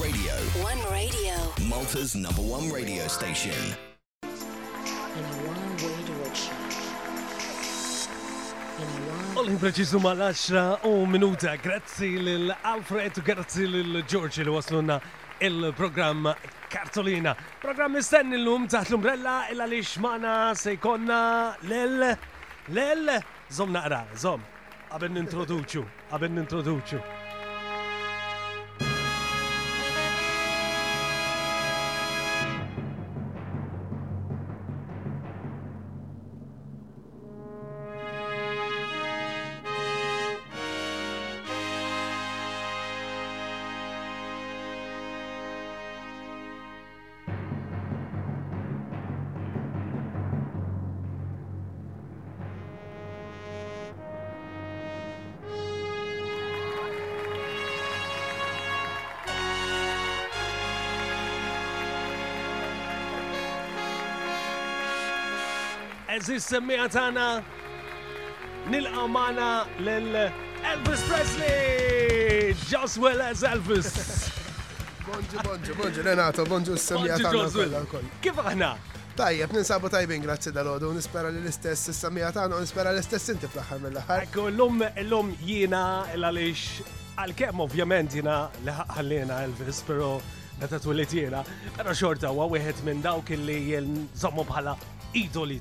Radio. 0.00 0.32
One 0.62 0.82
Radio. 0.90 1.68
Malta's 1.68 2.14
number 2.14 2.40
one 2.42 2.70
radio 2.72 3.06
station. 3.06 3.52
In 4.22 5.24
a 5.24 5.34
one-way 5.50 6.30
Olli 9.40 9.58
preċizu 9.60 10.00
mal-10 10.00 10.86
u 10.88 11.04
minuta, 11.06 11.54
grazzi 11.60 12.08
l-Alfred, 12.16 13.20
grazzi 13.22 13.66
l 13.68 14.02
giorgi 14.06 14.42
li 14.44 14.48
waslunna 14.50 14.98
il-programm 15.38 16.32
Kartolina. 16.70 17.36
Programm 17.60 18.00
istenni 18.00 18.40
l-lum 18.40 18.68
taħt 18.72 18.94
l-umbrella 18.94 19.36
illa 19.52 19.66
li 19.68 19.82
xmana 19.84 20.38
sejkonna 20.56 21.20
l-l 21.60 22.12
l-l 22.72 23.16
zom 23.52 23.74
naqra, 23.76 24.06
zom, 24.16 24.44
għabin 24.94 25.18
nintroduċu, 25.20 25.84
għabin 26.10 26.40
nintroduċu. 26.40 27.08
għaziz 66.20 66.44
semmija 66.52 66.84
tana 66.92 67.26
nil-amana 68.68 69.46
lil 69.80 70.08
elvis 70.18 71.00
Presley! 71.08 72.50
Just 72.68 72.98
well 73.00 73.22
as 73.24 73.40
Elvis! 73.40 73.88
Bonġu, 75.10 75.40
bonġu, 75.46 75.76
bonġu, 75.80 76.02
Renato, 76.04 76.44
bonġu 76.46 76.76
s-semmija 76.78 77.16
tana 77.24 77.80
Kif 78.22 78.36
aħna? 78.38 78.68
Tajjeb, 79.18 79.56
ninsabu 79.56 79.88
tajbin 79.90 80.20
grazzi 80.22 80.52
dal-ħodu, 80.54 80.92
nispera 81.00 81.32
li 81.34 81.40
l-istess 81.40 81.88
s-samija 81.94 82.28
tagħna, 82.36 82.60
nispera 82.66 82.92
l-istess 82.94 83.32
inti 83.34 83.48
fl-aħħar 83.50 83.82
mill 83.86 84.04
ħar 84.04 84.26
Ekku, 84.28 84.44
l-lum 84.52 84.84
l-lum 85.06 85.32
jina, 85.40 85.82
l-għalix, 86.18 86.84
għal-kem 87.24 87.64
ovvjament 87.64 88.14
jina 88.20 88.36
l-ħallina 88.66 89.40
Elvis, 89.48 89.80
pero 89.88 90.18
meta 90.60 90.76
twillit 90.84 91.16
jiena, 91.16 91.42
pero 91.80 91.96
xorta 91.96 92.28
għu 92.30 92.46
għu 92.46 92.86
minn 92.86 93.02
dawk 93.08 93.32
illi 93.38 93.60
nżommu 93.88 94.46
bħala 94.52 94.76
idoli 95.12 95.58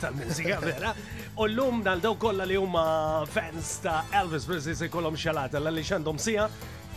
tal-mużika 0.00 0.60
vera. 0.60 0.92
U 1.36 1.44
l-lum 1.46 1.82
dal-daw 1.84 2.16
kolla 2.18 2.44
li 2.44 2.56
huma 2.56 3.24
fans 3.26 3.78
ta' 3.82 4.02
Elvis 4.22 4.44
Presley 4.46 4.74
se 4.76 4.88
kolom 4.92 5.16
xalata 5.16 5.60
l-li 5.60 5.82
xandom 5.86 6.18
sija 6.20 6.48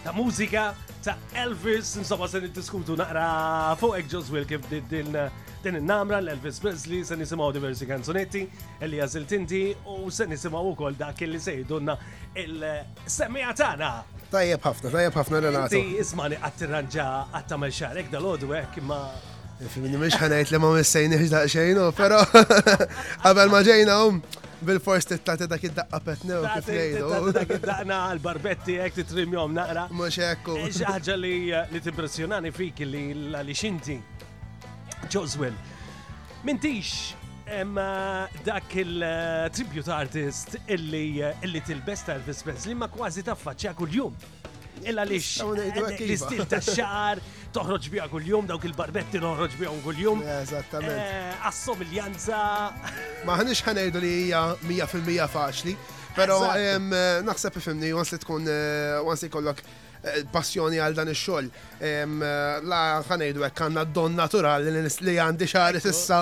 ta' 0.04 0.14
mużika 0.16 0.72
ta' 1.04 1.16
Elvis, 1.46 1.96
insomma 1.98 2.28
se 2.28 2.42
niddiskutu 2.44 2.96
naqra 3.00 3.76
fuq 3.80 3.96
Eggs 4.02 4.30
Will 4.32 4.46
kif 4.48 4.68
din 4.70 5.16
il-namra 5.64 6.20
l-Elvis 6.20 6.60
Presley 6.60 7.04
se 7.06 7.16
nisimaw 7.18 7.54
diversi 7.56 7.88
kanzonetti 7.88 8.44
li 8.84 8.98
jazilt 9.00 9.30
tinti 9.32 9.64
u 9.86 10.10
se 10.12 10.26
nisimaw 10.28 10.66
u 10.68 10.74
ukoll 10.76 11.00
dak 11.00 11.22
li 11.24 11.40
sejdunna 11.40 11.96
il-semija 12.36 13.54
tagħna. 13.56 13.94
Tajjeb 14.34 14.64
ħafna, 14.66 14.90
tajjeb 14.96 15.18
ħafna 15.22 15.44
l-għati. 15.44 15.84
Ismani 16.02 16.40
għattiranġa 16.42 17.08
għattamel 17.38 17.78
xarek 17.80 18.12
dal 18.12 18.28
odwek 18.34 18.82
ma' 18.90 19.06
Fimini 19.72 19.98
mux 19.98 20.16
ħanajt 20.20 20.52
li 20.54 20.60
ma 20.60 20.72
missejni 20.76 21.20
ħiġdaq 21.22 21.50
xejnu, 21.54 21.84
oh, 21.88 21.94
pero 21.96 22.20
għabel 23.30 23.52
ma 23.54 23.98
um 24.06 24.20
bil-fors 24.64 25.04
tittati 25.06 25.46
dak 25.48 25.64
id-daqqa 25.68 26.00
petnew 26.08 26.38
oh, 26.40 26.48
kif 26.56 26.68
nejdu. 26.68 27.32
daqna 27.68 27.98
għal-barbetti 28.14 28.78
għek 28.86 28.98
titrim 29.02 29.34
jom 29.36 29.56
naqra. 29.58 29.88
Mux 29.92 30.20
ekku. 30.24 30.58
ħagġa 30.68 31.18
li 31.20 31.34
t-impressjonani 31.80 32.52
fik 32.56 32.84
li 32.86 33.06
li 33.34 33.56
xinti. 33.56 33.98
Joswell, 35.12 35.56
mintix 36.48 37.12
dak 38.48 38.78
il-tribute 38.80 39.92
artist 39.92 40.56
illi 40.72 41.60
tilbes 41.68 42.06
tal-fispens 42.08 42.70
li 42.72 42.78
ma 42.80 42.88
kważi 42.92 43.26
taffaċċja 43.30 43.76
kull-jum. 43.80 44.16
Illa 44.90 45.04
li 45.08 45.16
l-istil 45.20 46.42
iva. 46.42 46.48
ta' 46.52 46.58
xar, 46.60 47.20
toħroġ 47.54 47.88
biha 47.94 48.08
kuljum, 48.10 48.48
dawk 48.50 48.66
il-barbetti 48.72 49.22
noħroġ 49.22 49.58
bihom 49.60 49.82
kuljum. 49.86 50.24
Eh, 50.26 50.40
eżattament. 50.46 51.04
Eh, 51.04 51.48
assomiljanza. 51.50 52.42
Ma 53.30 53.38
ħanix 53.42 53.64
ħanejdu 53.68 54.02
li 54.04 54.14
hija 54.26 54.42
100% 54.64 55.30
faċli, 55.34 55.78
però 56.18 56.40
eh, 56.56 56.80
naħseb 57.30 57.62
ifimni 57.62 57.94
once 57.96 58.16
li 58.18 58.24
tkun 58.24 58.50
once 59.04 59.26
li 59.28 59.32
kollok 59.34 59.64
passjoni 60.34 60.80
għal 60.84 60.96
dan 60.98 61.12
ix-xogħol. 61.12 61.48
La 62.68 62.82
ħanejdu 63.08 63.44
hekk 63.48 63.64
għandna 63.68 63.84
don 63.96 64.16
naturali 64.18 64.72
li 64.74 65.16
għandi 65.22 65.48
xahar 65.50 65.80
s'issa 65.84 66.22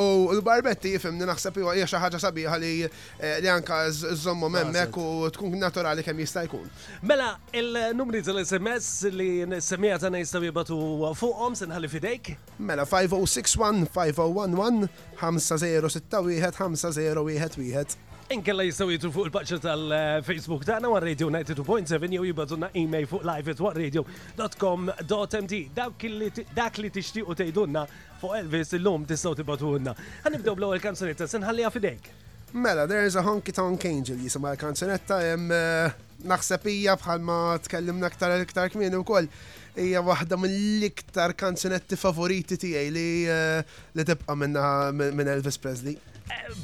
U 0.00 0.08
l-barbetti 0.36 0.94
jifimni 0.96 1.28
naħseb 1.28 1.60
hija 1.64 1.88
xi 1.90 2.02
ħaġa 2.04 2.22
sabiħa 2.24 2.58
li 2.62 2.72
li 3.44 3.52
anka 3.52 3.82
żommu 4.24 4.50
memmek 4.56 5.00
u 5.00 5.28
tkun 5.36 5.58
naturali 5.60 6.04
kemm 6.06 6.24
jista' 6.24 6.46
jkun. 6.48 6.68
Mela, 7.02 7.34
il-numri 7.52 8.22
tal-SMS 8.26 9.10
li 9.14 9.30
nissemmija 9.52 10.00
tagħna 10.02 10.22
jistgħu 10.24 10.46
jibatu 10.50 10.80
fuqhom 11.20 11.56
se 11.58 11.66
nħalli 11.70 11.90
fidejk. 11.96 12.34
Mela 12.60 12.86
5061 12.88 13.90
5011 13.96 14.88
5061 15.20 16.52
5001 16.60 17.34
5001 17.48 18.08
Inkella 18.30 18.62
jistaw 18.62 18.86
jitu 18.94 19.08
fuq 19.10 19.26
il-paċċa 19.26 19.56
tal-Facebook 19.64 20.62
ta' 20.62 20.76
war 20.86 21.02
Radio 21.02 21.26
92.7 21.34 22.12
jew 22.14 22.28
e 22.28 22.68
email 22.78 23.04
fuq 23.10 23.24
live 23.26 23.50
at 23.50 23.58
warradio.com.md. 23.64 25.56
Dak 25.74 26.78
li 26.78 26.90
tixtiequ 26.94 27.34
tgħidulna 27.40 27.82
fuq 28.22 28.36
Elvis 28.38 28.76
illum 28.78 29.02
tistgħu 29.10 29.32
tibgħatulna. 29.40 29.94
Ħanibdew 30.22 30.54
bl-ewwel 30.60 30.82
kanzunetta 30.84 31.26
sinħalliha 31.26 31.72
fidejk. 31.74 32.06
Mela, 32.52 32.84
there 32.86 33.02
is 33.08 33.16
a 33.18 33.24
honky 33.26 33.50
tonk 33.50 33.88
angel 33.90 34.22
jisimha 34.22 34.52
l 34.54 34.60
kanzonetta 34.62 35.18
hemm 35.24 35.50
eh, 35.50 35.96
naħseb 36.30 36.68
hija 36.70 36.94
bħalma 37.02 37.40
tkellimna 37.66 38.12
aktar 38.12 38.36
iktar 38.44 38.70
kmieni 38.70 39.00
wkoll 39.02 39.26
Ija 39.78 40.00
wahda 40.06 40.38
mill-iktar 40.38 41.34
kanzonetti 41.38 41.98
favoriti 41.98 42.58
tiegħi 42.62 42.94
li 42.94 43.08
eh, 43.30 43.66
li 43.98 44.06
tibqa' 44.06 44.38
minna 44.38 44.68
minn 44.94 45.34
Elvis 45.34 45.58
Presley. 45.62 45.98
When 46.28 46.56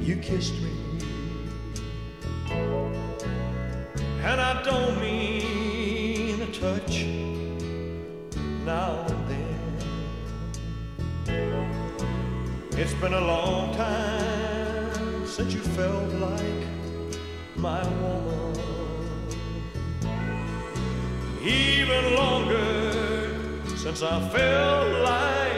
you 0.00 0.16
kissed 0.16 0.54
me? 0.54 0.70
And 4.22 4.40
I 4.40 4.62
don't 4.62 5.00
mean 5.00 6.42
a 6.42 6.52
touch. 6.52 7.19
It's 12.82 12.94
been 12.94 13.12
a 13.12 13.20
long 13.20 13.74
time 13.74 15.26
since 15.26 15.52
you 15.52 15.60
felt 15.60 16.14
like 16.14 17.14
my 17.54 17.82
woman. 18.00 19.20
Even 21.42 22.14
longer 22.14 23.36
since 23.76 24.02
I 24.02 24.18
felt 24.30 24.92
like. 25.04 25.49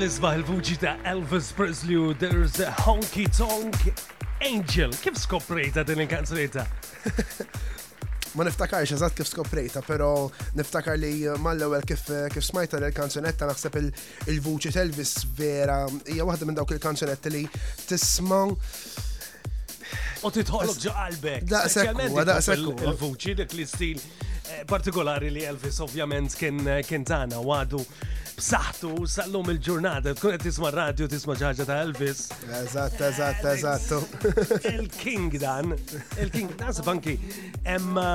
l-isbaħ 0.00 0.34
il-vuġi 0.38 0.74
ta' 0.80 0.94
Elvis 1.10 1.48
Presley 1.52 1.96
u 2.00 2.12
There's 2.16 2.56
a 2.64 2.70
Honky 2.88 3.26
Tonk 3.36 3.82
Angel. 4.46 4.94
Kif 5.02 5.18
skoprejta 5.20 5.82
din 5.84 6.00
il-kanzunetta? 6.06 6.62
Ma 8.38 8.46
niftakarx 8.46 8.94
eżatt 8.96 9.16
kif 9.18 9.28
skoprejta, 9.28 9.82
pero 9.84 10.30
niftakar 10.56 10.96
li 10.96 11.12
mal 11.44 11.60
ewel 11.66 11.84
kif 11.84 12.06
kif 12.32 12.46
smajta 12.46 12.80
l-kanzunetta 12.80 13.48
naħseb 13.50 13.76
il-vuċi 13.82 14.72
Elvis 14.80 15.14
vera 15.36 15.82
hija 16.08 16.24
waħda 16.28 16.48
minn 16.48 16.56
dawk 16.62 16.72
il-kanzunetti 16.78 17.34
li 17.34 17.44
tisma' 17.90 18.44
U 20.24 20.28
titħolok 20.32 20.78
ġo 20.84 20.92
qalbek. 20.96 21.44
da' 21.50 21.66
sekku. 22.42 22.74
Il-vuċi 22.86 23.34
dik 23.42 23.54
li 23.58 23.64
stil 23.68 24.00
eh, 24.00 24.64
partikolari 24.70 25.30
li 25.34 25.44
Elvis 25.50 25.82
ovvjament 25.84 26.32
kien 26.40 26.64
tana 26.64 27.34
tagħna 27.34 27.44
għadu 27.58 27.82
b'saħħtu 28.40 29.06
sal-lum 29.12 29.50
il-ġurnata, 29.52 30.14
tkun 30.16 30.32
qed 30.34 30.44
tisma' 30.46 30.70
radio 30.72 31.06
tisma' 31.10 31.34
ġaġa 31.42 31.66
ta' 31.68 31.76
Elvis. 31.84 32.22
Eżatt, 32.60 33.02
eżatt, 33.08 33.46
eżatt. 33.50 34.62
Il-King 34.70 35.36
dan, 35.42 35.74
il-King 36.22 36.54
dan 36.58 36.72
se 36.74 36.82
banki. 36.86 37.18
Emma 37.74 38.06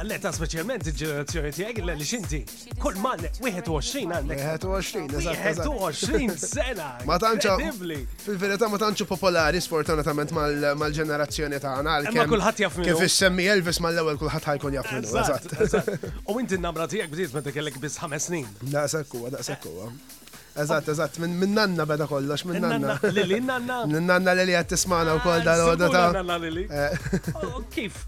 eh, 0.00 0.06
le 0.08 0.18
ta' 0.22 0.32
speċjalment 0.32 0.88
il-ġenerazzjoni 0.88 1.52
tiegħek 1.58 1.80
illa 1.82 1.96
li 1.98 2.08
xinti. 2.08 2.40
Kull 2.80 2.96
mal 3.04 3.20
21 3.42 4.14
għandek. 4.16 4.42
21, 4.54 5.10
eżatt. 5.20 5.44
21 5.68 6.40
sena. 6.54 6.88
Ma 7.08 7.20
tantx 7.20 7.76
fil-verità 8.24 8.70
ma 8.72 8.80
tantx 8.80 9.04
popolari 9.12 9.60
sfortunatament 9.64 10.32
mal-ġenerazzjoni 10.80 11.60
ta' 11.64 11.74
għana. 11.82 12.00
Ma 12.16 12.26
kulħadd 12.32 12.64
jaf 12.64 12.80
Kif 12.86 13.02
issemmi 13.10 13.48
Elvis 13.52 13.80
mal-ewwel 13.84 14.16
kulħadd 14.22 14.46
ħajkun 14.54 14.76
jaf 14.80 14.90
minnu, 14.94 15.12
eżatt. 15.26 15.94
U 16.32 16.38
inti 16.40 16.54
n-namra 16.62 16.86
tiegħek 16.94 17.12
bdiet 17.12 17.34
meta 17.36 17.52
kellek 17.52 17.80
biss 17.84 18.00
ħames 18.04 18.30
snin. 18.30 18.48
Da 18.62 18.86
Daqshekk 18.86 19.24
da 19.26 19.30
daqshekk 19.40 19.65
kowa. 19.66 19.86
Eh. 19.86 20.62
Eżatt, 20.62 20.88
eżatt, 20.88 21.18
minn 21.18 21.54
nanna 21.54 21.86
beda 21.86 22.06
kollox, 22.06 22.44
minn 22.44 22.60
nanna. 22.60 22.98
Lili, 23.02 23.40
nanna. 23.42 23.86
Minn 23.86 24.06
nanna 24.08 24.32
lili 24.38 24.54
għed 24.56 24.70
tismana 24.72 25.16
u 25.18 25.22
koll 25.24 25.44
dal-għoda 25.44 25.88
ta' 25.92 26.04
nanna 26.20 26.38
lili. 26.40 26.66
Eh. 26.70 27.08
Oh, 27.42 27.58
kif? 27.74 28.04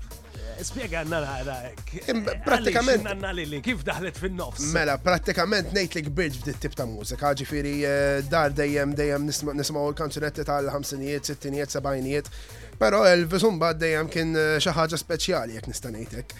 Spiega 0.64 1.04
nanna 1.06 1.34
ħarajk. 1.36 1.92
Eh, 1.98 2.22
pratikament. 2.46 3.04
Nanna 3.06 3.30
lili, 3.36 3.60
kif 3.64 3.84
daħlet 3.88 4.16
fin-nofs? 4.22 4.70
Mela, 4.74 4.96
pratikament 5.04 5.74
nejt 5.76 5.94
li 5.98 6.02
kbirġ 6.08 6.40
f'dit 6.40 6.58
tip 6.64 6.74
ta' 6.78 6.86
mużika, 6.88 7.34
ġifiri 7.42 7.76
dar 8.32 8.50
dejjem 8.56 8.96
dejjem 8.98 9.28
nismaw 9.60 9.92
il-kanzunetti 9.92 10.48
tal-ħamsinijiet, 10.48 11.30
sittinijiet, 11.32 11.76
sebajnijiet. 11.76 12.32
Pero 12.80 13.04
il 13.12 13.28
vizumba 13.30 13.74
dejjem 13.74 14.08
kien 14.10 14.34
xi 14.56 14.72
ħaġa 14.74 14.98
speċjali 15.04 15.58
jekk 15.60 15.70
nista' 15.74 15.92
ngħidlek. 15.94 16.38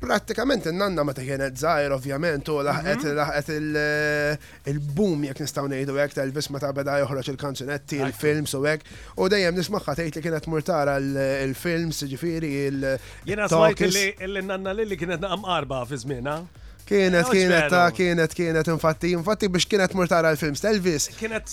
Pratikament 0.00 0.64
nanna 0.72 1.02
ma 1.04 1.12
teħenet 1.12 1.58
zaħir 1.60 1.92
ovvjament 1.92 2.48
u 2.48 2.62
laħqet 2.64 3.02
mhm. 3.02 3.16
laħqet 3.18 3.50
eh, 3.52 4.70
il-boom 4.72 5.26
jek 5.28 5.42
nistaw 5.44 5.66
nejdu 5.68 5.96
għek 6.00 6.14
tal-vis 6.16 6.48
ma 6.54 6.60
ta' 6.62 6.70
beda 6.72 6.94
joħroċ 7.02 7.32
il-kanzunetti, 7.34 7.98
il-films 8.06 8.54
u 8.56 8.62
għek 8.72 8.88
u 9.20 9.26
dejjem 9.28 9.58
nismaħħa 9.60 9.94
tejt 10.00 10.16
li 10.16 10.22
kienet 10.24 10.46
murtara 10.48 10.94
il-films 11.02 12.00
ġifiri 12.14 12.52
il- 12.70 12.86
Jena 13.28 13.48
smajt 13.52 13.82
li 14.24 14.42
nanna 14.48 14.72
li 14.78 14.96
kienet 14.96 15.20
naqam 15.20 15.44
arba 15.44 15.82
fi 15.90 16.00
zmina. 16.00 16.38
Kienet, 16.90 17.28
kienet, 17.30 17.66
ta' 17.70 17.84
kienet, 17.94 18.32
kienet, 18.34 18.66
infatti, 18.72 19.12
infatti 19.14 19.46
biex 19.52 19.66
kienet 19.70 19.92
murtara 19.94 20.32
l-films 20.34 20.64
Elvis. 20.72 21.04
Kienet, 21.20 21.52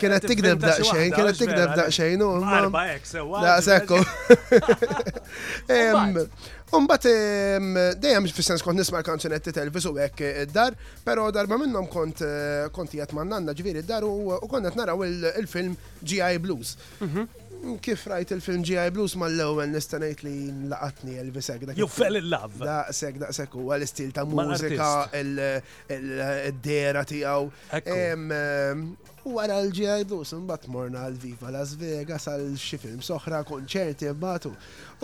kienet 0.00 0.24
tikdeb 0.30 0.62
daqxejn, 0.62 1.10
kienet 1.12 1.36
tikdeb 1.36 1.82
xejn 1.92 2.22
eh. 2.22 2.24
u. 2.24 2.30
Arba 2.62 2.86
ek, 2.94 3.04
sewa. 3.10 3.42
Da' 3.44 3.58
sekku. 3.66 3.98
Umbat 6.76 7.02
dejjem 7.98 8.26
fissens 8.28 8.60
kont 8.62 8.76
nisma' 8.76 9.00
kanzunetti 9.00 9.48
telvis 9.56 9.86
u 9.88 9.94
hekk 9.96 10.20
id-dar, 10.26 10.74
pero 11.04 11.30
darba 11.32 11.56
minnhom 11.56 11.86
kont 11.88 12.20
eh, 12.26 12.68
kont 12.76 12.90
jgħat 12.92 13.12
ma' 13.16 13.24
nanna 13.24 13.52
id-dar 13.56 14.04
u 14.04 14.30
konna 14.50 14.70
naraw 14.76 15.00
il-film 15.08 15.76
GI 16.02 16.36
Blues. 16.38 16.76
Mhm. 17.00 17.28
Kif 17.82 18.04
rajt 18.06 18.32
il-film 18.36 18.62
GI 18.62 18.90
Blues 18.94 19.14
mal-ewwel 19.18 19.70
nista' 19.72 19.98
ngħid 19.98 20.22
li 20.28 20.34
laqatni 20.70 21.16
Elvis 21.18 21.46
hekk 21.54 21.72
You 21.78 21.88
fell 21.90 22.16
in 22.20 22.28
love. 22.30 22.58
da, 22.60 22.84
daqshekk 22.92 23.54
huwa 23.58 23.76
l-istil 23.80 24.12
ta' 24.14 24.24
mużika, 24.28 25.08
il-dera 25.88 27.02
tiegħu. 27.08 27.50
U 29.26 29.38
għara 29.40 29.56
l-ġirdus, 29.64 30.32
mbat 30.44 30.66
morna 30.70 31.06
l-Viva 31.10 31.50
Las 31.52 31.72
Vegas, 31.78 32.28
għal 32.30 32.52
xi 32.60 32.78
film 32.80 33.00
soħra, 33.02 33.40
konċerti 33.46 34.06
mbatu. 34.14 34.52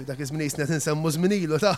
Dak 0.08 0.20
iż-żmien 0.24 0.46
jisnet 0.46 0.70
nsemmu 0.78 1.12
żminilu 1.16 1.60
ta' 1.60 1.76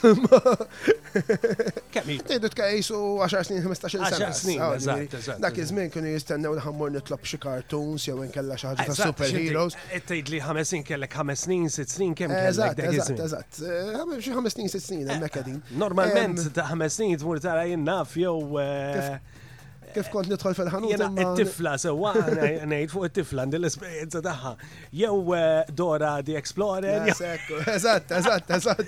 Kemm? 1.91 2.11
Tgħidu 2.25 2.49
tkejsu 2.53 2.99
10 3.21 3.45
snin, 3.45 3.63
15 3.63 3.91
sena. 3.91 4.31
10 4.33 4.33
snin, 4.37 5.41
Dak 5.41 5.57
iż 5.57 5.71
kunu 5.93 6.11
jistennew 6.15 6.55
li 6.57 6.65
ħammur 6.65 6.91
nitlob 6.97 7.25
xie 7.25 7.39
cartoons 7.41 8.05
jowen 8.09 8.29
kella 8.33 8.57
xaħġa 8.59 8.85
ta' 8.89 8.99
superheroes. 9.01 9.77
Ettejd 10.01 10.31
li 10.33 10.41
ħames 10.43 10.71
snin 10.73 10.83
kellek 10.85 11.15
5 11.21 11.39
snin, 11.45 11.69
sitt 11.73 11.93
snin 11.97 12.13
kemm 12.17 12.33
kellek 12.35 12.85
eżatt, 12.91 13.19
eżatt. 13.25 13.59
Eh, 13.67 14.17
xi 14.21 14.33
ħames 14.35 14.55
snin, 14.55 14.69
sitt 14.71 14.85
snin, 14.85 15.07
hemmhekk 15.11 15.37
qegħdin. 15.39 15.59
Normalment 15.81 16.45
ta' 16.55 16.65
ħames 16.71 16.99
snin 16.99 17.15
tmur 17.21 17.41
tara 17.43 17.65
jien 17.69 17.85
jew. 17.85 18.39
Eh, 18.61 19.36
Kif 19.95 20.09
kont 20.11 20.27
nidħol 20.29 20.53
fil-ħanut? 20.57 20.91
Jena 20.91 21.07
it-tifla 21.23 21.73
sewa, 21.81 22.09
nejt 22.67 22.91
fuq 22.91 23.05
it-tifla 23.07 23.43
dil 23.51 23.65
esperienza 23.67 24.19
taħħa. 24.25 24.49
Jew 24.99 25.17
eh, 25.37 25.69
Dora 25.79 26.11
di 26.25 26.33
Explorer. 26.37 27.03
Eżatt, 27.07 28.07
eżatt, 28.17 28.47
eżatt. 28.57 28.85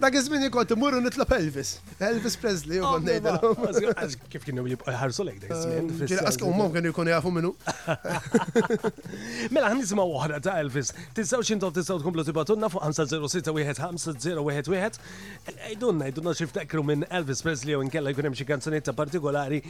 Dak 0.00 0.12
iż-żmien 0.18 0.50
kont 0.54 0.70
imur 0.74 0.92
nitlob 1.04 1.30
Elvis. 1.36 1.70
Elvis 2.00 2.34
Presley 2.40 2.76
u 2.80 2.82
kont 2.86 3.04
ngħidilhom. 3.06 3.56
Oh, 3.58 3.64
kif 4.32 4.42
kienu 4.48 4.60
ħarsu 5.02 5.22
lejk 5.28 5.38
dak 5.44 5.50
iż-żmien? 5.58 5.84
Eh, 6.14 6.20
Aska 6.30 6.44
ummhom 6.48 6.70
kienu 6.76 6.88
jkunu 6.94 7.10
jafu 7.12 7.30
minnu. 7.34 7.50
Mela 9.52 9.66
ħnisimgħu 9.74 10.06
oħra 10.22 10.36
ta' 10.44 10.56
Elvis. 10.64 10.88
Tinsawx 11.16 11.46
intom 11.58 11.72
tistgħu 11.76 11.96
tkomplu 12.00 12.22
tibatunna 12.30 12.66
fuq 12.72 12.82
5061501. 12.88 14.94
Idunna, 15.74 16.04
idunna 16.08 16.32
xi 16.36 16.44
ftakru 16.48 16.82
minn 16.86 17.02
Elvis 17.12 17.40
Presley 17.44 17.74
u 17.76 17.78
nkella 17.84 18.08
jkun 18.14 18.26
hemm 18.30 18.38
xi 18.38 18.44
kanzunetta 18.48 18.90
partikolari 18.96 19.60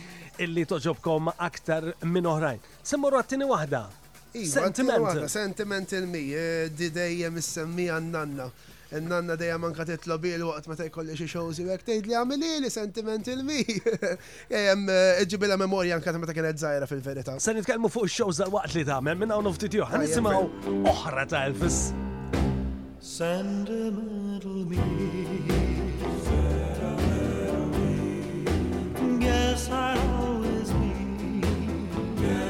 illi 0.45 0.65
toġobkom 0.69 1.31
aktar 1.41 1.91
minn 2.05 2.29
oħrajn. 2.29 2.61
Semmorru 2.87 3.21
għattini 3.21 3.49
wahda. 3.49 3.85
Sentimental. 4.35 5.27
Sentimental 5.31 6.03
il-mi, 6.03 6.23
eh, 6.35 6.69
di 6.71 6.89
dejjem 6.91 7.37
is-semmi 7.43 7.87
għannanna. 7.97 8.51
Nanna 8.95 9.35
dejjem 9.35 9.61
manka 9.61 9.85
titlob 9.85 10.25
il 10.25 10.43
waqt 10.47 10.67
ma 10.71 10.75
tajkolli 10.79 11.17
xie 11.19 11.27
xoħzi 11.27 11.65
u 11.67 11.71
hekk 11.73 11.87
tgħid 11.87 12.05
li 12.07 12.13
għamili 12.15 12.51
li 12.63 12.71
sentiment 12.71 13.27
il-mi. 13.27 13.63
memoria 15.59 15.99
ġibilha 15.99 16.13
ta' 16.13 16.19
ma 16.21 16.27
ta' 16.27 16.33
kienet 16.37 16.61
zaħira 16.63 16.87
fil 16.87 17.01
verita 17.03 17.41
Se 17.41 17.53
nitkellmu 17.55 17.89
fuq 17.89 18.05
ix-shows 18.07 18.39
waqt 18.53 18.75
li 18.75 18.85
ta' 18.85 19.01
tagħmel 19.01 19.19
minna 19.19 19.35
hawn 19.35 19.51
ftit 19.57 19.75
joħra 19.81 19.99
nisimaw 19.99 20.47
uħra 20.93 21.27
ta' 21.27 21.47
Elvis. 21.47 21.93
Sentimental 23.01 24.63
me. 24.69 24.79
Guess 29.19 29.71
I'll 29.71 30.34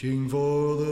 Looking 0.00 0.28
for 0.28 0.76
the 0.76 0.87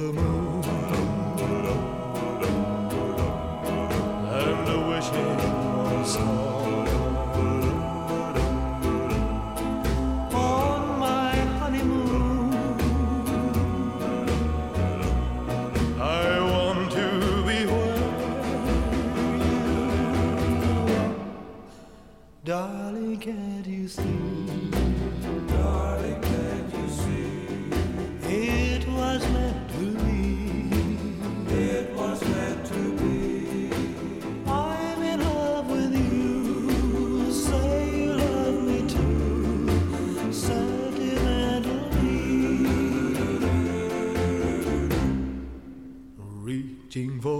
waiting 46.96 47.20
for 47.20 47.35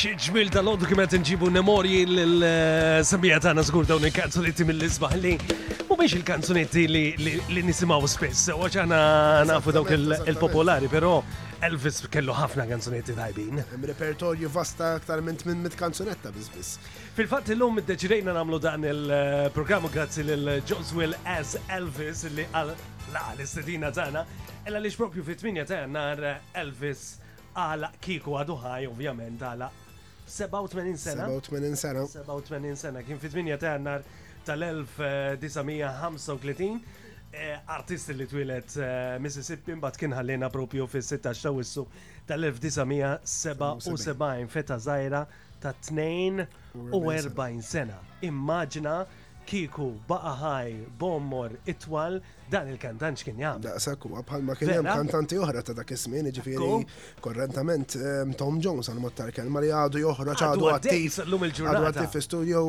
xieġmil 0.00 0.48
tal 0.48 0.68
oddu 0.72 0.86
kimet 0.88 1.12
nġibu 1.18 1.50
memorji 1.52 1.98
l-semija 2.08 3.36
ta' 3.44 3.50
zgur 3.68 3.84
dawn 3.88 4.06
il-kanzunetti 4.08 4.64
mill 4.64 4.78
lisbaħ 4.80 5.16
li 5.20 5.32
mu 5.90 5.96
biex 5.98 6.14
il-kanzunetti 6.16 6.86
li 6.88 7.64
nisimaw 7.68 8.00
spess, 8.08 8.46
u 8.54 8.62
għaxana 8.64 9.00
nafu 9.50 9.74
dawk 9.76 9.92
il-popolari, 10.00 10.88
pero 10.88 11.18
Elvis 11.68 11.98
kellu 12.08 12.32
ħafna 12.32 12.64
kanzunetti 12.70 13.12
tajbin. 13.18 13.60
Repertorju 13.90 14.48
vasta 14.54 14.94
aktar 14.96 15.20
minn 15.26 15.36
minn 15.44 15.60
mit 15.66 15.76
kanzunetta 15.76 16.32
bizbis. 16.32 16.78
Fil-fat 17.18 17.52
il 17.52 17.60
lum 17.60 17.76
id-deċidejna 17.82 18.32
namlu 18.38 18.56
dan 18.62 18.86
il-programmu 18.88 19.92
grazzi 19.92 20.24
l-Joswell 20.24 21.12
S. 21.36 21.58
Elvis 21.76 22.24
li 22.38 22.48
għal 22.56 22.72
istedina 23.44 23.92
tana, 23.92 24.24
illa 24.64 24.80
li 24.80 24.96
xpropju 24.96 25.26
fit-8 25.28 25.68
tana 25.74 26.08
Elvis 26.64 27.04
għala 27.60 27.92
kiku 28.00 28.40
għadu 28.40 28.56
ħaj, 28.64 28.88
ovvjament, 28.94 29.44
għala 29.50 29.70
87 30.30 30.96
sena. 30.98 31.26
87 31.28 31.76
sena. 31.76 32.06
87 32.32 32.76
sena, 32.80 33.02
kien 33.02 33.18
fit-8 33.18 33.56
ta' 33.58 33.66
jannar 33.72 34.02
tal-1935 34.44 36.78
e, 37.32 37.58
artist 37.76 38.08
li 38.14 38.26
twilet 38.30 38.76
e, 38.82 38.90
Mississippi 39.22 39.72
mbagħad 39.78 39.96
kien 40.00 40.12
ħallina 40.14 40.48
propju 40.54 40.86
fis-16 40.92 41.20
ta' 41.42 41.52
wissu 41.56 41.84
tal-1977 42.30 44.48
feta 44.54 44.76
żgħira 44.86 45.24
ta' 45.60 45.74
42 45.90 47.62
sena. 47.72 47.96
Immaġna 48.24 49.02
kiku 49.50 49.86
baqa 50.06 50.32
ħaj 50.38 50.68
bommor 50.98 51.52
itwal 51.68 52.20
dan 52.50 52.68
il-kantant 52.70 53.18
x'kien 53.18 53.38
jagħmel. 53.38 53.64
Daqshekk 53.64 54.06
huwa 54.10 54.22
bħalma 54.26 54.54
kien 54.58 54.70
hemm 54.72 54.88
ah. 54.90 54.96
kantanti 55.00 55.38
oħra 55.42 55.62
ta' 55.66 55.74
dak 55.74 55.90
ismin, 55.94 56.28
jiġifieri 56.30 56.78
korrentament 57.24 57.96
Tom 58.38 58.60
Jones 58.62 58.90
għal 58.90 59.02
mottar 59.02 59.32
kelma 59.34 59.62
li 59.62 59.72
għadu 59.74 60.02
joħroġ 60.04 60.44
għadu 60.46 60.70
attiv. 60.74 61.20
Għadu 61.24 61.90
attiv 61.90 62.10
fi 62.14 62.24
studio 62.28 62.62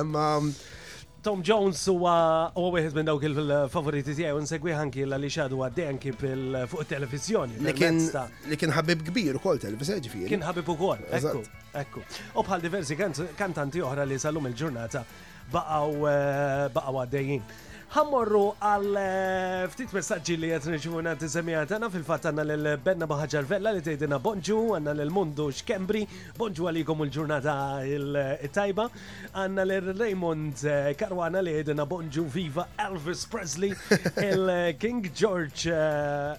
Tom 1.28 1.42
Jones 1.44 1.82
huwa 1.92 2.14
wieħed 2.56 2.94
minn 2.97 3.08
dawk 3.11 3.26
il-favoriti 3.28 4.14
tiegħu 4.16 4.38
nsegwi 4.47 4.73
anki 4.73 5.02
l 5.04 5.18
li 5.20 5.28
xadu 5.28 5.58
għaddej 5.61 5.88
anki 5.90 6.12
fuq 6.16 6.87
televizjoni. 6.88 7.58
Li 7.68 8.56
kien 8.56 8.73
ħabib 8.73 9.04
kbir 9.11 9.37
ukoll 9.37 9.61
televizjoni 9.61 10.06
ġifieri. 10.06 10.30
Kien 10.32 10.47
ħabib 10.47 10.73
ukoll, 10.73 11.04
ekku, 11.18 11.42
ekku. 11.82 12.04
U 12.32 12.47
bħal 12.49 12.64
diversi 12.64 12.97
kantanti 13.37 13.85
oħra 13.85 14.08
li 14.08 14.16
salum 14.18 14.49
il-ġurnata 14.49 15.04
baqgħu 15.52 16.08
eh, 16.08 16.80
għaddejjin 16.97 17.49
ħammorru 17.88 18.40
għal 18.61 18.97
eh, 19.00 19.62
ftit 19.73 19.95
messagġi 19.97 20.35
li 20.42 20.49
għetni 20.52 20.76
ġivuna 20.83 21.14
t 21.16 21.28
semija 21.33 21.62
fil-fatt 21.88 22.28
għandna 22.28 22.45
l 22.45 22.75
Benna 22.88 23.07
Baħaġar 23.09 23.47
Vella 23.49 23.73
li 23.73 23.80
tgħidilna 23.80 24.18
bonġu, 24.21 24.59
għandna 24.76 24.92
l 25.07 25.11
Mundu 25.14 25.47
Kembri. 25.68 26.02
bonġu 26.37 26.66
għalikom 26.68 27.02
il-ġurnata 27.07 27.54
il-tajba, 27.88 28.85
eh, 28.85 29.28
għandna 29.33 29.64
lil 29.71 29.92
Raymond 29.97 30.64
eh, 30.66 30.92
Karwana 31.00 31.40
li 31.40 31.57
tgħidilna 31.57 31.88
bonġu 31.95 32.26
viva 32.37 32.68
Elvis 32.88 33.25
Presley, 33.26 33.73
il-King 34.28 35.09
George 35.14 35.73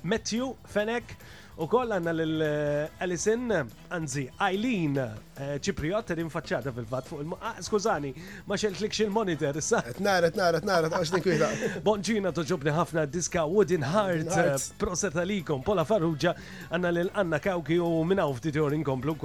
Matthew 0.04 0.54
Fenek. 0.68 1.18
U 1.60 1.66
koll 1.68 1.90
għanna 1.92 2.12
l-Alison, 2.16 3.50
eh, 3.52 3.66
anzi, 3.92 4.22
Eileen 4.46 4.94
eh, 4.96 5.58
ċipriot 5.60 6.14
rinfacċata 6.16 6.72
fil-fat 6.76 7.10
fuq 7.10 7.24
il 7.26 7.34
ah, 7.36 7.58
Skużani, 7.66 8.14
ma 8.48 8.56
xeltlikx 8.56 9.02
il-monitor, 9.04 9.60
sa? 9.60 9.82
Etnaret, 9.92 10.32
etnaret, 10.32 10.64
etnaret, 10.64 10.96
għax 10.96 11.12
nikwila. 11.18 11.50
Bonġina 11.86 12.32
toġobni 12.36 12.72
ħafna 12.78 13.04
diska 13.12 13.44
Wooden 13.52 13.84
Heart, 13.90 14.32
eh, 14.40 14.56
proset 14.80 15.20
għalikom, 15.20 15.66
Pola 15.68 15.84
Farrugia, 15.90 16.32
għanna 16.70 16.94
l-Anna 16.96 17.42
Kawki 17.44 17.82
u 17.84 17.92
minna 18.08 18.30
u 18.32 18.40
ftit 18.40 18.56
jorin 18.56 18.86
komplu 18.88 19.18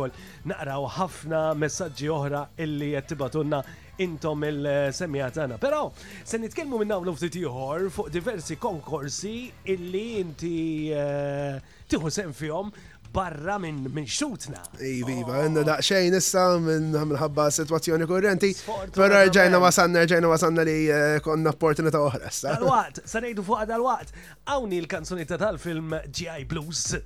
naqraw 0.50 0.88
ħafna 0.96 1.46
messagġi 1.60 2.08
oħra 2.10 2.46
illi 2.64 2.94
jettibatunna 2.96 3.62
intom 4.02 4.42
il-semija 4.48 5.28
tagħna. 5.34 5.58
Però 5.62 5.86
se 6.26 6.38
nitkellmu 6.40 6.80
minn 6.80 6.94
l 6.96 7.14
ftit 7.16 7.38
ieħor 7.42 7.88
fuq 7.94 8.10
diversi 8.14 8.56
konkorsi 8.60 9.34
illi 9.74 10.06
inti 10.22 10.56
eh, 10.94 11.58
tieħu 11.90 12.10
sem 12.12 12.34
fihom 12.34 12.72
barra 13.14 13.60
minn 13.62 13.84
min 13.94 14.08
xutna. 14.10 14.58
Iviva, 14.82 15.36
għanna 15.44 15.62
daqxejn 15.68 16.16
issa 16.18 16.46
minn 16.62 16.96
ħabba 17.20 17.46
situazzjoni 17.54 18.08
kurrenti. 18.10 18.50
Pero 18.96 19.20
rġajna 19.28 19.60
wasanna, 19.62 20.02
rġajna 20.02 20.32
wasanna 20.32 20.64
li 20.66 20.78
eh, 20.90 21.18
konna 21.24 21.54
ta' 21.54 22.00
oħra. 22.02 22.32
dal 22.42 22.66
wat 22.68 22.98
sanajdu 23.04 23.42
fuq 23.46 23.68
dal 23.70 23.84
wat 23.86 24.10
għawni 24.48 24.82
l-kanzunetta 24.82 25.38
tal-film 25.38 25.94
GI 26.10 26.42
Blues. 26.50 26.96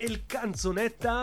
Il-kanzunetta 0.00 1.16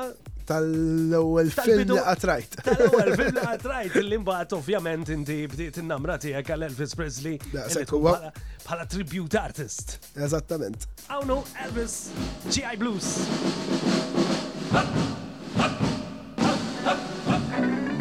tal-ewwel 0.48 1.50
film 1.51 1.92
li 1.92 1.98
qatrajt. 2.08 2.56
Tal-ewwel 2.68 3.12
film 3.20 3.36
li 3.36 3.44
qatrajt 3.44 3.98
li 4.08 4.20
mbagħad 4.24 4.56
ovvjament 4.58 5.12
inti 5.16 5.38
bdiet 5.51 5.82
in-namra 5.82 6.16
tiegħek 6.24 6.54
għal 6.56 6.66
Elvis 6.70 6.96
Presley 6.96 7.42
bħala 7.51 8.86
tribute 8.92 9.39
artist. 9.42 9.98
Eżattament. 10.16 10.88
Awnu 11.12 11.42
Elvis 11.68 12.00
GI 12.48 12.80
Blues. 12.80 13.12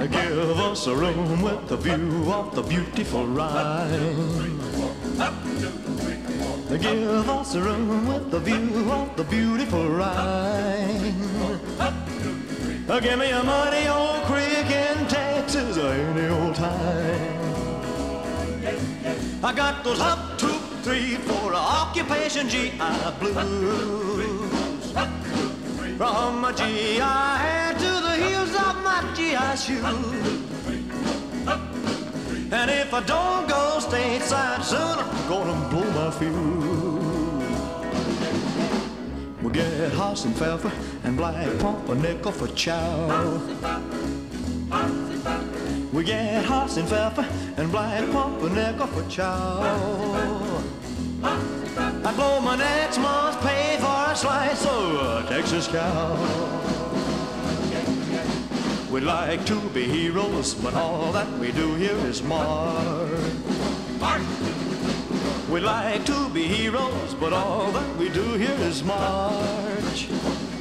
Give 0.06 0.60
us 0.70 0.86
a 0.86 0.94
room 0.94 1.42
with 1.42 1.72
a 1.72 1.76
view 1.76 2.30
of 2.32 2.54
the 2.54 2.62
beautiful 2.62 3.26
Rhine. 3.26 4.54
Give 6.78 7.28
us 7.30 7.54
a 7.56 7.60
room 7.62 8.06
with 8.06 8.32
a 8.34 8.38
view 8.38 8.92
of 8.92 9.16
the 9.16 9.24
beautiful 9.24 9.88
Rhine. 9.88 12.15
Oh, 12.88 13.00
give 13.00 13.18
me 13.18 13.28
your 13.30 13.42
money, 13.42 13.88
old 13.88 14.22
creek 14.26 14.70
and 14.70 15.10
taxes, 15.10 15.76
any 15.76 16.28
old 16.28 16.54
time. 16.54 17.34
I 19.42 19.52
got 19.52 19.82
those 19.82 19.98
up, 19.98 20.38
two, 20.38 20.54
three, 20.84 21.16
four, 21.26 21.52
occupation 21.52 22.48
GI 22.48 22.78
blues. 23.18 24.52
From 25.98 26.42
my 26.42 26.52
GI 26.52 26.94
hat 27.00 27.76
to 27.76 27.90
the 28.06 28.16
heels 28.24 28.54
of 28.54 28.76
my 28.84 29.02
GI 29.16 29.56
shoes. 29.58 30.46
And 32.52 32.70
if 32.70 32.94
I 32.94 33.00
don't 33.02 33.48
go 33.48 33.78
stateside 33.80 34.62
soon, 34.62 34.78
I'm 34.78 35.28
gonna 35.28 35.68
blow 35.70 36.04
my 36.04 36.10
fuse 36.12 36.65
get 39.56 39.92
hoss 39.92 40.24
and 40.26 40.36
pfeffer 40.36 40.70
and 41.04 41.16
black 41.16 41.48
pumpernickel 41.60 42.30
for 42.30 42.48
chow. 42.48 43.40
We 45.92 46.04
get 46.04 46.44
hoss 46.44 46.76
and 46.76 46.86
pfeffer 46.88 47.26
and 47.56 47.70
black 47.72 48.02
pumpernickel 48.12 48.86
for 48.88 49.08
chow. 49.08 49.62
I 51.22 52.12
blow 52.16 52.40
my 52.40 52.56
next 52.56 52.98
month's 52.98 53.38
pay 53.44 53.78
for 53.80 54.02
a 54.10 54.14
slice 54.14 54.64
of 54.66 55.24
a 55.24 55.28
Texas 55.28 55.68
cow. 55.68 56.06
We'd 58.92 59.04
like 59.04 59.44
to 59.46 59.58
be 59.70 59.84
heroes, 59.84 60.52
but 60.54 60.74
all 60.74 61.12
that 61.12 61.30
we 61.38 61.50
do 61.52 61.74
here 61.76 61.96
is 62.10 62.22
mar. 62.22 62.74
Mark. 64.00 64.22
We 65.46 65.52
would 65.52 65.62
like 65.62 66.04
to 66.06 66.28
be 66.30 66.42
heroes, 66.42 67.14
but 67.14 67.32
all 67.32 67.70
that 67.70 67.96
we 67.96 68.08
do 68.08 68.32
here 68.32 68.56
is 68.66 68.82
march. 68.82 70.08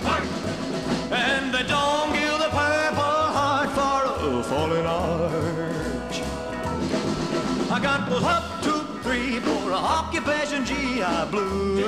march. 0.04 0.24
And 1.12 1.52
they 1.52 1.64
don't 1.64 2.14
give 2.14 2.38
the 2.38 2.50
Purple 2.54 3.24
Heart 3.36 3.70
for 3.78 4.00
a 4.14 4.44
fallen 4.44 4.86
arch. 4.86 6.22
I 7.72 7.80
got 7.82 8.10
was 8.12 8.24
up 8.24 8.62
to 8.64 8.86
for 9.02 9.72
a 9.72 9.76
occupation 9.76 10.64
GI 10.66 11.32
blue. 11.32 11.82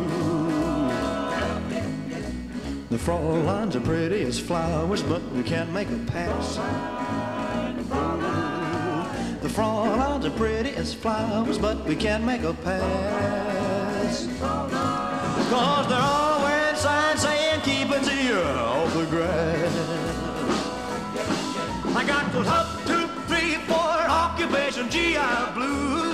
The 2.89 2.97
front 2.97 3.45
lines 3.45 3.75
are 3.75 3.79
pretty 3.81 4.21
as 4.23 4.39
flowers, 4.39 5.01
but 5.03 5.21
we 5.31 5.43
can't 5.43 5.71
make 5.71 5.89
a 5.89 5.97
pass. 6.11 6.55
The 9.41 9.49
front 9.49 9.97
lines 9.97 10.25
are 10.25 10.29
pretty 10.31 10.71
as 10.71 10.93
flowers, 10.93 11.57
but 11.57 11.85
we 11.85 11.95
can't 11.95 12.23
make 12.23 12.43
a 12.43 12.53
pass. 12.53 14.27
Cause 14.41 15.87
they're 15.87 15.99
all 15.99 16.41
wearing 16.43 16.75
signs 16.75 17.21
saying 17.21 17.61
keep 17.61 17.89
an 17.91 18.17
ear 18.27 18.37
off 18.39 18.93
the 18.93 19.05
grass. 19.05 19.75
I 21.95 22.03
got 22.05 22.31
to 22.31 22.41
help 22.43 22.70
station 24.71 24.89
GI 24.89 25.17
Blues. 25.53 26.07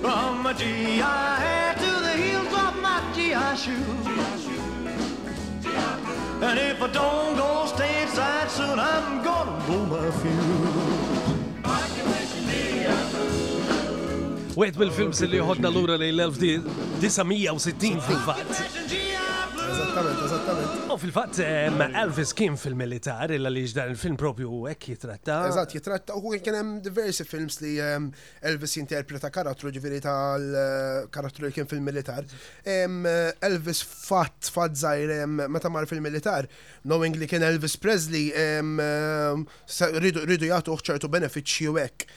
From 0.00 0.42
my 0.42 0.52
GI 0.52 1.00
head 1.44 1.76
to 1.78 1.90
the 2.06 2.14
heels 2.22 2.52
of 2.66 2.74
my 2.82 3.00
GI 3.14 3.56
shoes. 3.56 4.48
And 6.42 6.58
if 6.58 6.82
I 6.82 6.88
don't 6.92 7.36
go 7.36 7.64
stay 7.66 8.02
inside 8.02 8.50
soon, 8.50 8.78
I'm 8.78 9.22
gonna 9.22 9.64
blow 9.66 9.84
my 9.96 10.10
fuse. 10.10 11.20
واحد 14.56 14.76
من 14.78 14.82
الفيلمز 14.82 15.22
اللي 15.22 15.36
يحطنا 15.38 15.68
لورا 15.68 15.96
ليلى 15.96 16.32
في 16.32 16.62
960 17.02 18.00
في 18.00 18.10
الفات 18.10 18.70
Eżattament, 19.74 20.18
eżattament. 20.22 20.68
U 20.84 20.92
oh, 20.94 20.98
fil-fatt, 21.02 21.38
Elvis 21.94 22.30
kien 22.38 22.54
fil-militar, 22.60 23.32
illa 23.34 23.50
li 23.50 23.64
ġdan 23.72 23.90
il-film 23.90 24.14
propju 24.20 24.60
hekk 24.68 24.86
jitratta. 24.92 25.38
Eżatt, 25.50 25.72
jitratta 25.74 26.14
u 26.14 26.30
kien 26.38 26.54
hemm 26.60 26.76
diversi 26.84 27.24
films 27.26 27.56
li 27.62 27.72
Elvis 27.80 28.76
jinterpreta 28.78 29.32
karattru 29.34 29.72
ġiviri 29.74 29.98
tal-karattru 30.04 31.46
eh, 31.46 31.48
li 31.50 31.56
kien 31.56 31.66
fil-militar. 31.70 32.22
Elvis 32.70 33.82
fatt 34.04 34.52
fatt 34.54 34.78
żgħir 34.78 35.24
meta 35.50 35.72
mar 35.74 35.88
fil-militar, 35.90 36.46
knowing 36.86 37.18
li 37.18 37.26
kien 37.30 37.42
Elvis 37.50 37.74
Presley, 37.82 38.30
ridu 40.04 40.52
jagħtuh 40.52 40.86
ċertu 40.92 41.10
benefiċċji 41.18 41.74
hekk. 41.82 42.08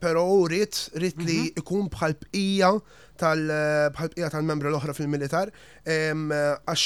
Pero 0.00 0.24
rrit, 0.48 0.78
rrit 1.00 1.18
li 1.26 1.38
mhm. 1.52 1.60
ikun 1.60 1.88
bħal 1.92 2.14
bqija 2.22 2.70
tal 3.22 3.42
bqija 3.96 4.30
tal 4.32 4.40
membru 4.48 4.70
l-oħra 4.72 4.92
fil-militar, 4.96 5.50
għax 5.84 6.84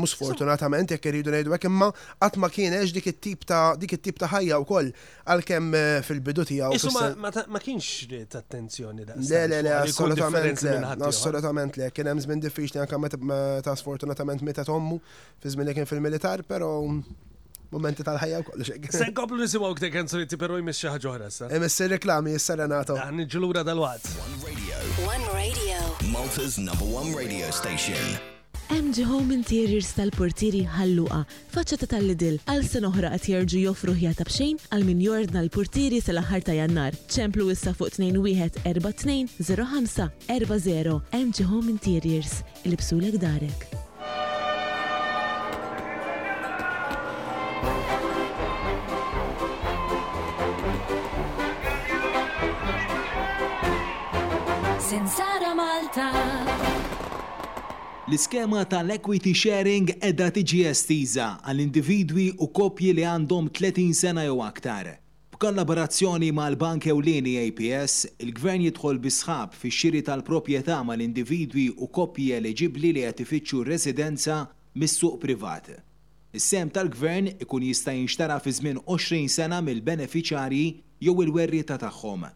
mus 0.00 0.12
fortunatament 0.16 0.88
jekk 0.94 1.06
iridu 1.12 1.28
ngħidu 1.28 1.52
hekk 1.52 1.66
imma 1.68 1.88
qatt 2.22 2.34
ma 2.40 2.48
kienx 2.48 2.88
dik 2.96 3.06
it-tip 3.10 3.40
ta' 3.44 3.74
dik 3.76 3.92
it-tip 3.98 4.16
ta' 4.22 4.30
ħajja 4.32 4.56
wkoll 4.62 4.86
għalkemm 5.34 5.66
eh, 5.74 6.06
fil-bidu 6.06 6.42
tiegħu. 6.48 6.70
Insomma 6.78 7.06
ma 7.28 7.60
kienx 7.60 7.86
ta' 8.32 8.40
attenzjoni 8.40 9.02
da. 9.10 9.14
Le 9.18 9.42
le 9.52 9.58
le 9.66 9.72
assolutament 9.82 10.58
le. 10.64 10.72
Assolutament 11.10 11.72
le 11.76 11.86
kien 11.92 12.06
hemm 12.08 12.20
żmien 12.24 12.40
diffiċli 12.46 12.78
anke 12.86 12.96
meta 13.04 13.16
ta' 13.68 13.76
sfortunatament 13.76 14.40
meta 14.48 14.62
tommu 14.64 14.96
fi 15.42 15.46
żmien 15.52 15.66
li 15.68 15.74
kien 15.76 15.90
fil-militar 15.90 16.38
però 16.48 16.68
momenti 17.76 18.04
tal-ħajja 18.06 18.40
u 18.42 18.48
kollox. 18.50 18.92
Sen 19.00 19.14
koplu 19.16 19.40
nisimaw 19.42 19.74
kte 19.78 19.90
kanzunetti 19.94 20.38
pero 20.40 20.58
jmiss 20.60 20.84
xaħġa 20.84 21.00
ġohra 21.06 21.30
Jmiss 21.56 21.86
reklami 21.96 22.34
jisserenato. 22.36 22.98
Għan 23.02 23.24
iġlura 23.26 23.64
dal 23.66 23.80
wad 23.82 24.06
One 24.26 24.44
Radio. 24.44 24.84
One 25.08 25.38
Radio. 25.38 25.80
Malta's 26.12 26.58
number 26.60 26.86
one 26.92 27.16
radio 27.16 27.50
station. 27.50 28.14
MG 28.72 29.02
Home 29.04 29.34
Interiors 29.36 29.90
tal-portiri 29.92 30.62
ħalluqa, 30.72 31.18
faċċata 31.52 31.88
tal-lidil, 31.92 32.38
għal 32.48 32.62
sen 32.64 32.86
oħra 32.88 33.10
qed 33.18 33.28
jerġu 33.34 33.60
joffru 33.66 33.92
ħjata 33.98 34.22
tabxejn 34.22 34.62
għal 34.72 34.86
min 34.88 35.02
jordna 35.04 35.42
l-portiri 35.44 36.00
sal-aħħar 36.00 36.46
ta' 36.48 36.56
jannar. 36.56 36.96
ċemplu 37.16 37.50
issa 37.52 37.74
fuq 37.76 38.00
2142 38.00 39.36
05 39.52 39.96
40 40.24 41.00
MG 41.20 41.48
Home 41.52 41.72
Interiors, 41.76 42.40
il-bsulek 42.64 43.20
darek. 43.20 43.68
Sensara 54.92 55.50
Malta. 55.56 56.08
L-iskema 58.10 58.60
tal-equity 58.72 59.32
sharing 59.42 59.88
edda 60.08 60.26
tiġi 60.36 60.58
estiza 60.68 61.28
għall-individwi 61.48 62.26
u 62.44 62.48
kopji 62.58 62.90
li 62.98 63.06
għandhom 63.12 63.48
30 63.60 63.96
sena 64.00 64.26
jew 64.26 64.42
aktar. 64.44 64.90
B'kollaborazzjoni 65.32 66.28
mal-Bank 66.36 66.90
Ewlieni 66.92 67.38
APS, 67.46 67.94
il-Gvern 68.26 68.66
jidħol 68.66 69.00
bisħab 69.08 69.56
fi 69.62 69.72
xiri 69.78 70.04
tal-propjetà 70.10 70.76
mal-individwi 70.90 71.64
u 71.72 71.88
kopji 71.88 72.28
eleġibli 72.42 72.92
li 72.98 73.06
qed 73.08 73.24
ifittxu 73.24 73.64
residenza 73.72 74.42
mis-suq 74.76 75.16
privat. 75.24 75.72
Is-sem 76.36 76.68
tal-Gvern 76.76 77.32
ikun 77.46 77.64
jista' 77.70 77.96
jinxtara 77.96 78.36
fi 78.44 78.52
żmien 78.60 78.84
20 78.84 79.24
sena 79.38 79.64
mill-beneficjarji 79.64 80.66
jew 81.08 81.16
il-werrieta 81.24 81.80
tagħhom. 81.86 82.28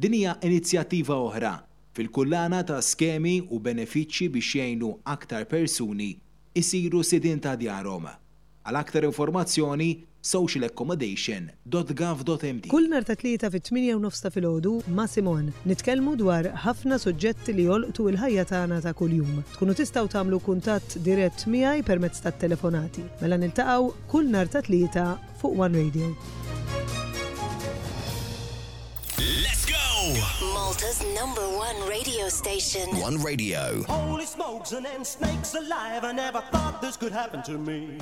Din 0.00 0.22
hija 0.22 0.38
inizjattiva 0.48 1.20
oħra 1.28 1.58
fil-kullana 1.98 2.60
ta' 2.70 2.80
skemi 2.86 3.34
u 3.54 3.56
benefiċċji 3.64 4.26
biex 4.34 4.48
jgħinu 4.58 4.88
aktar 5.14 5.42
persuni 5.50 6.10
isiru 6.62 7.00
sidin 7.04 7.38
ta' 7.42 7.56
djarom. 7.58 8.04
Għal 8.68 8.78
aktar 8.82 9.02
informazzjoni 9.08 9.88
socialaccommodation.gov.md 10.28 12.64
Kull 12.70 12.88
nar 12.92 13.02
ta' 13.06 13.16
tlieta 13.18 13.48
fit-8 13.54 13.86
u 13.96 14.00
nofsta 14.04 14.28
fil-ħodu 14.34 14.72
ma' 14.94 15.08
Simon. 15.10 15.46
Nitkellmu 15.70 16.12
dwar 16.20 16.44
ħafna 16.66 16.94
suġġetti 17.02 17.50
li 17.56 17.64
jolqtu 17.66 18.02
il-ħajja 18.12 18.44
tagħna 18.52 18.76
ta' 18.86 18.94
kuljum. 19.00 19.32
Tkunu 19.56 19.72
tistgħu 19.80 20.06
tagħmlu 20.14 20.38
kuntatt 20.46 20.90
dirett 21.06 21.40
miegħi 21.54 21.80
permezz 21.88 22.18
tat-telefonati. 22.28 23.02
Mela 23.24 23.36
niltaqgħu 23.42 23.84
kull 24.12 24.26
nar 24.36 24.46
ta' 24.54 24.62
tlieta 24.68 25.04
fuq 25.42 25.54
One 25.66 25.74
Radio. 25.82 26.08
Let's 29.18 29.67
Malta's 30.54 31.04
number 31.14 31.42
one 31.42 31.76
radio 31.86 32.30
station. 32.30 32.88
One 32.98 33.18
radio. 33.22 33.82
Holy 33.82 34.24
smokes 34.24 34.72
and 34.72 34.86
then 34.86 35.04
snakes 35.04 35.54
alive. 35.54 36.02
I 36.04 36.12
never 36.12 36.40
thought 36.50 36.80
this 36.80 36.96
could 36.96 37.12
happen 37.12 37.42
to 37.42 37.58
me. 37.58 37.98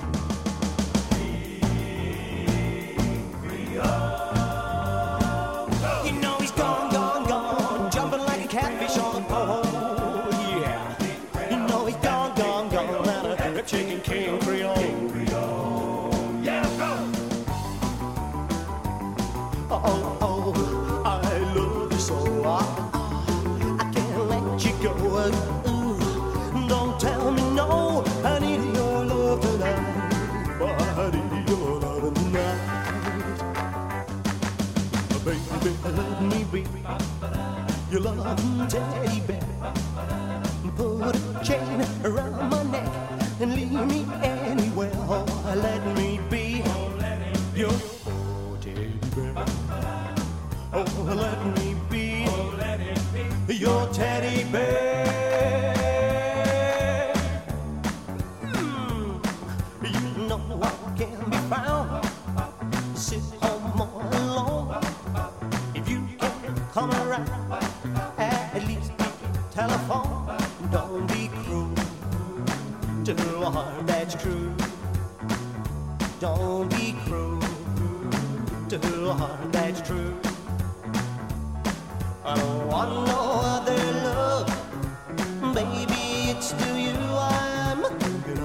baby. 36.46 36.68
You 37.90 38.00
love 38.00 38.68
teddy 38.70 39.20
bear. 39.26 39.72
Put 40.76 41.16
a 41.16 41.40
chain 41.42 41.80
around 42.04 42.50
my 42.50 42.62
neck 42.64 42.88
and 43.40 43.54
leave 43.54 43.72
me 43.72 44.06
anywhere. 44.22 44.90
Oh, 44.94 45.26
let 45.56 45.84
me 45.96 46.20
be 46.30 46.62
your 47.58 47.72
teddy 48.60 48.92
bear. 49.14 49.34
Oh, 50.72 51.14
let 51.16 51.58
me 51.58 51.74
be 53.48 53.54
your 53.54 53.88
teddy 53.88 54.44
bear. 54.50 55.15
that's 73.52 74.14
true. 74.16 74.54
Don't 76.18 76.68
be 76.70 76.94
cruel 77.04 77.40
to 78.68 78.78
the 78.78 79.08
one 79.16 79.50
that's 79.52 79.80
true. 79.88 80.18
I 82.24 82.34
don't 82.36 82.66
want 82.68 82.90
no 83.06 83.30
other 83.44 83.76
love, 83.76 84.46
baby. 85.54 85.94
It's 86.32 86.52
to 86.54 86.80
you 86.80 86.90
I'm 86.94 87.84
thinking 87.98 88.42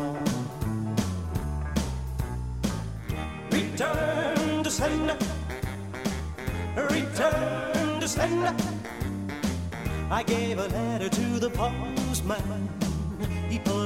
of. 3.12 3.52
Return 3.54 4.64
to 4.64 4.70
sender. 4.70 5.18
Return 6.76 8.00
to 8.02 8.08
sender. 8.08 8.56
I 10.12 10.22
gave 10.22 10.60
a 10.60 10.68
letter 10.68 11.10
to 11.10 11.22
the 11.40 11.50
postman 11.50 12.70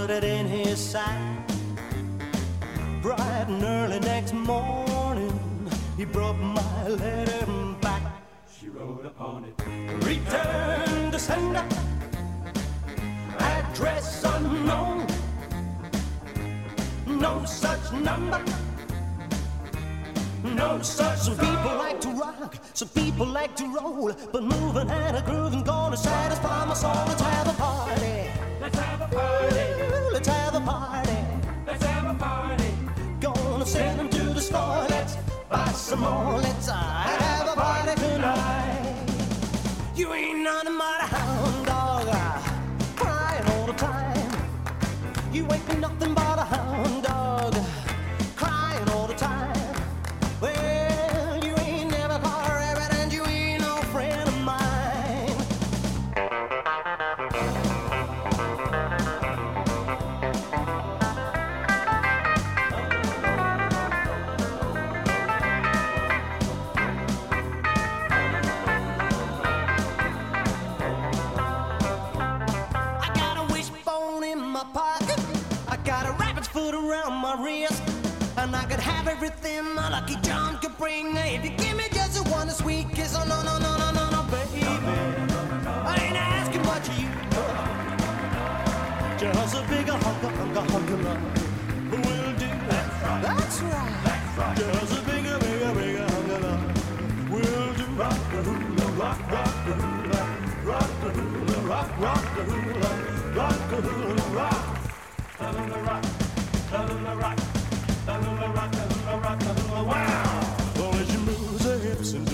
put 0.06 0.14
it 0.16 0.24
in 0.24 0.46
his 0.46 0.80
sack. 0.80 1.20
Bright 3.02 3.46
and 3.50 3.64
early 3.64 4.00
next 4.02 4.34
morning, 4.36 5.40
he 5.98 6.06
brought 6.06 6.38
my 6.38 6.88
letter 6.88 7.46
back. 7.82 8.04
She 8.60 8.70
wrote 8.70 9.04
upon 9.04 9.46
it, 9.46 9.54
return 10.06 11.10
to 11.12 11.18
sender, 11.18 11.66
address 13.40 14.24
unknown, 14.24 15.08
no 17.08 17.44
such 17.46 17.92
number. 17.94 18.44
No 20.44 20.80
such 20.84 21.18
Some 21.22 21.38
people 21.40 21.76
like 21.86 22.00
to 22.02 22.10
rock, 22.10 22.56
some 22.76 22.90
people 22.90 23.26
like 23.26 23.56
to 23.56 23.66
roll, 23.76 24.14
but 24.32 24.44
moving 24.44 24.88
and 24.88 25.18
a 25.18 25.22
grooving 25.24 25.64
gonna 25.64 25.98
satisfy 25.98 26.64
my 26.66 26.76
soul. 26.76 26.94
Let's 27.08 27.22
have 27.24 27.48
a 27.48 27.54
party. 27.54 28.30
Let's 28.62 28.78
have 28.78 29.02
a 29.02 29.08
party. 29.16 29.65
some 35.86 36.00
more. 36.00 36.40
Let's 36.40 36.68
uh, 36.68 36.74
have 36.74 37.48
a 37.48 37.54
party 37.54 37.94
tonight. 38.02 38.96
You 39.96 40.12
ain't 40.14 40.40
none 40.40 40.66
of 40.66 40.74
my 40.74 40.98
hound 41.14 41.66
dog, 41.68 42.08
uh, 42.10 42.40
crying 42.96 43.46
all 43.52 43.68
the 43.68 43.74
time. 43.74 44.32
You 45.32 45.44
ain't 45.52 45.80
nothing 45.80 46.14
but 46.16 46.35
my 77.26 77.44
wrist. 77.44 77.82
And 78.38 78.56
I 78.56 78.64
could 78.70 78.80
have 78.80 79.08
everything 79.08 79.64
my 79.74 79.90
lucky 79.90 80.16
charm 80.22 80.58
could 80.62 80.78
bring. 80.78 81.08
If 81.18 81.42
you 81.46 81.50
give 81.64 81.76
me 81.76 81.88
just 81.92 82.14
a 82.20 82.24
one 82.38 82.50
sweet 82.52 82.86
kiss, 82.98 83.14
oh 83.20 83.26
no, 83.32 83.38
no, 83.50 83.54
no, 83.66 83.72
no, 83.82 83.88
no, 83.98 84.06
no, 84.16 84.22
baby. 84.34 84.62
I 85.92 85.94
ain't 86.06 86.20
asking 86.38 86.64
much 86.72 86.86
of 86.92 86.98
you. 87.02 87.10
No. 87.34 87.42
Just 89.22 89.54
a 89.60 89.62
bigger 89.74 89.98
hunker, 90.06 90.32
hunker, 90.40 90.66
hunker, 90.74 90.98
love. 91.06 91.24
Will 91.92 92.32
do. 92.42 92.50
That's 93.26 93.58
right. 93.74 93.96
That's 94.06 94.38
right. 94.38 94.58
Just 94.60 94.94
a 94.98 95.02
bigger, 95.10 95.38
bigger, 95.46 95.74
bigger 95.80 96.06
hunker, 96.14 96.40
love. 96.46 96.64
Will 97.36 97.70
do. 97.80 97.86
Rock 98.02 98.22
the 98.34 98.40
hula, 98.48 98.88
rock, 99.02 99.20
rock 99.36 99.56
the 99.68 99.74
hula, 99.82 100.22
rock 100.70 100.92
the 101.04 101.10
hula, 101.18 101.58
rock, 101.74 101.90
rock 102.06 102.26
the 102.38 102.42
hula, 102.52 103.32
rock 103.36 103.70
the 103.74 103.78
hula. 103.88 104.25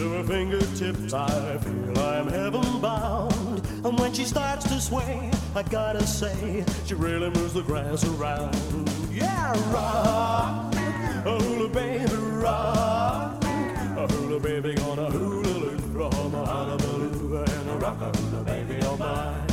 To 0.02 0.10
her 0.14 0.24
fingertips, 0.24 1.14
I 1.14 1.60
feel 1.60 2.00
I'm 2.00 2.28
heaven 2.28 2.82
bound. 2.82 3.64
And 3.86 4.00
when 4.00 4.12
she 4.14 4.24
starts 4.24 4.66
to 4.70 4.82
sway, 4.82 5.30
I 5.56 5.62
gotta 5.62 6.08
say, 6.08 6.66
she 6.88 6.96
really 6.96 7.30
moves 7.30 7.54
the 7.54 7.62
grass 7.62 8.04
around. 8.10 8.56
Yeah, 9.12 9.52
rock, 9.72 10.74
a 10.74 11.38
hula 11.44 11.70
baby, 11.70 12.14
rock, 12.16 13.44
a 13.44 14.08
hula 14.12 14.40
baby, 14.40 14.76
on 14.82 14.98
a 14.98 15.12
hula 15.12 15.46
loop 15.60 15.82
from 15.82 16.34
a 16.34 16.46
hullabaloo 16.48 17.44
and 17.44 17.70
a 17.70 17.74
rock 17.78 18.02
a 18.02 18.18
hula 18.18 18.44
baby 18.44 18.82
on 18.88 18.98
mine. 18.98 19.48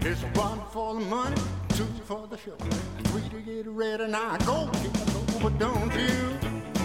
It's 0.00 0.20
one 0.36 0.62
for 0.72 0.94
the 0.94 1.00
money, 1.02 1.40
two 1.76 1.84
for 2.06 2.26
the 2.26 2.36
show, 2.38 2.56
three 2.56 3.28
to 3.28 3.40
get 3.62 3.66
ready, 3.68 4.02
and 4.02 4.16
I 4.16 4.36
go 4.38 4.68
get 4.82 4.92
but 5.40 5.56
don't 5.60 5.94
you? 5.94 6.36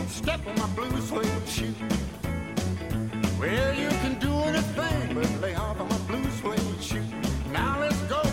Step 0.08 0.46
on 0.46 0.56
my 0.60 0.68
blue 0.76 1.02
suede 1.02 1.28
shoes. 1.48 1.74
Well, 3.42 3.74
you 3.74 3.90
can 4.02 4.20
do 4.20 4.32
anything 4.44 5.16
but 5.16 5.28
lay 5.42 5.56
off 5.56 5.80
of 5.80 5.90
my 5.90 5.98
blue 6.06 6.30
suede 6.30 6.80
shoes. 6.84 7.12
Now 7.52 7.80
let's 7.82 7.98
go. 8.04 8.31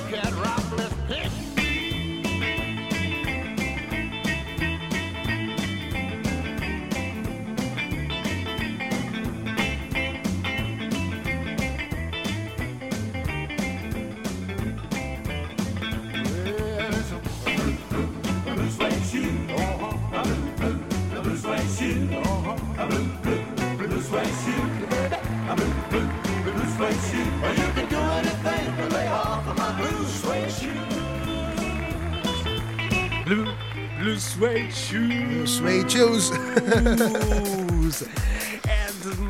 suede 34.20 34.70
shoes. 34.72 35.56
Suede 35.58 35.88
shoes. 35.90 36.30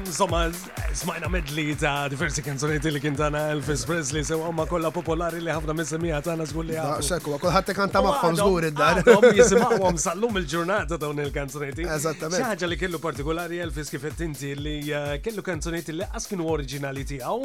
Insomma, 0.06 0.48
mm, 0.48 0.52
smajna 0.92 1.28
medli 1.28 1.76
ta' 1.76 2.08
diversi 2.08 2.40
kanzoni 2.42 2.78
li 2.80 2.98
kien 3.00 3.14
tana 3.14 3.42
Elvis 3.52 3.84
Presley 3.86 4.24
sew 4.24 4.40
għamma 4.42 4.64
kolla 4.66 4.90
popolari 4.90 5.38
li 5.44 5.50
ħafna 5.52 5.72
mis-semija 5.78 6.18
tana 6.24 6.44
zgulli 6.48 6.74
għal. 6.74 7.00
Sekku, 7.04 7.30
għakol 7.36 7.52
ħatte 7.54 7.74
kanta 7.76 8.00
maħħom 8.02 8.34
zgur 8.40 8.64
id-dar. 8.70 8.96
Għom 9.04 9.98
sallum 10.02 10.36
il-ġurnata 10.40 10.94
dawn 10.98 11.18
il-kanzonetti. 11.28 11.82
Eżattament. 11.86 12.40
ċaħġa 12.42 12.66
li 12.72 12.76
kellu 12.80 12.98
partikolari 13.04 13.56
Elvis 13.66 13.88
kifet 13.94 14.14
tinti 14.22 14.50
li 14.58 14.78
eh, 14.90 14.94
kellu 15.22 15.42
kanzonetti 15.44 15.92
li 16.00 16.04
għaskinu 16.08 16.44
oriġinali 16.56 17.04
tijaw. 17.12 17.40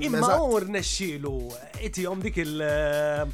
Imma 0.00 0.24
għor 0.40 0.64
nesċilu, 0.80 1.36
iti 1.84 2.02
dik 2.26 2.36
il- 2.48 2.64
eh, 2.64 3.24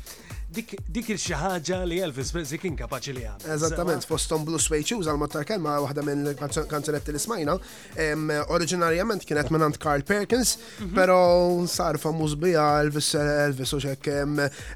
dik 0.57 1.09
il-xi 1.13 1.35
ħaġa 1.37 1.81
li 1.89 1.99
Elvis 2.05 2.31
Presley 2.33 2.61
kien 2.61 2.77
kapaċi 2.79 3.13
li 3.17 3.25
għamel. 3.27 3.53
Eżattament, 3.57 4.07
fostom 4.09 4.45
Blue 4.47 4.61
Sway 4.63 4.85
Shoes 4.87 5.09
għal 5.09 5.19
mattar 5.21 5.45
kelma 5.49 5.77
waħda 5.85 6.05
minn 6.07 6.31
kanzunetti 6.39 7.13
li 7.15 7.21
smajna. 7.21 7.57
Oriġinarjament 8.55 9.27
kienet 9.29 9.51
minn 9.53 9.65
għand 9.67 9.81
Carl 9.83 10.05
Perkins, 10.09 10.55
mhm. 10.81 10.95
pero 10.97 11.19
sar 11.71 11.99
famuż 12.03 12.37
bija 12.41 12.65
Elvis 12.85 13.13
Elvis 13.21 13.75
u 13.77 13.83
xek. 13.85 14.11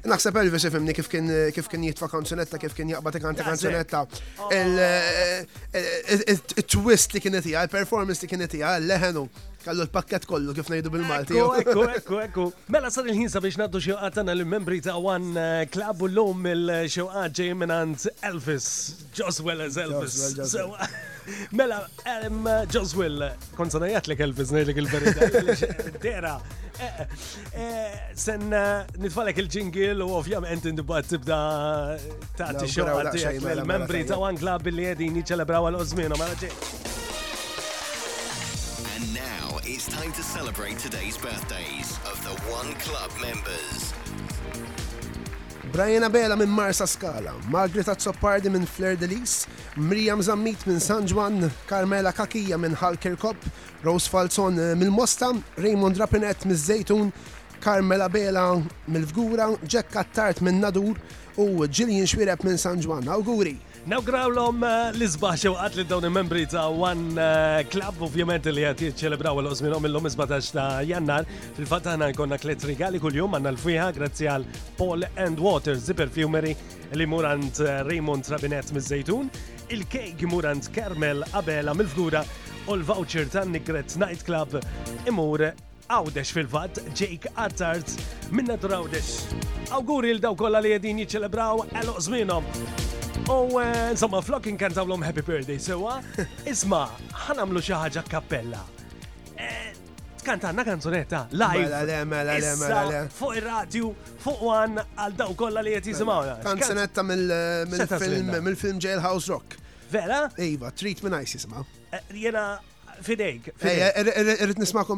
Naħseb 0.09 0.41
Elvis 0.43 0.67
ifimni 0.69 0.95
kif 0.97 1.09
kien 1.11 1.87
jitfa 1.89 2.09
kanzunetta, 2.11 2.61
kif 2.61 2.77
kien 2.77 2.93
jaqbad 2.93 3.17
kanta 3.23 3.45
kanzunetta. 3.47 4.05
Il-twist 6.57 7.15
li 7.17 7.23
kienet 7.25 7.47
hija, 7.49 7.65
il-performance 7.67 8.21
li 8.25 8.31
kienet 8.35 8.57
hija, 8.59 8.77
leħenu. 8.81 9.27
Kallu 9.61 9.85
l-pakket 9.85 10.25
kollu 10.25 10.53
kif 10.57 10.69
najdu 10.73 10.89
bil-Malti. 10.93 11.35
Ekku, 11.37 11.55
ekku, 11.61 11.81
ekku. 11.95 12.19
ekku. 12.25 12.45
Mela 12.73 12.89
sar 12.93 13.05
il-ħin 13.11 13.29
sabiex 13.29 13.59
naddu 13.61 13.81
xewqat 13.83 14.15
tagħna 14.17 14.33
l-membri 14.39 14.79
ta' 14.81 14.95
One 14.97 15.37
eh, 15.41 15.67
Club 15.69 16.01
u 16.07 16.09
l-lum 16.09 16.47
il-xewqat 16.49 17.35
ġej 17.37 17.53
minnant 17.61 18.07
Elvis, 18.25 18.69
Joswell 19.13 19.61
as 19.67 19.77
Elvis. 19.77 20.57
Mela, 21.57 21.83
Joswell, 22.73 23.27
kont 23.57 23.75
sanajat 23.75 24.09
lek 24.09 24.23
Elvis 24.25 24.49
ngħidlek 24.55 24.81
il-verità. 24.81 25.29
Dera. 26.07 26.33
Eh, 26.81 27.53
eh, 27.53 27.99
sen 28.17 28.47
nitfalek 29.03 29.43
il-ġingil 29.43 30.01
u 30.01 30.09
ovvjament 30.17 30.65
indibba 30.71 31.03
tibda 31.05 31.37
ta' 32.39 32.49
t-xewqat 32.63 33.13
l-membri 33.61 34.07
ta' 34.09 34.17
One 34.17 34.41
Club 34.41 34.71
li 34.73 34.89
għedin 34.95 35.21
jiċelebraw 35.21 35.69
għal-ozmina. 35.69 36.17
Mela 36.17 36.41
ġej. 36.41 36.97
It's 39.73 39.87
time 39.87 40.11
to 40.19 40.23
celebrate 40.23 40.77
today's 40.83 41.17
birthdays 41.17 41.89
of 42.11 42.17
the 42.27 42.35
One 42.51 42.73
Club 42.85 43.09
members. 43.23 43.93
Brian 45.71 46.03
Abela 46.03 46.35
minn 46.35 46.49
Marsa 46.49 46.83
Skala, 46.85 47.31
Margreta 47.49 47.93
Azzopardi 47.95 48.49
minn 48.51 48.65
Flair 48.67 48.97
Delis, 48.97 49.47
Miriam 49.77 50.19
Zammit 50.19 50.65
minn 50.67 50.81
San 50.81 51.07
Juan, 51.07 51.49
Carmela 51.67 52.11
Kakija 52.11 52.59
minn 52.59 52.75
Halkerkop, 52.75 53.37
Rose 53.81 54.09
Falzon 54.09 54.59
eh, 54.59 54.75
minn 54.75 54.91
Mosta, 54.91 55.31
Raymond 55.55 55.95
Rapinet 55.95 56.43
minn 56.43 56.55
Zejtun, 56.57 57.13
Carmela 57.61 58.09
Bela 58.09 58.61
mill 58.89 59.05
vgura 59.05 59.47
Jack 59.65 59.95
Attart 59.95 60.41
minn 60.41 60.59
Nadur 60.59 60.97
u 61.37 61.65
Gillian 61.67 62.05
Xwireb 62.05 62.43
minn 62.43 62.57
San 62.57 62.81
Juan. 62.81 63.05
Auguri! 63.07 63.55
Nawgrawlom 63.81 64.61
eh, 64.63 64.93
l-izbaħ 64.93 65.37
xewqat 65.41 65.75
li 65.79 65.83
dawn 65.89 66.05
il-membri 66.05 66.43
ta' 66.45 66.67
One 66.69 67.15
eh, 67.17 67.61
Club, 67.65 68.03
ovvjament 68.05 68.45
li 68.53 68.61
għati 68.67 68.91
ċelebraw 68.99 69.39
l-osminom 69.41 69.87
il-lum 69.89 70.05
17 70.05 70.51
ta' 70.53 70.83
jannar. 70.85 71.25
Fil-fat 71.57 71.89
ħana 71.89 72.11
konna 72.13 72.37
klet 72.37 72.61
rigali 72.69 73.01
kull-jum 73.01 73.33
għanna 73.39 73.55
l-fija 73.55 73.87
grazzi 73.97 74.29
għal 74.29 74.45
Paul 74.77 75.07
and 75.15 75.41
Water 75.41 75.73
Zipper 75.81 76.13
Fumery 76.13 76.53
li 76.93 77.09
murant 77.09 77.57
eh, 77.65 77.81
Raymond 77.89 78.29
Rabinet 78.35 78.69
miż-Zejtun, 78.77 79.33
il-kejk 79.73 80.27
murant 80.29 80.69
Carmel 80.77 81.25
Abela 81.33 81.73
mill 81.73 81.89
fgura 81.89 82.21
u 82.69 82.77
l-voucher 82.77 83.31
tan 83.33 83.49
Nigret 83.57 83.97
Night 83.97 84.21
Club 84.29 84.61
imur 85.09 85.47
Għawdex 85.91 86.29
fil-fat, 86.31 86.77
Jake 86.95 87.27
Attard, 87.35 87.89
minna 88.31 88.55
dur 88.55 88.71
Għawdex. 88.77 89.09
Awguri 89.75 90.13
l-daw 90.15 90.37
kolla 90.39 90.61
li 90.63 90.71
jedin 90.77 91.01
jiċelebraw 91.03 91.65
għal 91.75 91.91
zminom. 92.05 92.47
U 93.27 93.59
eh, 93.59 93.91
insomma, 93.93 94.21
flok 94.23 94.47
inkantaw 94.51 94.87
l 94.89 94.99
Happy 95.03 95.21
Birthday 95.23 95.59
sewa. 95.59 95.97
Isma, 96.51 96.85
ħanamlu 97.25 97.59
xaħġa 97.67 98.05
kappella. 98.09 98.61
Eh, 99.35 99.75
għanna 100.23 100.63
kanzonetta, 100.67 101.25
live. 101.35 101.67
Mela 101.67 102.39
mela 102.39 102.55
mela 102.63 103.03
fuq 103.11 103.35
il-radju, 103.41 103.93
fuq 104.23 104.41
għan 104.59 104.83
għal 104.95 105.19
daw 105.21 105.35
kolla 105.43 105.65
li 105.67 105.75
jett 105.75 105.91
jisimawna. 105.91 106.39
Kanzonetta 106.47 107.03
mill-film 107.03 108.79
Jailhouse 108.79 109.27
Rock. 109.31 109.59
Vera? 109.91 110.23
Iva, 110.39 110.69
Treat 110.71 111.03
Me 111.03 111.11
Nice 111.17 111.35
jisma. 111.35 111.65
Eh, 111.91 112.03
jena 112.15 112.61
Fidejk. 113.01 113.49
Irrit 114.41 114.57
nismakom 114.57 114.97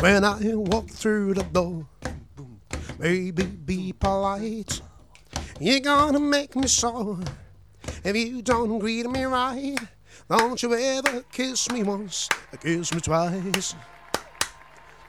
When 0.00 0.24
I 0.26 0.54
walk 0.54 0.90
through 0.90 1.34
the 1.34 1.42
door, 1.52 1.86
baby, 2.98 3.42
be 3.44 3.92
polite. 3.92 4.80
You're 5.60 5.78
gonna 5.80 6.18
make 6.18 6.56
me 6.56 6.66
sore 6.66 7.18
if 8.04 8.16
you 8.16 8.42
don't 8.42 8.78
greet 8.80 9.08
me 9.08 9.24
right. 9.24 9.76
Don't 10.28 10.60
you 10.62 10.74
ever 10.74 11.22
kiss 11.30 11.70
me 11.70 11.82
once, 11.84 12.28
kiss 12.60 12.92
me 12.94 13.00
twice. 13.00 13.74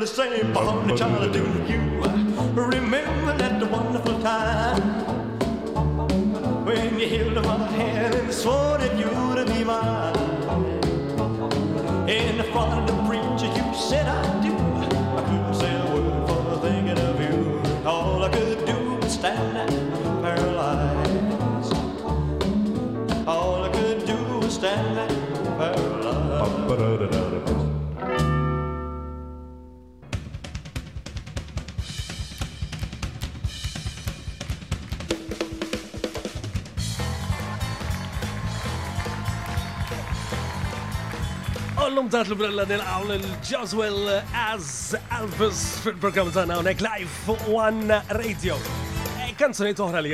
the 0.10 0.16
same 0.16 0.54
party 0.54 0.96
trying 0.96 1.22
to 1.22 1.32
do 1.32 1.44
you. 1.72 1.82
Remember 2.54 3.38
that 3.38 3.72
wonderful 3.72 4.20
time 4.22 4.82
when 6.66 7.00
you 7.00 7.08
held 7.10 7.46
my 7.46 7.66
hand 7.72 8.16
and 8.16 8.34
swore 8.34 8.78
that 8.78 8.98
you 8.98 9.10
would 9.28 9.48
be 9.48 9.64
mine. 9.64 10.16
In 12.10 12.42
front 12.52 12.72
of 12.74 12.88
the 12.88 13.04
preacher, 13.06 13.52
you 13.58 13.74
said 13.76 14.08
I 14.08 14.42
do. 14.50 14.57
Illum 42.08 42.30
l-brella 42.32 42.64
nil-għaw 42.70 43.08
l-Joswell 43.18 44.06
as 44.40 44.70
Alvis 45.12 45.58
fil-program 45.84 46.30
tana 46.32 46.56
unek 46.62 46.80
live 46.80 47.36
One 47.52 47.98
Radio. 48.16 48.56
E, 49.20 49.34
kanzoni 49.36 49.76
toħra 49.76 50.00
li 50.06 50.14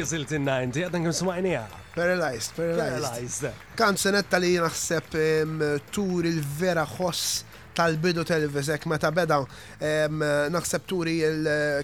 jaziltinna 0.00 0.56
inti, 0.64 0.86
għadan 0.86 1.04
kem 1.04 1.14
smajnija. 1.20 1.66
Paralyzed, 1.96 2.56
paralyzed. 2.56 3.60
Kanzunet 3.76 4.30
tal-li 4.32 4.54
naħseb 4.62 5.90
tur 5.92 6.28
il-vera 6.32 6.86
ħoss 6.96 7.45
tal-bidu 7.76 8.24
televizek 8.24 8.86
meta 8.92 9.10
beda 9.16 9.40
naħseb 10.56 10.86
turi 10.90 11.16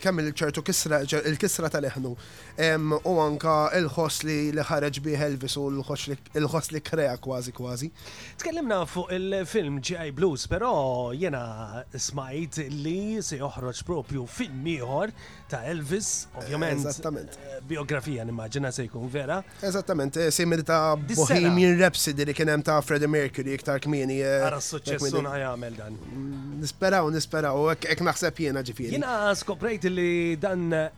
kemm 0.03 0.23
il-ċertu 0.25 0.65
il-kisra 1.19 1.71
tal-eħnu 1.77 2.13
u 3.13 3.15
anka 3.27 3.57
il 3.79 3.89
ħos 3.97 4.23
li 4.29 4.37
ħareġ 4.71 5.03
bi 5.05 5.17
Elvis 5.29 5.59
u 5.61 5.67
il-ħos 5.75 6.73
li 6.75 6.83
krea 6.91 7.17
kważi 7.27 7.53
kważi. 7.59 7.91
Tkellimna 8.41 8.81
fuq 8.87 9.13
il-film 9.19 9.81
G.I. 9.81 10.13
Blues, 10.17 10.47
però 10.49 11.13
jena 11.17 11.85
smajt 11.95 12.63
li 12.81 12.99
se 13.23 13.41
joħroġ 13.43 13.85
propju 13.89 14.27
film 14.39 14.65
ieħor 14.77 15.13
ta' 15.53 15.63
Elvis, 15.71 16.27
ovvjament. 16.37 16.81
Eżattament. 16.87 17.29
Eh, 17.47 17.61
biografija 17.69 18.25
nimmaġina 18.29 18.71
se 18.73 18.87
jkun 18.87 19.09
vera. 19.13 19.41
Eżattament, 19.69 20.17
eh, 20.17 20.31
simili 20.33 20.65
ta' 20.71 20.95
Bohemian 21.15 21.77
Rhapsody 21.81 22.25
li 22.31 22.35
kienem 22.41 22.63
ta' 22.65 22.81
Freddie 22.83 23.09
Mercury 23.15 23.55
iktar 23.57 23.81
kmini. 23.81 24.21
Għara 24.29 24.61
s 24.61 24.73
na' 24.77 25.35
jagħmel 25.45 25.77
dan. 25.77 25.99
Mm, 26.17 26.61
nisperaw, 26.65 27.11
nisperaw, 27.19 27.71
ek 27.97 28.01
naħseb 28.09 28.37
jiena 28.47 28.63
ġifiri. 28.69 28.91
Jiena 28.97 29.35
skoprejt 29.43 29.85
li 29.91 30.37
dan 30.37 30.73
eh, 30.73 30.89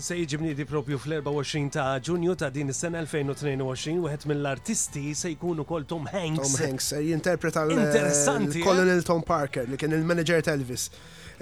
se 0.00 0.14
jiġibni 0.16 0.54
di 0.54 0.64
propju 0.64 0.96
fl-24 0.98 1.70
ta' 1.76 2.00
ġunju 2.08 2.36
ta' 2.42 2.50
din 2.54 2.68
is-sena 2.72 3.04
2022 3.04 3.98
wieħed 4.06 4.26
mill-artisti 4.30 5.06
se 5.14 5.30
jkunu 5.34 5.64
kol 5.66 5.84
Tom 5.90 6.06
Hanks. 6.14 6.46
Tom 6.54 6.66
Hanks, 6.66 6.92
jinterpreta 7.10 7.62
l-Colonel 7.66 9.02
Tom 9.02 9.22
Parker 9.34 9.66
li 9.68 9.76
kien 9.76 9.92
il-manager 10.00 10.42
ta' 10.46 10.52
Elvis. 10.56 10.90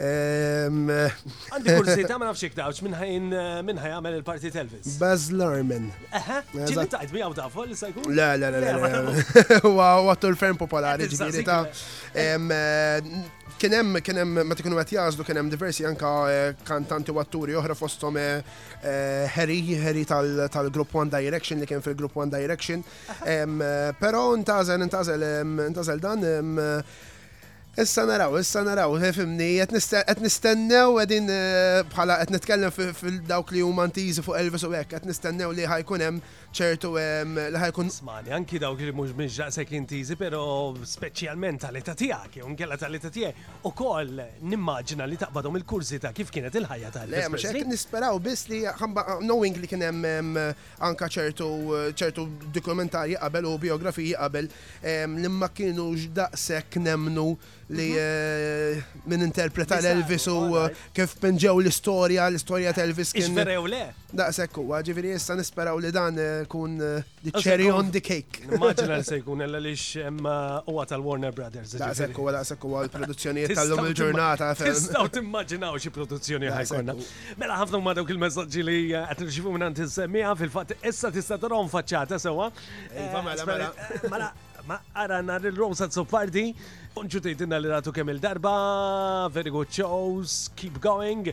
Għandi 0.03 1.77
kursi 1.79 2.05
ta' 2.09 2.19
ma 2.21 2.27
nafxik 2.29 2.53
dawċ 2.57 2.83
minnħajn 2.87 3.31
minnħaj 3.65 3.95
għamel 3.97 4.19
il-parti 4.21 4.51
Elvis. 4.53 4.97
Baz 5.01 5.31
Larman. 5.33 5.89
Aha, 6.13 6.43
ġili 6.53 6.85
tajt 6.93 7.15
mi 7.17 7.23
għaw 7.25 7.37
tafu 7.39 7.65
li 7.71 7.77
sajkun? 7.79 8.11
Le, 8.13 8.27
le, 8.37 8.51
le, 8.53 8.75
le. 8.83 9.65
Għattur 9.65 10.37
ferm 10.43 10.59
popolari 10.61 11.09
ġili 11.09 11.45
ta' 11.49 11.63
eh, 12.13 12.37
kienem, 13.57 13.97
kienem, 14.05 14.37
ma 14.45 14.59
tikunu 14.59 14.77
għet 14.85 14.93
jazdu, 14.99 15.25
kienem 15.29 15.49
diversi 15.53 15.87
anka 15.89 16.13
eh, 16.29 16.61
kantanti 16.69 17.15
u 17.17 17.23
atturi 17.25 17.57
oħra 17.57 17.77
fostom 17.79 18.21
eh, 18.21 18.63
Harry, 18.85 19.61
Harry 19.81 20.05
tal-Group 20.13 20.93
One 21.01 21.09
Direction 21.13 21.63
li 21.65 21.71
kien 21.73 21.81
fil-Group 21.83 22.21
One 22.21 22.29
Direction. 22.37 22.85
Pero 23.25 24.25
ntazel, 24.45 24.85
ntazel, 24.91 25.25
ntazel 25.73 26.05
dan, 26.05 26.33
Issa 27.77 28.07
naraw, 28.09 28.33
issa 28.41 28.63
naraw, 28.65 28.95
fimni, 29.13 29.49
qed 29.61 30.21
nistennew 30.25 30.95
għedin 30.97 31.27
eh, 31.29 31.83
bħala 31.93 32.17
qed 32.23 32.31
nitkellem 32.33 32.73
fil-dawk 32.73 33.53
li 33.53 33.61
huma 33.61 33.85
ntiżi 33.91 34.25
fuq 34.25 34.39
Elvis 34.41 34.65
u 34.65 34.71
hekk, 34.73 34.95
qed 34.95 35.05
nistennew 35.11 35.51
li 35.53 35.69
ħajkunem 35.69 36.09
hemm 36.23 36.46
ċertu 36.57 36.91
l-ħaj 36.99 37.73
kun. 37.77 37.91
Smani, 37.93 38.33
anki 38.35 38.59
dawk 38.63 38.81
li 38.87 38.93
mux 38.97 39.13
minn 39.17 39.31
ġaqsek 39.33 39.75
pero 40.19 40.41
specialment 40.89 41.63
tal-eta 41.67 41.95
tijak, 41.99 42.39
un 42.47 42.57
kella 42.59 42.79
tal-eta 42.81 43.11
tijak, 43.13 43.43
u 43.67 43.73
kol 43.77 44.13
nimmaġina 44.43 45.07
li 45.09 45.19
taqbadhom 45.21 45.59
il-kursi 45.61 45.99
ta' 46.03 46.13
kif 46.17 46.31
kienet 46.35 46.55
il-ħajja 46.61 46.93
tal 46.95 47.11
Le, 47.13 47.25
mux 47.33 47.45
għek 47.45 47.69
nisperaw 47.71 48.19
bis 48.23 48.47
li 48.51 48.63
knowing 49.25 49.61
li 49.61 49.71
kienem 49.71 50.07
anka 50.87 51.09
ċertu 51.11 51.49
ċertu 51.97 52.27
dokumentari 52.55 53.19
qabel 53.21 53.49
u 53.53 53.57
biografiji 53.61 54.15
qabel 54.17 54.49
li 55.17 55.29
ma 55.33 55.49
ġdaq 55.51 56.05
ġdaqsek 56.07 56.79
nemnu 56.87 57.29
li 57.67 57.89
mhm. 57.91 57.95
eh, 57.99 58.99
minn 59.11 59.25
interpreta 59.27 59.81
l-Elvis 59.83 60.29
u 60.31 60.37
kif 60.95 61.17
penġew 61.19 61.57
l-istoria, 61.65 62.29
l-istoria 62.31 62.71
ta' 62.75 62.85
Elvis 62.87 63.11
kien. 63.11 63.33
Ixverew 63.33 63.65
le? 63.73 63.81
Da, 64.17 64.31
sekku, 64.33 64.63
huwa, 64.65 64.79
ġifieri 64.81 65.11
nispera 65.37 65.75
u 65.77 65.81
li 65.85 65.91
dan 65.93 66.17
eh, 66.19 66.47
kun 66.49 66.79
eh, 66.81 67.03
the 67.23 67.31
cherry 67.45 67.67
on 67.71 67.91
the 67.97 68.01
cake. 68.01 68.39
Immaġina 68.49 68.95
li 68.97 69.05
se 69.11 69.19
jkun 69.21 69.43
li 69.61 69.73
xemma 69.77 70.37
u 70.63 70.73
huwa 70.73 70.87
tal-Warner 70.89 71.35
Brothers. 71.37 71.75
Da, 71.77 71.91
sekku, 71.99 72.25
għada 72.31 72.41
sekku 72.49 72.71
għal 72.79 72.89
produzzjonijiet 72.95 73.53
tal-lum 73.59 73.85
il-ġurnata. 73.91 74.49
Tistgħu 74.63 75.11
timmaġinaw 75.19 75.77
xie 75.83 75.93
produzzjoni 75.99 76.49
ħajkonna. 76.49 76.95
Mela 77.43 77.59
ħafna 77.61 77.83
ma 77.91 77.95
dawk 77.99 78.15
il 78.17 78.23
messagġi 78.25 78.65
li 78.71 78.79
għat 79.03 79.21
eh, 79.21 79.29
nxifu 79.29 79.53
minn 79.59 79.67
għand 79.69 79.85
insemmija 79.85 80.33
fil 80.41 80.53
fat 80.57 80.73
issa 80.81 81.13
tista' 81.19 81.37
t-rom 81.45 81.69
faċċata 81.77 82.21
sewa. 82.25 82.49
Mela, 82.97 83.35
mela. 83.51 83.69
mela 84.17 84.31
ma 84.71 84.81
għara 84.97 85.21
nar 85.29 85.45
il-Rosa 85.53 85.91
Zoffardi, 85.93 86.49
unġu 86.97 87.21
tejtina 87.29 87.61
li 87.61 87.69
ratu 87.71 87.93
kemm 87.95 88.17
il-darba, 88.17 88.57
very 89.37 89.53
good 89.55 89.69
shows, 89.77 90.47
keep 90.57 90.81
going. 90.81 91.29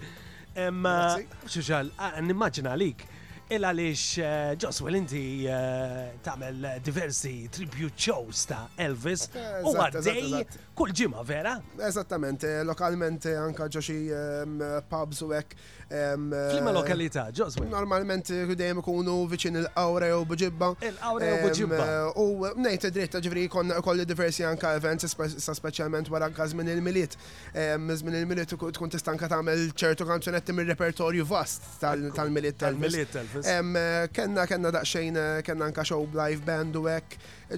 Emma, 0.55 1.17
xuxal, 1.49 1.89
nimmaġina 2.21 2.73
għalik, 2.75 3.05
illa 3.49 3.71
lix 3.75 4.17
eh, 4.17 4.55
Joswell 4.57 4.95
inti 4.95 5.45
eh, 5.45 6.13
tamel 6.23 6.79
diversi 6.83 7.49
tribute 7.51 7.93
shows 7.99 8.45
ta' 8.47 8.69
Elvis 8.79 9.27
u 9.67 9.73
għaddej 9.73 10.47
kull 10.73 10.89
ġimma, 10.95 11.21
vera? 11.27 11.57
Eżattament, 11.85 12.41
eh, 12.49 12.63
lokalment 12.65 13.27
anka 13.35 13.67
ġoxi 13.69 13.97
ehm, 14.15 14.55
pubs 14.89 15.21
u 15.21 15.27
ek. 15.37 15.51
Klima 15.93 16.37
ehm, 16.39 16.69
lokalità, 16.73 17.27
Joswell? 17.35 17.67
Normalment 17.69 18.31
dejjem 18.57 18.79
ikunu 18.81 19.19
viċin 19.29 19.59
il-awra 19.61 20.07
u 20.17 20.23
bġibba. 20.31 20.71
Il-awra 20.89 21.27
u 21.27 21.35
ehm, 21.35 21.45
bġibba. 21.45 21.87
U 22.23 22.55
nejt 22.63 22.87
dritta 22.95 23.21
ġivri 23.21 23.45
kolli 23.51 24.07
diversi 24.09 24.47
anka 24.49 24.71
events, 24.79 25.05
specialment 25.53 26.09
wara 26.09 26.31
anka 26.31 26.47
zmin 26.49 26.71
il-miliet. 26.73 27.19
Zmin 27.53 28.17
il-miliet 28.23 28.55
tkun 28.63 28.95
tistanka 28.95 29.29
tamel 29.29 29.67
ċertu 29.77 30.09
kanzunetti 30.09 30.57
mir 30.57 30.71
repertorju 30.73 31.27
vast 31.29 31.69
tal-miliet 31.83 32.57
tal-miliet. 32.63 33.21
Eh, 33.41 34.03
kenna, 34.11 34.47
kenna 34.47 34.71
daqxejn, 34.71 35.15
eh, 35.17 35.41
kenna 35.41 35.67
nka 35.71 35.83
show 35.85 36.07
live 36.13 36.41
band 36.45 36.75
u 36.75 36.83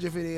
ġifiri 0.01 0.33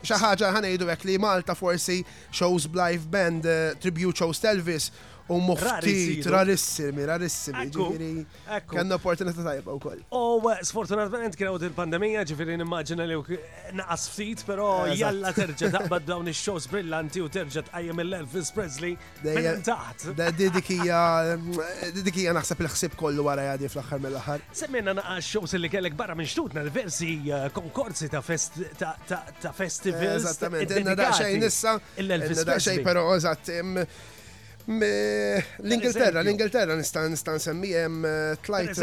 xaħġa 0.00 0.50
ħanajdu 0.56 0.88
għek 0.94 1.06
li 1.10 1.18
Malta 1.22 1.52
forsi 1.58 1.98
shows 2.32 2.68
live 2.74 3.08
band, 3.14 3.44
eh, 3.44 3.74
tribute 3.80 4.16
shows 4.24 4.44
Elvis 4.50 4.90
u 5.30 5.36
muftit, 5.38 6.24
rarissimi, 6.26 7.04
rarissimi, 7.06 7.68
ġifiri. 7.70 8.06
Kanna 8.72 8.96
opportunità 8.96 9.42
tajba 9.46 9.72
u 9.76 9.78
koll. 9.78 9.98
Eh, 10.02 10.06
u 10.10 10.52
sfortunatament 10.66 11.36
kienu 11.38 11.50
għawd 11.54 11.64
il-pandemija 11.68 12.20
ġifiri 12.26 12.54
nimmaġina 12.58 13.04
li 13.06 13.14
naqas 13.78 14.02
ftit, 14.10 14.40
pero 14.48 14.66
jalla 14.98 15.30
terġa 15.36 15.66
taqbad 15.76 16.04
dawn 16.08 16.26
il-shows 16.32 16.64
brillanti 16.72 17.20
u 17.22 17.28
terġa 17.30 17.60
tqajjem 17.68 17.98
l 18.08 18.14
elvis 18.24 18.48
Presley 18.56 18.94
minn 19.28 19.62
taħt. 19.68 20.00
Didikija, 20.40 22.34
naħseb 22.40 22.58
il-ħsib 22.66 22.92
kollu 22.98 23.22
wara 23.28 23.42
jadi 23.52 23.70
fl-axħar 23.70 24.02
mill-axħar. 24.08 24.40
Semmina 24.64 24.90
naqas 24.98 25.24
shows 25.30 25.50
li 25.62 25.70
kellek 25.70 25.94
barra 26.00 26.14
minn 26.18 26.26
xtutna 26.32 26.66
diversi 26.66 27.06
konkorsi 27.54 28.04
eh, 28.08 28.09
ta' 28.10 28.96
ta' 29.40 29.52
festivals. 29.54 30.24
Eżattament, 30.24 30.70
e 30.70 30.80
inna 30.82 30.94
daċxajn 30.98 31.46
issa. 31.46 31.76
Inna 32.02 32.18
daċxajn, 32.18 32.82
pero 32.86 33.06
eżatt, 33.16 33.50
L-Ingilterra, 34.70 36.20
l-Ingilterra 36.22 36.76
nistan 36.78 37.08
nistan 37.10 37.40
semmijem 37.42 38.04
tlajt 38.44 38.82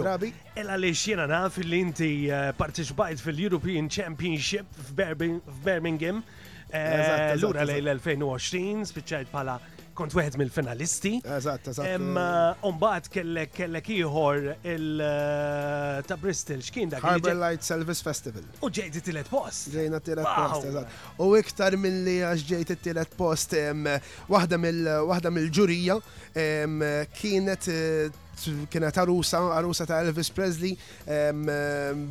rabi. 0.00 0.32
Ella 0.58 0.78
li 0.80 0.90
xiena 0.98 1.28
naf 1.30 1.60
li 1.62 1.78
inti 1.84 2.08
eh, 2.30 2.48
parteċbajt 2.58 3.20
fil-European 3.22 3.90
Championship 3.92 4.80
f'Birmingham. 4.88 6.24
Eh, 6.70 7.36
l-ura 7.36 7.66
lejl 7.68 7.90
2020, 8.00 8.88
spiċċajt 8.90 9.30
pala 9.30 9.58
kont 10.00 10.14
weħed 10.16 10.38
mill-finalisti. 10.40 11.10
Eżatt, 11.36 11.68
eżatt. 11.74 11.92
Imma 11.98 12.26
uh, 12.54 12.68
umbat 12.70 13.08
kellek 13.12 13.52
kellek 13.56 13.90
ieħor 13.96 14.38
il-ta' 14.70 16.16
uh, 16.16 16.22
Bristol 16.22 16.62
x'kien 16.64 16.92
dak. 16.94 17.04
Harbor 17.04 17.36
Light 17.36 17.66
Service 17.66 18.00
Festival. 18.06 18.46
U 18.64 18.70
ġejt 18.76 18.96
it-tielet 19.02 19.28
post. 19.30 19.68
Ġejna 19.74 20.00
t-tielet 20.00 20.30
post, 20.38 20.66
eżatt. 20.70 20.96
U 21.20 21.28
iktar 21.40 21.76
milli 21.82 22.16
għax 22.30 22.46
ġejt 22.52 22.74
it-tielet 22.78 23.14
post 23.20 23.56
waħda 24.30 24.56
mill-ġurija 25.30 25.96
kienet 27.10 27.66
eh, 27.74 28.20
kienet 28.68 28.96
arusa, 29.02 29.38
arusa 29.56 29.86
ta' 29.86 30.00
Elvis 30.04 30.30
Presley 30.34 30.76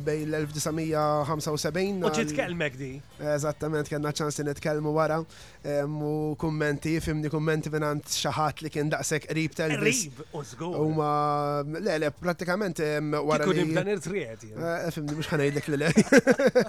bej 0.06 0.22
l-1975. 0.28 2.02
U 2.04 2.12
ġiet 2.14 2.76
di. 2.80 2.90
Eżattament, 3.34 3.88
kena 3.90 4.12
ċans 4.16 4.38
li 4.40 4.46
nitkellmu 4.50 4.92
wara 4.96 5.18
u 5.20 6.12
kummenti, 6.40 6.96
fimni 7.04 7.30
kummenti 7.32 7.72
venant 7.72 8.06
xaħat 8.14 8.62
li 8.64 8.70
kien 8.72 8.92
daqsek 8.92 9.28
rib 9.36 9.56
ta' 9.58 9.68
Elvis. 9.70 10.04
u 10.36 10.70
U 10.80 10.86
ma, 10.94 11.64
le, 11.74 11.98
le, 12.04 12.12
pratikament 12.20 12.80
wara. 13.16 13.42
Kikun 13.44 13.62
imdan 13.66 13.90
irtrieti. 13.94 14.52
Eh, 14.54 14.88
fimni, 14.94 15.16
mux 15.18 15.30
ħanajdek 15.30 15.70
li 15.70 15.82
le. 15.84 15.92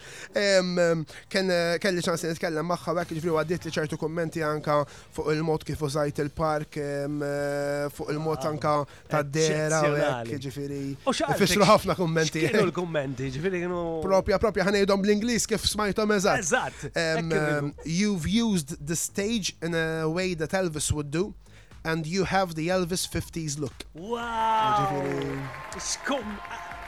Eh, 1.41 1.75
kelli 1.81 2.01
ċans 2.03 2.21
li 2.23 2.29
nitkellem 2.31 2.65
maħħa, 2.69 2.93
għak 3.01 3.11
ġifri 3.15 3.31
għaddit 3.35 3.65
li 3.67 3.71
ċertu 3.73 3.97
kummenti 3.99 4.41
anka 4.45 4.75
fuq 4.85 5.31
il-mod 5.33 5.63
kif 5.67 5.81
użajt 5.83 6.21
il-park, 6.23 6.77
eh, 6.77 7.85
fuq 7.93 8.11
il-mod 8.13 8.45
anka 8.47 8.73
ta' 9.09 9.23
bandiera 9.41 9.81
u 9.85 9.97
hekk 10.25 10.43
ġifieri. 10.43 10.81
Fissru 11.41 11.67
ħafna 11.67 11.95
kummenti. 11.99 12.43
Kienu 12.45 12.63
l-kummenti, 12.67 13.29
ġifieri 13.35 13.63
kienu. 13.65 13.81
Propja 14.05 14.39
propja 14.41 14.67
ħanejdhom 14.69 15.03
bl-Ingliż 15.05 15.47
kif 15.53 15.65
smajthom 15.73 16.15
eżatt. 16.17 16.41
Eżatt. 16.45 16.89
Um, 16.93 17.73
you've 17.85 18.27
used 18.29 18.75
the 18.85 18.95
stage 18.95 19.55
in 19.61 19.75
a 19.75 20.07
way 20.09 20.33
that 20.35 20.51
Elvis 20.53 20.91
would 20.91 21.11
do. 21.11 21.33
And 21.83 22.05
you 22.05 22.25
have 22.25 22.53
the 22.53 22.67
Elvis 22.67 23.07
50s 23.09 23.57
look. 23.59 23.73
Wow! 23.95 24.91
Skum! 25.79 26.27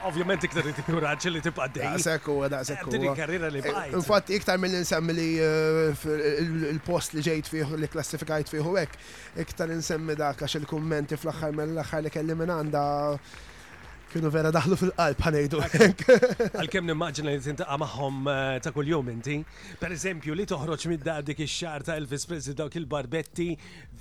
ovvjament 0.08 0.44
iktar 0.48 0.68
inti 0.68 0.84
kuraġġ 0.88 1.30
li 1.32 1.42
tibqa' 1.46 1.70
dejjem. 1.74 1.94
Daqshekk 1.96 2.28
huwa 2.32 2.50
daqshekk. 2.52 2.90
Din 2.92 3.06
eh, 3.06 3.10
il-karriera 3.10 3.52
li 3.54 3.62
eh, 3.64 3.68
bħaj. 3.70 3.94
Infatti 4.00 4.38
iktar 4.40 4.60
mill 4.62 4.76
insemmi 4.80 5.16
li 5.16 5.28
eh, 5.44 6.08
il-post 6.74 7.16
li 7.18 7.24
ġejt 7.26 7.52
fih 7.54 7.74
li 7.82 7.90
klassifikajt 7.94 8.52
fih 8.54 8.70
hekk, 8.76 9.00
iktar 9.46 9.72
insemmi 9.76 10.18
dak 10.20 10.44
għax 10.44 10.60
il-kummenti 10.62 11.20
fl-aħħar 11.24 11.58
mill-aħħar 11.62 12.08
li 12.08 12.14
kelli 12.20 12.38
minn 12.42 12.56
għanda 12.60 12.86
kienu 14.14 14.30
vera 14.32 14.52
daħlu 14.54 14.76
fil-qalb 14.78 15.22
ħanejdu. 15.26 15.60
Għal-kem 16.64 16.86
nimmaġina 16.88 17.32
li 17.34 17.42
tintaqa 17.46 17.78
maħħom 17.82 18.18
eh, 18.30 18.58
ta' 18.62 18.70
kull-jum 18.76 19.10
inti. 19.14 19.38
Per 19.82 19.96
eżempju, 19.96 20.36
li 20.38 20.46
toħroġ 20.50 20.86
mid-dar 20.92 21.24
dik 21.28 21.40
ix-xar 21.48 21.86
ta' 21.88 21.96
Elvis 22.00 22.28
Presley 22.30 22.54
dawk 22.60 22.78
il-barbetti 22.80 23.50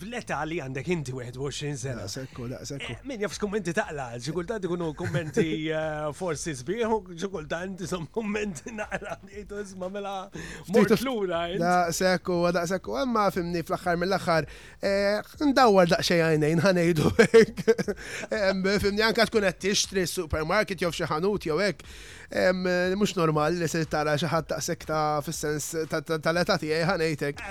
fl-età 0.02 0.42
li 0.48 0.58
għandek 0.64 0.90
inti 0.94 1.14
21 1.16 1.78
sena. 1.84 2.04
Ah, 2.04 2.12
sekku, 2.12 2.44
da' 2.52 2.60
sekku. 2.68 2.92
Eh, 2.92 3.00
min 3.08 3.24
jaf 3.24 3.36
skun 3.38 3.56
inti 3.58 3.72
taqla, 3.76 4.10
ġikulta 4.22 4.58
dikunu 4.64 4.90
kommenti 4.98 5.46
eh, 5.70 6.04
forsi 6.18 6.52
sbiħu, 6.60 7.00
ġikulta 7.22 7.62
inti 7.70 7.88
som 7.90 8.04
kommenti 8.12 8.74
naqla, 8.76 9.16
jgħidu 9.32 9.62
jisma 9.62 9.88
mela 9.96 10.14
mortlura. 10.74 11.46
Da' 11.62 11.88
sekku, 11.96 12.38
da' 12.52 12.66
sekku, 12.70 12.96
għamma 13.00 13.24
fimni 13.38 13.64
fl-axar 13.64 13.96
mill-axar, 14.02 14.48
ndawar 15.52 15.90
da' 15.94 16.02
xejajnejn 16.04 16.60
ħanejdu. 16.66 17.12
Fimni 18.82 19.02
anka 19.04 19.24
tkun 19.28 19.44
għed 19.48 19.58
tixtri 19.62 20.01
fil 20.02 20.10
supermarket 20.10 20.82
jew 20.82 20.90
xi 20.96 21.06
ħanut 21.10 21.46
jew 21.46 21.58
hekk. 21.60 21.84
Mhux 22.96 23.14
normal 23.18 23.58
li 23.60 23.68
se 23.68 23.82
tara 23.92 24.14
xi 24.18 24.26
ħadd 24.26 24.48
taqsek 24.52 24.86
ta' 24.88 25.20
fis-sens 25.24 25.88
tal-età 26.22 26.56
tiegħi 26.58 26.86
ħanejtek. 26.90 27.42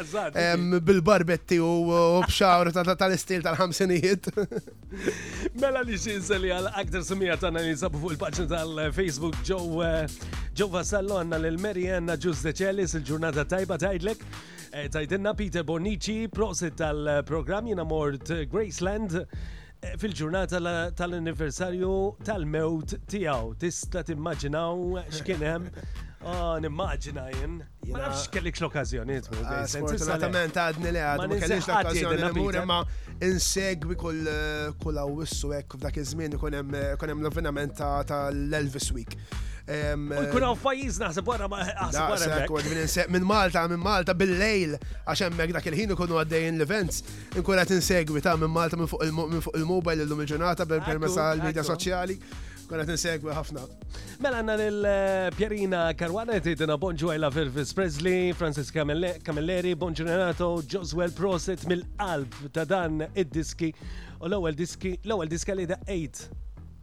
Bil-barbetti 0.81 1.61
u 1.61 2.21
b'xawr 2.27 2.71
tal-istil 2.97 3.45
tal-ħamsinijiet. 3.45 4.31
Mela 5.61 5.83
li 5.85 5.99
xinsa 5.99 6.39
li 6.41 6.51
għal 6.55 6.71
aktar 6.81 7.05
sumija 7.05 7.37
tagħna 7.41 7.63
li 7.65 7.75
nsabu 7.75 8.01
fuq 8.03 8.15
il-paġna 8.17 8.49
tal-Facebook 8.55 9.37
ġew 9.47 9.61
ġew 9.79 10.67
eh, 10.67 10.73
vasallu 10.73 11.19
għandna 11.21 11.41
lil 11.45 11.61
Marianna 11.61 12.17
Ġus 12.19 12.41
Deċelis 12.47 12.97
il-ġurnata 12.99 13.45
tajba 13.53 13.77
tajdlek. 13.83 14.25
Eh, 14.71 14.87
Tajdenna 14.91 15.33
Peter 15.35 15.63
Bonici, 15.67 16.25
prosit 16.31 16.77
tal-programm 16.79 17.67
jina 17.69 17.83
mort 17.83 18.31
Graceland 18.51 19.21
fil-ġurnata 20.01 20.59
tal-anniversarju 20.97 21.91
tal-mewt 22.25 22.93
tiegħu. 23.09 23.53
Tista' 23.61 24.03
timmaġinaw 24.05 25.01
x'kien 25.09 25.41
hemm. 25.47 25.83
Oh, 26.21 26.53
nimmaġina 26.61 27.23
jen. 27.33 27.55
Ma 27.89 28.03
nafx 28.03 28.27
kellix 28.33 28.61
l-okkazjoni. 28.61 29.17
Ah, 29.41 29.63
sfortunatament 29.69 30.59
għadni 30.63 30.91
li 30.93 31.01
għadni 31.01 31.29
ma 31.31 31.39
kellix 31.43 31.69
l-okkazjoni 31.71 32.29
nimur 32.29 32.59
imma 32.61 32.81
insegwi 33.25 33.97
kull 34.01 34.27
għawissu 34.93 35.55
hekk 35.55 35.79
f'dak 35.81 35.97
iż-żmien 36.03 36.37
ikun 36.37 36.59
hemm 36.61 37.23
l-avvenament 37.29 37.79
tal-Elvis 37.81 38.91
Week. 38.97 39.17
Kuna 40.31 40.51
u 40.51 40.57
fajiz 40.59 40.97
naħseb 40.99 41.27
wara 41.31 41.47
ma 41.47 41.61
Minn 43.11 43.25
Malta, 43.27 43.63
minn 43.71 43.81
Malta 43.83 44.15
bil-lejl, 44.17 44.73
għax 45.07 45.23
hemmhekk 45.27 45.55
dak 45.57 45.67
il-ħin 45.71 45.93
ikunu 45.95 46.17
għaddejjin 46.19 46.57
l-events, 46.59 47.03
inkun 47.39 47.59
qed 47.61 47.75
insegwi 47.77 48.23
ta' 48.25 48.33
minn 48.41 48.51
Malta 48.51 48.79
minn 48.79 48.89
fuq 48.91 49.03
il-mobile 49.59 50.03
l-lum 50.05 50.23
il-ġurnata 50.25 50.67
permezz 50.71 51.15
tal-medja 51.19 51.63
soċjali. 51.69 52.17
Kuna 52.71 52.85
t-insegwi 52.87 53.33
ħafna. 53.35 53.61
Mela 54.23 54.37
għanna 54.39 54.53
l 54.71 54.85
eh, 54.87 55.25
pierina 55.35 55.81
Karwana 55.99 56.37
t-idina 56.39 56.77
bonġu 56.79 57.09
għajla 57.11 57.29
Elvis 57.43 57.73
Presley, 57.75 58.29
Francis 58.39 58.71
Camilleri, 58.71 59.73
bonġu 59.75 60.07
Renato, 60.07 60.53
Joswell 60.71 61.11
Proset 61.17 61.65
mill 61.67 61.83
alb 61.99 62.37
ta' 62.55 62.63
dan 62.69 63.01
id-diski. 63.11 63.73
U 64.21 64.31
l-ewel 64.31 64.55
diski, 64.55 64.95
l-ewel 65.03 65.27
diska 65.31 65.55
li 65.57 65.67
da' 65.67 65.81
8 65.91 66.40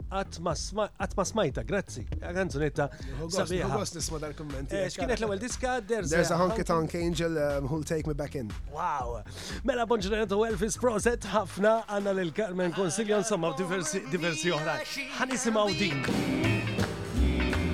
għat 0.09 1.29
smajta, 1.29 1.61
grazzi. 1.67 2.03
Għanzunetta. 2.19 2.87
Għos 3.21 3.91
nisma 3.97 4.17
dal-kommenti. 4.23 4.73
Eh, 4.75 4.87
xkienet 4.93 5.19
l-ewel 5.21 5.39
diska, 5.41 5.73
there's 5.85 6.11
uh, 6.15 6.35
a 6.35 6.37
honky 6.41 6.63
tonk 6.65 6.93
angel 6.95 7.33
um, 7.37 7.43
who'll 7.67 7.83
take 7.83 8.07
me 8.07 8.13
back 8.13 8.35
in. 8.35 8.49
Wow. 8.73 9.21
Mela 9.63 9.85
bonġenet 9.85 10.31
u 10.35 10.43
Elvis 10.47 10.77
Proset, 10.81 11.25
ħafna 11.33 11.77
għanna 11.87 12.13
l-Carmen 12.19 12.73
Consiljon, 12.75 13.23
somma 13.23 13.53
diversi 13.57 14.51
oħra. 14.53 14.79
Ħanisimaw 15.21 15.69
din. 15.77 16.05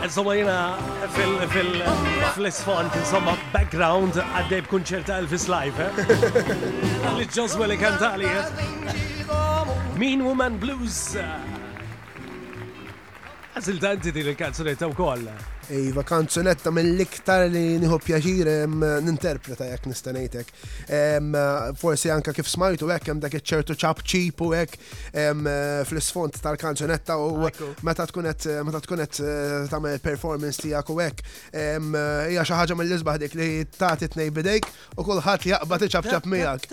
insomma 0.05 0.35
jena 0.35 0.77
fil-isfond, 2.37 2.93
insomma 3.01 3.33
background 3.55 4.19
għaddej 4.21 4.61
b'kunċerta 4.67 5.17
Elvis 5.23 5.47
Live. 5.49 5.81
Eh? 5.81 6.13
Għalli 7.01 7.31
ġoswe 7.33 7.69
li 7.71 7.79
kantali. 7.81 8.29
Mean 9.99 10.25
Woman 10.27 10.59
Blues. 10.61 11.15
Għazil 13.55 13.81
tanti 13.83 14.13
din 14.13 14.33
il-kanzunetta 14.35 14.89
u 14.93 14.97
koll. 14.99 15.25
Iva, 15.71 16.03
kanzunetta 16.05 16.69
minn 16.75 16.99
iktar 17.01 17.47
li 17.49 17.79
nieħu 17.81 17.97
pjaċir 18.05 18.49
ninterpreta 19.05 19.67
jekk 19.71 19.89
nista' 19.91 20.13
ngħidlek. 20.13 20.51
Forsi 21.81 22.11
anke 22.13 22.35
kif 22.37 22.51
smajtu 22.53 22.89
hekk 22.91 23.09
hemm 23.13 23.23
dak 23.23 23.33
iċ-ċertu 23.39 23.77
ċab 23.81 24.03
ċipu 24.05 24.51
hekk 24.53 24.77
fl 25.89 26.03
sfont 26.05 26.37
tal-kanzunetta 26.45 27.17
u 27.21 27.31
meta 27.87 28.05
tkun 28.11 28.27
qed 28.29 29.21
eh, 29.25 29.69
tagħmel 29.71 30.03
performance 30.05 30.61
tiegħek 30.61 30.91
u 30.95 30.99
hekk 31.01 31.25
hija 31.55 32.45
xi 32.45 32.59
ħaġa 32.61 32.77
mill-isbaħ 32.83 33.23
dik 33.25 33.39
li 33.41 33.49
tagħti 33.79 34.11
tnej 34.15 34.33
bidejk 34.37 34.69
u 34.99 35.07
kulħadd 35.07 35.49
jaqbad 35.55 35.87
iċab 35.89 36.11
ċab 36.13 36.29
miħak. 36.35 36.69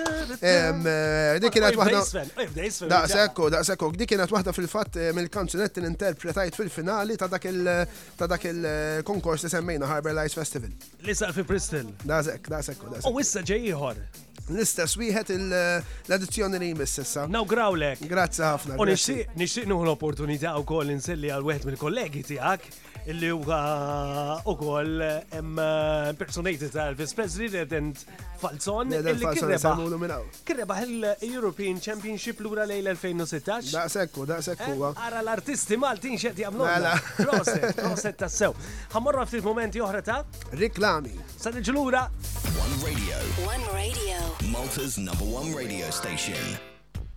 Dikinat 1.45 1.79
wahda. 1.79 2.03
Da, 2.11 3.01
Daqshekk, 3.01 3.45
da, 3.55 3.63
dik 3.63 4.11
kienet 4.11 4.31
waħda 4.35 4.53
fil-fatt 4.57 4.99
eh, 4.99 5.11
mill-kanzunetti 5.15 5.79
li 5.83 5.89
interpretajt 5.93 6.59
fil-finali 6.59 7.15
ta' 7.21 7.31
dak 7.31 7.47
il- 7.53 7.73
konkors 9.05 9.43
li 9.43 9.49
semmejna 9.49 9.87
Harbor 9.87 10.13
Lights 10.15 10.35
Festival. 10.35 10.69
Lisa 11.01 11.31
fi 11.33 11.43
Bristol. 11.43 11.91
Dazek, 12.03 12.49
dazek. 12.51 12.81
dazek. 12.93 13.09
U 13.11 13.19
issa 13.21 13.43
ġejjħor. 13.45 14.01
L-istess 14.51 14.97
wieħed 14.99 15.31
l 15.37 15.57
edizzjoni 16.15 16.59
li 16.59 16.71
jmiss 16.73 17.01
issa. 17.03 17.27
grawlek. 17.47 18.03
Grazzi 18.09 18.43
ħafna. 18.45 18.77
U 18.81 18.85
nixtieq 18.89 19.67
nuħu 19.69 19.85
l-opportunità 19.87 20.55
wkoll 20.63 20.91
inselli 20.95 21.29
għal 21.31 21.45
wieħed 21.51 21.69
mill-kollegi 21.69 22.25
tiegħek 22.31 22.90
illi 23.11 23.29
huwa 23.29 24.41
ukoll 24.53 25.01
impersonated 25.39 26.71
ta' 26.75 26.83
Elvis 26.91 27.13
Presley 27.17 27.47
resident 27.51 28.01
Falzon 28.41 28.93
illi 28.95 29.15
kirrebaħ. 29.35 30.37
Kirrebaħ 30.49 30.81
il-European 31.27 31.81
Championship 31.87 32.39
lura 32.45 32.63
lejl 32.69 32.91
2016. 32.93 33.71
Da' 33.75 33.89
sekku, 33.91 34.23
da' 34.31 34.39
sekku. 34.45 34.75
Eh, 34.89 35.03
ara 35.07 35.19
l-artisti 35.25 35.77
Maltin 35.81 36.15
xed 36.23 36.39
jagħmlu. 36.45 36.69
Mela. 36.69 36.95
Proset, 37.19 37.67
proset 37.81 38.17
ta' 38.23 38.29
sew. 38.31 38.55
Ħammorra 38.93 39.27
ftit 39.27 39.43
momenti 39.45 39.83
oħra 39.83 40.01
ta' 40.05 40.19
riklami. 40.55 41.13
Sa' 41.35 41.51
lura. 41.75 42.07
One 42.61 42.79
Radio. 42.85 43.19
One 43.43 43.65
Radio. 43.75 44.21
Malta's 44.55 44.95
number 44.97 45.25
one 45.25 45.53
radio 45.57 45.89
station. 45.89 46.41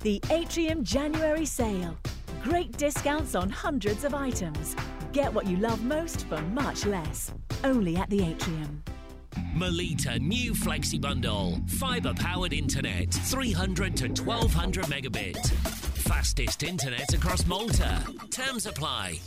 The 0.01 0.21
Atrium 0.31 0.83
January 0.83 1.47
sale. 1.47 1.97
Great 2.43 2.77
discounts 2.77 3.35
on 3.35 3.49
hundreds 3.49 4.05
of 4.05 4.13
items. 4.15 4.75
Get 5.15 5.33
what 5.33 5.47
you 5.47 5.59
love 5.59 5.85
most 5.85 6.27
for 6.27 6.43
much 6.43 6.87
less. 6.87 7.33
Only 7.63 7.95
at 7.97 8.11
the 8.11 8.21
Atrium. 8.27 8.83
Melita 9.55 10.19
new 10.19 10.53
flexi 10.55 11.01
bundle. 11.01 11.57
Fiber 11.79 12.13
powered 12.15 12.53
internet. 12.53 13.13
300 13.15 13.97
to 13.99 14.09
1200 14.09 14.87
megabit. 14.87 15.39
Fastest 16.03 16.65
internet 16.65 17.15
across 17.15 17.47
Malta. 17.47 18.03
Terms 18.33 18.67
apply. 18.67 19.21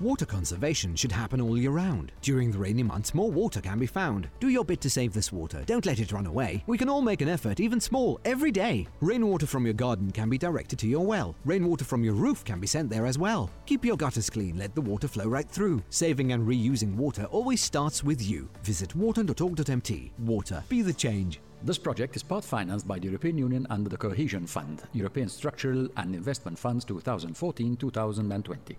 Water 0.00 0.24
conservation 0.24 0.96
should 0.96 1.12
happen 1.12 1.42
all 1.42 1.58
year 1.58 1.72
round. 1.72 2.10
During 2.22 2.50
the 2.50 2.56
rainy 2.56 2.82
months, 2.82 3.12
more 3.12 3.30
water 3.30 3.60
can 3.60 3.78
be 3.78 3.84
found. 3.86 4.30
Do 4.40 4.48
your 4.48 4.64
bit 4.64 4.80
to 4.80 4.88
save 4.88 5.12
this 5.12 5.30
water. 5.30 5.62
Don't 5.66 5.84
let 5.84 6.00
it 6.00 6.10
run 6.10 6.24
away. 6.24 6.64
We 6.66 6.78
can 6.78 6.88
all 6.88 7.02
make 7.02 7.20
an 7.20 7.28
effort, 7.28 7.60
even 7.60 7.78
small, 7.82 8.18
every 8.24 8.50
day. 8.50 8.86
Rainwater 9.02 9.44
from 9.46 9.66
your 9.66 9.74
garden 9.74 10.10
can 10.10 10.30
be 10.30 10.38
directed 10.38 10.78
to 10.78 10.88
your 10.88 11.04
well. 11.04 11.36
Rainwater 11.44 11.84
from 11.84 12.02
your 12.02 12.14
roof 12.14 12.42
can 12.46 12.60
be 12.60 12.66
sent 12.66 12.88
there 12.88 13.04
as 13.04 13.18
well. 13.18 13.50
Keep 13.66 13.84
your 13.84 13.98
gutters 13.98 14.30
clean, 14.30 14.56
let 14.56 14.74
the 14.74 14.80
water 14.80 15.06
flow 15.06 15.26
right 15.26 15.46
through. 15.46 15.82
Saving 15.90 16.32
and 16.32 16.48
reusing 16.48 16.94
water 16.94 17.24
always 17.24 17.60
starts 17.60 18.02
with 18.02 18.26
you. 18.26 18.48
Visit 18.62 18.94
water.org.mt. 18.96 20.10
Water, 20.20 20.64
be 20.70 20.80
the 20.80 20.94
change. 20.94 21.40
This 21.62 21.76
project 21.76 22.16
is 22.16 22.22
part 22.22 22.42
financed 22.42 22.88
by 22.88 22.98
the 22.98 23.04
European 23.04 23.36
Union 23.36 23.66
under 23.68 23.90
the 23.90 23.98
Cohesion 23.98 24.46
Fund, 24.46 24.82
European 24.94 25.28
Structural 25.28 25.86
and 25.98 26.14
Investment 26.14 26.58
Funds 26.58 26.86
2014 26.86 27.76
2020. 27.76 28.76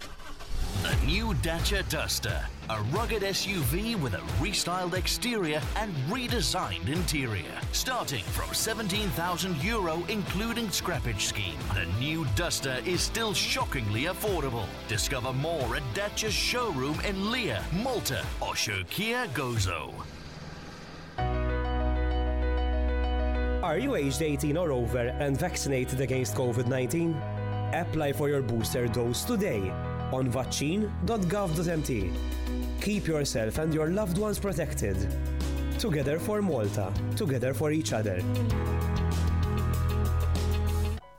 The 0.82 0.95
new 1.05 1.36
Dacia 1.43 1.84
Duster, 1.89 2.43
a 2.67 2.82
rugged 2.86 3.22
SUV 3.22 3.95
with 4.01 4.15
a 4.15 4.41
restyled 4.41 4.95
exterior 4.95 5.61
and 5.76 5.93
redesigned 6.09 6.88
interior. 6.88 7.59
Starting 7.72 8.24
from 8.24 8.47
€17,000 8.49 10.09
including 10.09 10.67
scrappage 10.69 11.22
scheme, 11.22 11.55
the 11.76 11.86
new 11.99 12.26
Duster 12.36 12.80
is 12.84 12.99
still 13.01 13.32
shockingly 13.36 14.05
affordable. 14.05 14.65
Discover 14.88 15.34
more 15.34 15.76
at 15.76 15.84
Dacia's 15.93 16.34
showroom 16.34 16.99
in 17.01 17.30
Lear, 17.30 17.61
Malta 17.84 18.26
or 18.41 18.53
Shokia 18.53 19.28
Gozo. 19.36 19.93
Are 23.63 23.78
you 23.78 23.93
aged 23.93 24.24
18 24.24 24.57
or 24.57 24.72
over 24.72 24.97
and 24.97 25.38
vaccinated 25.39 26.01
against 26.01 26.34
COVID 26.34 26.65
19? 26.65 27.13
Apply 27.74 28.13
for 28.13 28.30
your 28.30 28.41
booster 28.41 28.88
dose 28.88 29.24
today 29.24 29.72
on 30.14 30.28
vaccine.gov.mt. 30.30 32.09
Keep 32.82 33.07
yourself 33.07 33.57
and 33.59 33.74
your 33.74 33.89
loved 33.89 34.18
ones 34.18 34.39
protected. 34.39 34.97
Together 35.80 36.20
for 36.20 36.41
Malta, 36.41 36.91
together 37.16 37.53
for 37.53 37.72
each 37.72 37.93
other. 37.93 38.22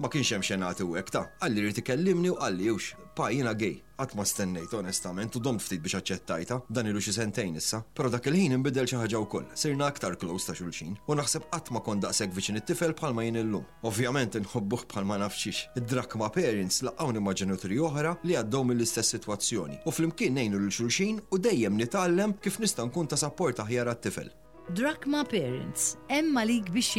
ma 0.02 0.08
kienx 0.10 0.30
hemm 0.34 0.42
xenati 0.42 0.82
u 0.84 0.96
ta' 1.14 1.28
għalli 1.44 1.62
rrid 1.62 1.78
ikellimni 1.78 2.30
u 2.32 2.34
għalli 2.42 2.64
jux. 2.66 2.86
Pa 3.14 3.28
jiena 3.30 3.52
gej, 3.54 3.76
qatt 4.00 4.16
ma 4.18 4.24
stennejt 4.26 4.72
onestament 4.74 5.36
u 5.36 5.40
dom 5.40 5.60
ftit 5.62 5.82
biex 5.84 6.00
aċċettajta, 6.00 6.56
dan 6.74 6.88
ilu 6.90 6.98
xi 7.04 7.12
sentejn 7.14 7.58
issa, 7.60 7.80
però 7.94 8.10
dak 8.10 8.26
il-ħin 8.26 8.56
inbidel 8.56 8.88
xi 8.88 8.98
ħaġa 8.98 9.20
wkoll, 9.26 9.46
sirna 9.62 9.86
aktar 9.92 10.16
close 10.18 10.48
ta' 10.48 10.56
xulxin 10.58 10.96
u 11.06 11.18
naħseb 11.18 11.46
qatt 11.52 11.70
ma 11.76 11.84
kont 11.86 12.02
daqshekk 12.02 12.34
viċin 12.34 12.58
it-tifel 12.58 12.96
bħalma 12.98 13.26
jien 13.28 13.38
illum. 13.44 13.66
Ovvjament 13.86 14.40
inħobbuh 14.42 14.86
bħalma 14.90 15.20
nafxix. 15.22 15.68
Id-drakma 15.78 16.32
parents 16.34 16.82
laqgħuni 16.88 17.22
ma' 17.22 17.38
ġenituri 17.42 17.78
oħra 17.86 18.16
li 18.26 18.34
għaddew 18.42 18.66
mill-istess 18.72 19.14
sitwazzjoni 19.20 19.84
u 19.86 19.94
flimkien 19.94 20.34
ngħinu 20.40 20.64
lil 20.64 20.74
xulxin 20.80 21.22
u 21.30 21.38
dejjem 21.46 21.78
nitgħallem 21.84 22.40
kif 22.42 22.58
nista' 22.64 22.88
nkun 22.88 23.12
ta' 23.12 23.22
sapport 23.26 23.62
aħjar 23.68 23.92
għat-tifel. 23.94 24.34
Drakma 24.70 25.28
Parents, 25.28 25.96
M 26.08 26.32
Malik 26.32 26.66
biex 26.72 26.94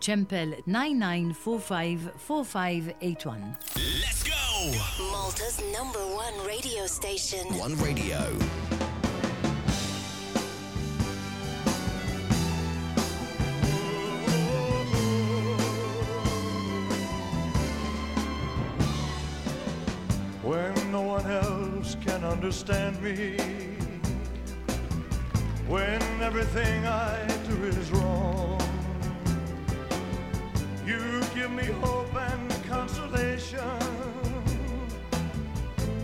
Chempel 0.00 0.54
99454581. 0.66 3.54
Let's 4.00 4.22
go! 4.24 4.32
Malta's 5.12 5.62
number 5.72 5.98
one 6.16 6.34
radio 6.46 6.86
station. 6.86 7.44
One 7.56 7.76
radio. 7.76 8.18
When 20.42 20.90
no 20.90 21.02
one 21.02 21.30
else 21.30 21.96
can 22.06 22.24
understand 22.24 23.00
me 23.02 23.36
when 25.68 26.02
everything 26.20 26.84
I 26.86 27.26
do 27.48 27.64
is 27.64 27.90
wrong. 27.90 28.60
You 30.86 31.20
give 31.34 31.50
me 31.50 31.64
hope 31.64 32.14
and 32.14 32.64
consolation. 32.64 33.58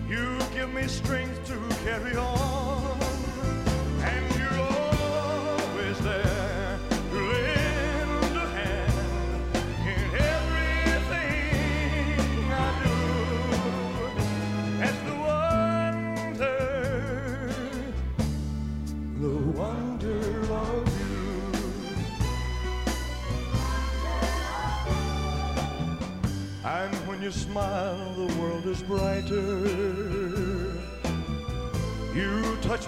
You 0.09 0.39
give 0.55 0.73
me 0.73 0.85
strength 0.87 1.45
to 1.49 1.57
carry 1.85 2.17
on. 2.17 2.50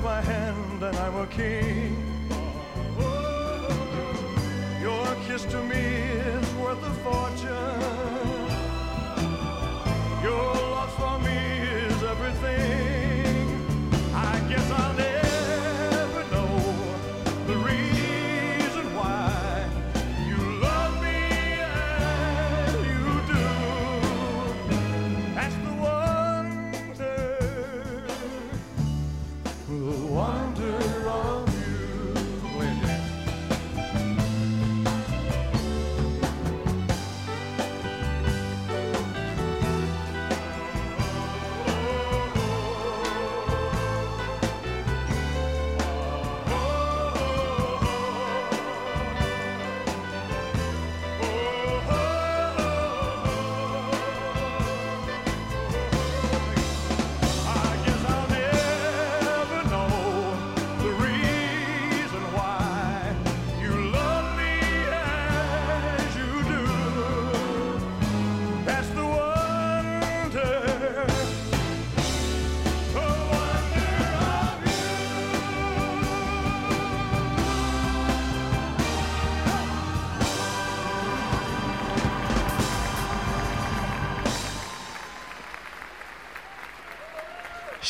my 0.02 0.20
hand 0.20 0.82
and 0.82 0.96
I 0.96 1.08
were 1.10 1.26
king. 1.26 2.11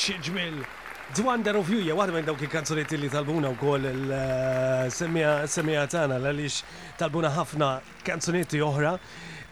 xieġmil. 0.05 0.65
The 1.15 1.23
Wonder 1.23 1.55
of 1.61 1.69
You, 1.71 1.83
ja, 1.85 1.95
għadda 1.95 2.15
minn 2.15 2.27
dawk 2.27 2.41
il-kanzonetti 2.47 2.97
li 2.99 3.11
talbuna 3.13 3.51
u 3.53 3.57
koll 3.61 3.85
il-semija 3.91 5.43
eh, 5.85 5.91
tana, 5.93 6.17
l-għalix 6.17 6.63
talbuna 7.03 7.31
ħafna 7.37 7.69
kanzonetti 8.07 8.63
oħra 8.65 8.95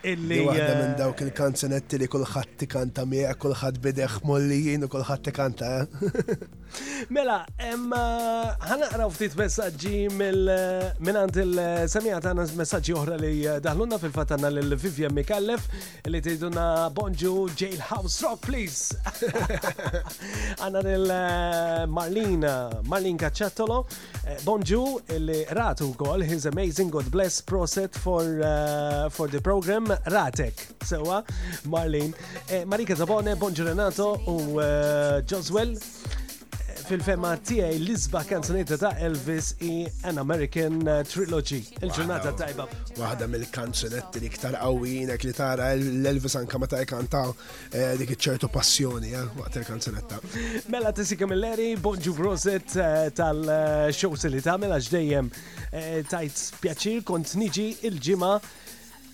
illi. 0.09 0.41
Waħda 0.47 0.65
eh, 0.65 0.79
minn 0.81 0.95
dawk 0.99 1.23
il-kanzunetti 1.27 1.99
li 2.01 2.09
kulħadd 2.11 2.55
tikanta 2.63 3.05
miegħek, 3.09 3.39
kulħadd 3.45 3.81
bideħ 3.85 4.17
mollijin 4.29 4.87
u 4.87 4.89
kulħadd 4.93 5.25
tikanta. 5.29 5.71
Eh? 5.79 6.11
Mela, 7.15 7.41
eh, 7.59 7.75
ħanaqra 7.75 9.09
ftit 9.15 9.37
messaġġi 9.39 9.95
minnant 10.15 11.41
il-semija 11.43 12.21
tagħna 12.25 12.47
messaġġi 12.63 12.95
oħra 13.01 13.19
li 13.21 13.35
daħlunna 13.65 13.99
fil-fatt 14.01 14.37
għandna 14.37 14.53
lil 14.57 14.77
Vivian 14.81 15.15
Mikallef 15.15 15.67
li 16.09 16.21
tgħiduna 16.23 16.69
bonġu 16.95 17.35
Jailhouse 17.57 18.23
Rock 18.25 18.47
please. 18.47 18.97
Għandna 20.61 20.85
lil 20.87 21.09
Marlina, 21.91 22.55
Marlin 22.89 23.19
Cacciattolo, 23.21 23.85
bonġu 24.45 25.01
li 25.21 25.43
ratu 25.57 25.91
wkoll 25.95 26.23
his 26.25 26.47
amazing 26.49 26.91
God 26.91 27.09
bless 27.11 27.43
proset 27.43 27.95
for 27.97 28.23
uh, 28.23 29.09
for 29.11 29.27
the 29.31 29.41
program 29.43 29.90
Ratek, 30.05 30.69
sewa 30.85 31.25
Marlin, 31.65 32.15
eh, 32.49 32.65
Marika 32.65 32.95
Zabone, 32.95 33.37
Bonġurenato 33.37 34.15
u 34.31 34.43
eh, 34.63 35.23
Joswell 35.27 35.75
eh, 35.75 36.71
fil-fema 36.87 37.33
tiegħi 37.43 37.79
l-isba 37.81 38.23
kanzunetta 38.29 38.77
ta' 38.79 38.93
Elvis 39.07 39.53
i 39.67 39.73
An 40.07 40.19
American 40.23 40.79
Trilogy. 41.07 41.61
Il-ġurnata 41.83 42.33
tajba. 42.39 42.67
Waħda 43.01 43.29
mill-kanzunetti 43.31 44.23
li 44.25 44.31
iktar 44.31 44.57
qawwinek 44.59 45.27
li 45.29 45.35
tara 45.35 45.73
l-Elvis 45.77 46.35
anka 46.41 46.59
ma 46.59 46.67
ta' 46.71 46.83
jkanta 46.83 47.25
dik 48.01 48.15
ċertu 48.17 48.51
passjoni 48.51 49.15
waqt 49.39 49.61
il-kanzunetta. 49.63 50.19
Mela 50.75 50.91
tisika 50.95 51.29
mill-leri, 51.31 51.73
bonġu 51.83 52.15
proset 52.19 52.75
tal-shows 53.19 54.27
li 54.35 54.43
ta' 54.43 54.59
mela 54.59 54.81
ġdejjem 54.83 55.31
tajt 56.11 56.47
pjaċir 56.63 57.07
kont 57.07 57.39
niġi 57.39 57.71
il 57.89 58.01
ġima 58.03 58.35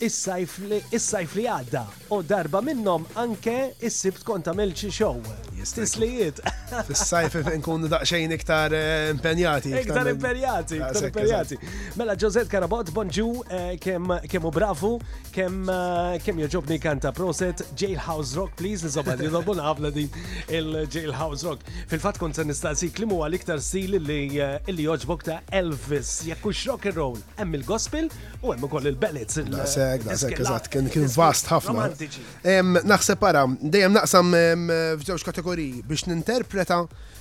is-sajf 0.05 1.37
li 1.39 1.47
għadda 1.49 1.83
u 2.13 2.21
darba 2.27 2.61
minnom 2.65 3.05
anke 3.21 3.57
is-sibt 3.85 4.25
konta 4.27 4.53
melċi 4.57 4.91
show. 4.93 5.21
Stislijiet. 5.67 6.41
is 6.93 7.01
sajf 7.09 7.37
nkun 7.59 7.89
daqxejn 7.91 8.33
iktar 8.37 8.75
eh, 8.77 9.09
impenjati. 9.11 9.73
Iktar 9.81 10.07
impenjati, 10.13 10.79
iktar 10.79 11.09
impenjati. 11.09 11.57
Mela 11.99 12.15
Josette 12.21 12.51
Karabot, 12.53 12.91
bonġu, 12.95 13.29
eh, 13.49 13.73
kem 13.83 14.47
u 14.47 14.53
bravu, 14.55 14.93
eh, 15.33 16.19
kem 16.23 16.39
joġobni 16.45 16.79
kanta 16.83 17.11
proset 17.17 17.65
Jailhouse 17.81 18.37
Rock, 18.39 18.55
please, 18.61 18.85
nizobad, 18.87 19.23
jodobun 19.27 19.59
għabla 19.65 19.91
din 19.97 20.13
il-Jailhouse 20.61 21.49
Rock. 21.49 21.67
Fil-fat 21.91 22.21
kont 22.23 22.39
nistaqsi 22.47 22.93
klimu 22.95 23.23
għal 23.27 23.41
iktar 23.41 23.63
stil 23.65 23.99
li 24.03 24.87
joġbok 24.87 25.27
ta' 25.27 25.41
Elvis, 25.57 26.21
jakkux 26.31 26.67
rock 26.71 26.87
and 26.93 27.01
roll, 27.01 27.19
emm 27.43 27.59
il-gospel 27.59 28.13
u 28.45 28.55
emm 28.55 28.69
ukoll 28.71 28.87
il-bellets 28.93 29.41
daqshekk 29.95 30.41
eżatt, 30.45 30.69
kien 30.73 31.07
vast 31.17 31.49
ħafna. 31.51 31.87
Naħseb 32.87 33.23
para, 33.23 33.45
dejjem 33.61 33.95
naqsam 33.97 34.35
f'żewġ 34.71 35.27
kategoriji 35.31 35.85
biex 35.87 36.09
ninterpreta 36.11 36.81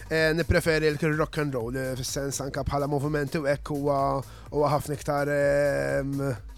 eh, 0.09 0.31
nipreferi 0.37 0.91
l-rock 0.95 1.41
and 1.43 1.55
roll 1.57 1.77
eh, 1.77 1.93
fis-sens 1.99 2.41
anka 2.45 2.63
bħala 2.67 2.89
moviment 2.91 3.37
u 3.39 3.45
hekk 3.49 3.73
huwa 3.77 4.69
ħafna 4.75 4.97
iktar 4.99 5.33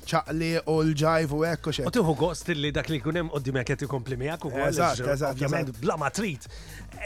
ċaqli 0.08 0.54
u 0.72 0.78
l-ġajv 0.86 1.32
u 1.36 1.42
u 1.44 1.74
xe. 1.74 1.84
U 1.88 1.92
tuħu 1.92 2.14
gost 2.20 2.52
li 2.56 2.72
dak 2.72 2.88
li 2.94 3.02
kunem 3.04 3.28
u 3.36 3.42
dimek 3.44 3.74
jeti 3.76 3.90
komplimijak 3.92 4.46
u 4.48 4.54
għazat, 4.56 5.44
bla 5.84 5.98
matrit 6.00 6.48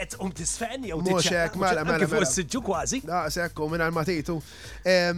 et 0.00 0.14
um 0.20 0.32
tisfenni 0.32 0.88
jew 0.90 0.98
um 0.98 1.04
Muxek, 1.06 1.56
mela, 1.60 1.84
mela. 1.84 1.98
Kif 2.02 2.14
mela. 2.16 2.28
siġu 2.30 2.60
kważi. 2.66 3.00
Da, 3.06 3.24
sekku, 3.32 3.66
minn 3.72 3.82
armatitu. 3.84 4.38
Eh, 4.84 5.14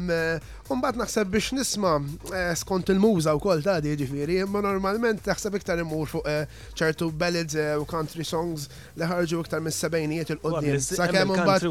umbat 0.72 0.96
naħseb 0.96 1.28
biex 1.34 1.52
nisma 1.56 1.94
eh, 2.32 2.52
skont 2.56 2.90
il-muża 2.94 3.34
wkoll 3.38 3.62
ta' 3.64 3.78
di 3.84 3.92
ġifiri, 4.00 4.40
ma 4.48 4.62
normalment 4.64 5.20
taħseb 5.26 5.58
iktar 5.60 5.82
imur 5.82 6.08
fuq 6.10 6.26
eh, 6.28 6.48
ċertu 6.78 7.10
ballads 7.20 7.58
u 7.80 7.84
country 7.90 8.24
songs 8.24 8.68
li 8.96 9.08
ħarġu 9.10 9.42
iktar 9.44 9.62
minn 9.64 9.74
sebejnijiet 9.76 10.32
il-qoddim. 10.36 10.78
Sakemm 10.84 11.34
umbat 11.34 11.66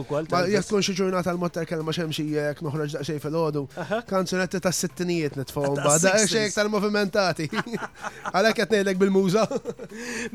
jekun 0.54 0.86
xi 0.86 0.96
ġurnata 1.00 1.34
l-motter 1.34 1.68
kelma 1.70 1.96
xemxi 1.96 2.28
jekk 2.36 2.62
noħroġ 2.68 2.96
daqsxejn 3.00 3.24
fil-ħodu. 3.26 3.66
Kanzunetti 4.14 4.62
ta' 4.64 4.74
sittinijiet 4.74 5.40
nitfgħu 5.42 5.74
mbagħad 5.78 6.06
daqsxejn 6.08 6.52
iktar 6.54 6.70
movimentati. 6.72 7.50
Għalhekk 8.34 8.62
qed 8.64 8.78
ngħidlek 8.78 9.02
bil-muża. 9.02 9.44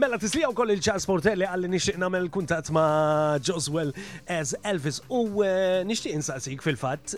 Mela 0.01 0.19
tislija 0.19 0.51
wkoll 0.51 0.75
il-ċars 0.75 1.07
Portelli 1.09 1.47
għalli 1.47 1.69
nixtieq 1.73 1.99
nagħmel 2.03 2.27
kunta 2.35 2.58
kuntat 2.63 2.71
ma' 2.73 3.39
Joswell 3.41 3.93
as 4.27 4.55
Elvis 4.65 5.01
u 5.11 5.27
eh, 5.45 5.85
nixtieq 5.87 6.15
insaqsik 6.17 6.63
fil-fatt 6.65 7.15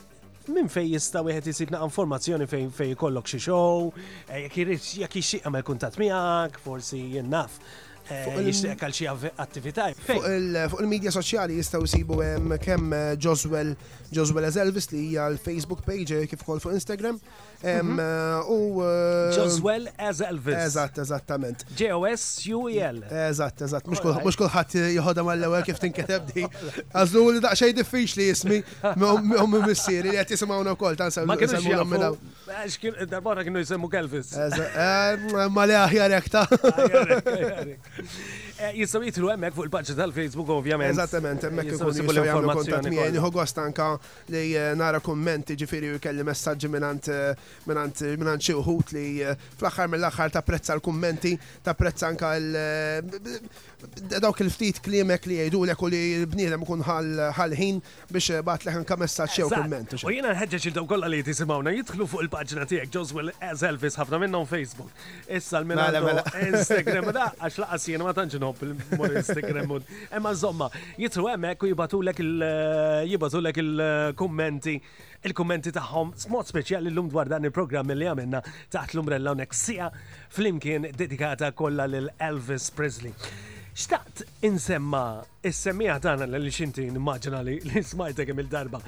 minn 0.52 0.68
fej 0.72 0.88
jista' 0.96 1.22
wieħed 1.24 1.48
isibna 1.52 1.80
informazzjoni 1.86 2.48
fejn 2.50 2.68
fej 2.76 2.92
kollok 3.00 3.30
xi 3.32 3.38
show, 3.40 3.88
eh, 4.28 4.42
jekk 4.46 4.58
irid 4.64 4.88
jekk 5.04 5.16
ixtieq 5.20 5.44
għamel 5.46 5.64
kuntat 5.68 5.96
miegħek, 6.00 6.58
forsi 6.64 7.04
naf. 7.24 7.56
Eh, 8.10 8.26
Jixtieq 8.42 8.80
għal 8.84 8.94
xi 8.96 9.06
attività. 9.40 9.84
Fuq 9.94 10.26
il-medja 10.34 11.12
soċjali 11.14 11.56
jistgħu 11.60 11.86
jsibu 11.86 12.16
hemm 12.20 12.56
kemm 12.60 12.96
Joswell 13.22 13.72
Joswell 14.12 14.48
as 14.50 14.56
Elvis 14.60 14.88
li 14.92 15.04
hija 15.12 15.28
l-Facebook 15.32 15.84
page 15.88 16.20
kif 16.28 16.42
ukoll 16.44 16.58
fuq 16.64 16.74
Instagram. 16.76 17.20
Mhm. 17.62 17.98
Eh, 18.00 18.48
u. 18.50 18.82
Eh, 18.84 19.32
Joswell 19.36 19.88
as 19.96 20.20
Elvis. 20.20 20.54
Eżatt, 20.54 20.98
eżattament. 20.98 21.64
J-O-S-U-E-L. 21.78 23.02
Eżatt, 23.10 23.62
eżatt. 23.66 23.86
Mux 23.90 24.00
kullħat 24.40 24.76
jħodam 24.94 25.26
mal-ewel 25.28 25.64
kif 25.68 25.76
tinketeb 25.82 26.24
di. 26.32 26.44
Għazlu 26.88 27.26
li 27.36 27.42
daqxej 27.44 27.74
diffiċ 27.80 28.16
li 28.20 28.28
jismi. 28.30 28.60
Ummi 29.44 29.60
missieri 29.68 30.14
li 30.14 30.20
għati 30.20 30.38
jisimaw 30.38 30.62
na 30.64 30.72
għet 30.72 30.76
jisimawna 30.76 30.76
u 30.76 30.78
koll. 30.80 31.24
Ma 31.28 31.36
kienx 31.36 31.58
jgħamminaw. 31.60 32.14
Darbora 33.12 33.44
kienu 33.44 33.58
jisimmu 33.60 33.90
Elvis. 34.00 34.32
Eh, 34.36 35.32
ma 35.52 35.68
li 35.68 35.76
aħjar 35.82 36.16
jgħakta. 36.16 36.46
Eh, 38.60 38.76
Jisaw 38.82 39.00
jitlu 39.08 39.30
emmek 39.32 39.54
fuq 39.56 39.64
il-pagġa 39.70 39.94
tal-Facebook, 39.96 40.50
ovvjament. 40.52 40.92
Eżattament, 40.92 41.44
emmek 41.48 41.70
eh, 41.70 41.78
ikun 41.78 41.94
jistaw 41.96 42.24
jgħamlu 42.26 42.50
kontat 42.58 42.88
miegħi. 42.92 43.14
Nħu 43.14 43.30
gost 43.32 43.60
anka 43.62 43.86
li 44.34 44.50
eh, 44.52 44.74
nara 44.76 45.00
kommenti 45.00 45.56
ġifiri 45.62 45.94
u 45.96 46.00
kelli 46.04 46.26
messagġi 46.28 46.68
minant 46.72 47.08
minant 47.70 48.04
xi 48.44 48.58
uħut 48.60 48.92
li 48.98 49.06
fl-axar 49.54 49.88
mill-axar 49.94 50.36
ta' 50.36 50.44
prezza 50.44 50.76
l-kommenti, 50.76 51.32
ta' 51.64 51.72
prezza 51.78 52.10
anka 52.12 52.34
l- 52.36 53.38
dawk 54.22 54.40
il-ftit 54.44 54.80
klimek 54.84 55.24
li 55.30 55.36
jgħidu 55.40 55.60
l 55.66 55.76
li 55.92 56.00
l-bniedem 56.20 56.62
ikun 56.66 56.82
ħal-ħin 56.84 57.80
biex 58.12 58.40
bat 58.44 58.64
leħan 58.66 58.84
kamessa 58.88 59.26
ċew 59.26 59.46
xew 59.46 59.48
komment. 59.54 59.94
U 60.04 60.12
jina 60.12 60.32
ħedġa 60.36 60.60
il 60.72 60.78
kolla 60.90 61.08
li 61.10 61.20
jtisimawna 61.22 61.72
jitħlu 61.78 62.06
fuq 62.10 62.24
il-pagġna 62.26 62.66
tijek 62.70 62.90
Joswell 62.94 63.32
as 63.40 63.62
Elvis 63.64 63.98
ħafna 64.00 64.20
minnom 64.24 64.46
Facebook. 64.48 64.90
Issa 65.28 65.58
l-minna 65.60 65.88
mela, 65.94 66.00
mela. 66.06 66.24
Instagram 66.58 67.12
da 67.16 67.28
għax 67.38 67.60
laqas 67.64 67.86
jena 67.92 68.08
ma 68.08 68.14
tanġin 68.18 68.46
hop 68.48 68.64
il 68.64 68.74
Instagram. 69.14 69.78
Emma 70.10 70.34
zomma, 70.34 70.70
jitħlu 71.00 71.30
emmek 71.36 71.62
u 71.62 71.70
jibatu 71.72 72.02
l-ek 72.06 73.62
il-kommenti 73.62 74.76
il-kommenti 75.28 75.70
taħħom 75.76 76.14
smot 76.16 76.48
speċjali 76.48 76.88
l-lum 76.88 77.10
dwar 77.12 77.28
dan 77.28 77.44
il-programm 77.44 77.92
li 77.92 78.06
għamilna 78.08 78.40
taħt 78.72 78.94
l-umbrella 78.96 79.34
unek 79.36 79.52
sija 79.56 79.90
fl-imkien 80.32 80.88
dedikata 80.96 81.52
kolla 81.52 81.84
l-Elvis 81.92 82.70
Presley. 82.72 83.12
Xtaqt 83.78 84.24
insemma 84.44 85.20
is-semmija 85.46 86.00
tagħna 86.02 86.26
li 86.42 86.50
xinti 86.50 86.82
nimmaġina 86.90 87.38
li 87.46 87.54
smajtek 87.62 88.26
hemm 88.32 88.40
il-darba. 88.42 88.80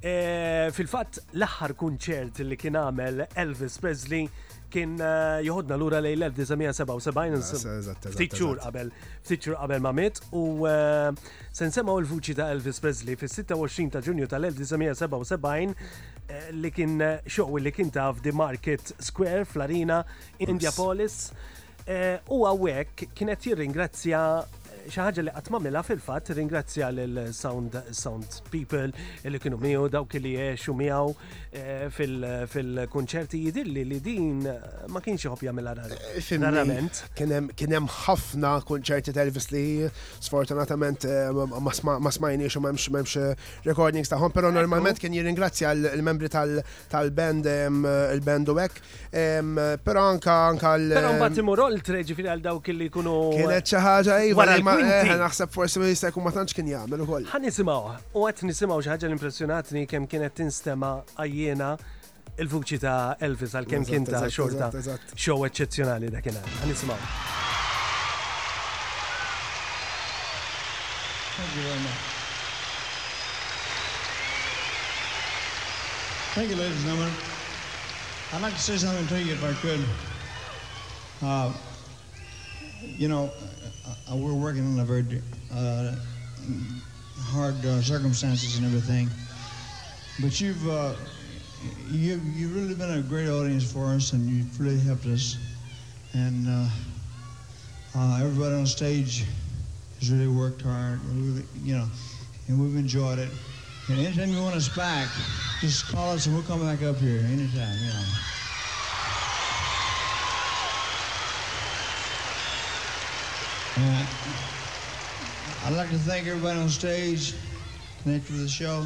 E, 0.00 0.72
fil-fatt 0.72 1.20
l-aħħar 1.36 1.74
kunċert 1.76 2.40
li 2.48 2.56
kien 2.56 2.76
għamel 2.80 3.20
Elvis 3.42 3.76
Presley 3.84 4.24
kien 4.72 4.96
e, 4.96 5.10
joħodna 5.44 5.76
lura 5.76 6.00
lej 6.00 6.14
l-1977 6.16 7.16
ah, 7.26 8.06
ftitxur 8.16 8.58
qabel 8.64 8.90
ftitxur 9.28 9.54
qabel 9.60 9.80
ma 9.84 9.92
mit 9.92 10.20
u 10.32 10.66
e, 10.70 11.10
se 11.52 11.64
nsemgħu 11.68 11.98
l-vuċi 12.06 12.34
ta' 12.40 12.48
Elvis 12.54 12.80
Presley 12.80 13.16
fis-26 13.20 13.90
ta' 13.92 14.00
Ġunju 14.08 14.26
tal-1977 14.30 15.74
li 16.62 16.70
kien 16.72 16.96
xoqwi 17.28 17.60
li 17.68 17.72
kien 17.74 17.90
ta' 17.92 18.08
f'Di 18.14 18.32
Market 18.32 18.92
Square 18.96 19.44
fl-Arina 19.52 20.00
Indiapolis. 20.48 21.26
Oops. 21.28 21.59
Eh, 21.90 22.18
u 22.30 22.44
għawek 22.46 23.08
kienet 23.18 23.46
jirringrazzja 23.48 24.20
xaħġa 24.88 25.24
li 25.24 25.32
għatmamela 25.36 25.82
fil-fat, 25.84 26.30
ringrazzja 26.36 26.88
l-Sound 26.92 27.76
Sound 27.96 28.40
People 28.50 28.88
li 29.24 29.40
kienu 29.42 29.58
miegħu 29.60 29.88
dawk 29.92 30.16
li 30.22 30.34
xu 30.58 30.74
miegħu 30.76 31.12
eh, 31.52 31.84
fil-konċerti 31.92 33.40
jidilli 33.46 33.84
li 33.90 33.98
din 34.04 34.44
ma 34.46 35.02
kienx 35.04 35.26
jħobja 35.28 35.54
mill 35.56 35.70
rarament. 35.70 37.02
Eh, 37.16 37.16
kien 37.58 37.76
hemm 37.76 37.90
ħafna 38.04 38.54
konċerti 38.68 39.14
ta' 39.16 39.26
li 39.28 39.86
sfortunatament 40.20 41.06
eh, 41.08 41.30
ma 41.34 42.10
smajniex 42.14 42.58
u 42.60 42.64
m'hemmx 42.64 43.66
recordings 43.66 44.12
tagħhom, 44.12 44.32
però 44.32 44.52
normalment 44.54 45.00
kien 45.00 45.14
jirringrazzja 45.16 45.74
l-membri 45.74 46.30
tal-band 46.30 47.48
il-band 47.80 48.50
u 48.50 48.56
hekk, 48.58 48.84
però 49.84 50.06
anka 50.12 50.34
anka 50.48 50.76
l- 50.76 50.88
Però 50.94 51.12
mbagħad 51.16 51.38
imur 51.42 51.60
treġi 51.84 52.14
fil 52.16 52.26
għal 52.28 52.40
dawk 52.44 52.68
li 52.74 52.86
jkunu. 52.88 53.14
Kienet 53.34 53.68
xi 53.68 53.78
ħaġa 53.80 54.16
iva, 54.30 54.44
ma 54.78 55.00
eh, 55.02 55.16
naħseb 55.20 55.52
forsi 55.54 55.80
ma 55.80 55.88
jista' 55.88 56.10
jkun 56.10 56.24
ma 56.26 56.32
tantx 56.34 56.54
kien 56.56 56.68
jagħmel 56.70 57.02
ukoll. 57.06 57.28
Ħan 57.30 57.44
nisimgħu, 57.46 57.94
u 58.18 58.24
qed 58.30 58.48
nisimgħu 58.48 58.84
xi 58.84 58.92
ħaġa 58.92 59.10
li 59.10 59.16
impressjonatni 59.16 59.84
kemm 59.90 60.08
kienet 60.10 60.36
tinstema 60.40 60.90
għajjena 61.24 61.70
il-vuċi 62.44 62.78
ta' 62.84 63.16
Elvis 63.26 63.56
għal 63.58 63.68
kem 63.70 63.84
kien 63.88 64.06
ta' 64.08 64.22
xorta 64.32 64.70
show 65.16 65.44
eċċezzjonali 65.48 66.12
dakinhar. 66.14 66.50
Ħan 66.62 66.74
nisimgħu. 66.74 67.10
Thank 71.40 71.54
you 71.56 71.62
very 71.64 71.80
much. 71.80 72.16
Thank 76.32 76.50
you, 76.50 76.56
ladies 76.56 76.76
and 76.76 76.84
gentlemen. 76.84 77.14
I'd 78.32 78.42
like 78.42 78.54
to 78.54 78.60
say 78.60 78.76
something 78.76 79.06
to 79.08 79.20
you 79.20 79.32
if 79.32 79.42
I 79.42 79.52
could. 79.60 79.84
Uh, 81.22 81.52
you 82.98 83.08
know, 83.08 83.30
uh, 84.12 84.16
we're 84.16 84.34
working 84.34 84.62
under 84.64 84.82
very 84.84 85.04
uh, 85.54 85.94
hard 87.18 87.54
uh, 87.64 87.80
circumstances 87.82 88.56
and 88.58 88.66
everything. 88.66 89.08
But 90.20 90.40
you've 90.40 90.68
uh, 90.68 90.94
you, 91.90 92.12
have 92.18 92.54
really 92.54 92.74
been 92.74 92.98
a 92.98 93.02
great 93.02 93.28
audience 93.28 93.70
for 93.70 93.86
us, 93.86 94.12
and 94.12 94.28
you've 94.28 94.58
really 94.60 94.78
helped 94.80 95.06
us. 95.06 95.36
And 96.14 96.48
uh, 96.48 96.68
uh, 97.94 98.18
everybody 98.22 98.54
on 98.56 98.66
stage 98.66 99.24
has 99.98 100.10
really 100.10 100.28
worked 100.28 100.62
hard. 100.62 101.00
you 101.62 101.76
know, 101.76 101.86
and 102.48 102.60
we've 102.60 102.76
enjoyed 102.76 103.18
it. 103.18 103.30
And 103.88 103.98
anytime 103.98 104.30
you 104.30 104.42
want 104.42 104.56
us 104.56 104.68
back, 104.68 105.08
just 105.60 105.86
call 105.88 106.10
us 106.12 106.26
and 106.26 106.34
we'll 106.34 106.44
come 106.44 106.60
back 106.60 106.82
up 106.82 106.96
here 106.96 107.18
anytime. 107.26 107.76
You 107.78 107.88
know. 107.88 108.02
I'd 115.64 115.74
like 115.76 115.90
to 115.90 115.98
thank 115.98 116.26
everybody 116.26 116.58
on 116.58 116.68
stage 116.68 117.34
connected 118.02 118.26
for 118.26 118.32
the 118.38 118.48
show. 118.48 118.84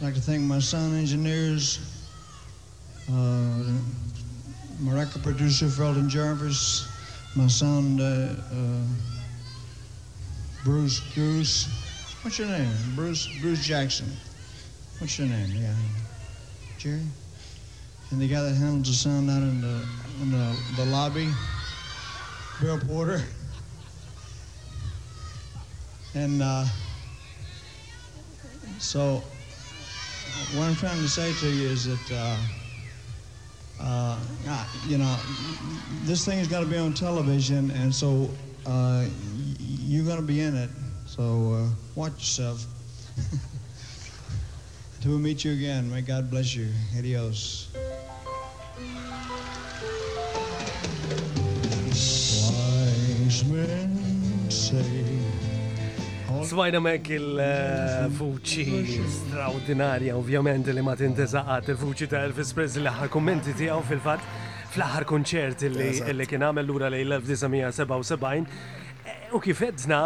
I'd 0.00 0.04
like 0.04 0.14
to 0.14 0.20
thank 0.20 0.40
my 0.42 0.60
sound 0.60 0.94
engineers, 0.96 1.80
uh, 3.08 3.12
my 3.12 4.92
record 4.94 5.24
producer, 5.24 5.68
Felton 5.68 6.08
Jarvis, 6.08 6.88
my 7.34 7.48
sound, 7.48 8.00
uh, 8.00 8.04
uh, 8.04 8.82
Bruce 10.62 11.00
Goose. 11.16 11.66
What's 12.22 12.38
your 12.38 12.48
name? 12.48 12.70
Bruce 12.94 13.28
Bruce 13.40 13.64
Jackson. 13.66 14.06
What's 14.98 15.18
your 15.18 15.26
name? 15.26 15.50
Yeah, 15.56 15.74
Jerry. 16.78 17.00
And 18.12 18.20
the 18.20 18.28
guy 18.28 18.42
that 18.42 18.54
handles 18.54 18.86
the 18.86 18.94
sound 18.94 19.28
out 19.28 19.42
in 19.42 19.60
the 19.60 19.84
in 20.22 20.30
the, 20.30 20.60
the 20.76 20.84
lobby, 20.86 21.28
Bill 22.60 22.78
Porter. 22.78 23.24
And 26.14 26.42
uh, 26.42 26.64
so 28.78 29.22
what 30.54 30.64
I'm 30.64 30.74
trying 30.74 30.98
to 31.00 31.08
say 31.08 31.32
to 31.34 31.48
you 31.48 31.68
is 31.68 31.86
that, 31.86 32.12
uh, 33.78 33.84
uh, 33.84 34.20
you 34.88 34.98
know, 34.98 35.16
this 36.04 36.24
thing 36.24 36.38
has 36.38 36.48
got 36.48 36.60
to 36.60 36.66
be 36.66 36.76
on 36.76 36.94
television, 36.94 37.70
and 37.70 37.94
so 37.94 38.28
uh, 38.66 39.06
you're 39.60 40.04
going 40.04 40.16
to 40.16 40.22
be 40.22 40.40
in 40.40 40.56
it. 40.56 40.70
So 41.06 41.52
uh, 41.70 41.74
watch 41.94 42.14
yourself. 42.14 42.64
Until 44.96 45.12
we 45.12 45.18
meet 45.18 45.44
you 45.44 45.52
again, 45.52 45.90
may 45.92 46.00
God 46.02 46.28
bless 46.28 46.56
you. 46.56 46.68
Adios. 46.98 47.68
Smajna 56.50 56.80
mek 56.82 57.06
il 57.14 57.36
fuċi 58.18 59.04
straordinarja, 59.14 60.16
ovvjament 60.18 60.66
li 60.74 60.82
ma 60.82 60.96
tintezaqat 60.98 61.68
il 61.70 61.76
fuċi 61.78 62.08
ta' 62.10 62.24
Elvis 62.26 62.50
Presley 62.56 62.82
l-aħħar 62.88 63.10
kummenti 63.14 63.54
tiegħu 63.54 63.84
fil 63.86 64.00
fat 64.02 64.24
fl 64.72 64.82
ħar 64.92 65.06
konċert 65.06 65.62
li 65.70 66.26
kien 66.26 66.42
għamel 66.48 66.66
l-ura 66.66 66.90
li 66.90 67.04
l-1977 67.04 68.32
eh, 68.32 69.28
U 69.36 69.38
kif 69.44 69.62
edna, 69.62 70.00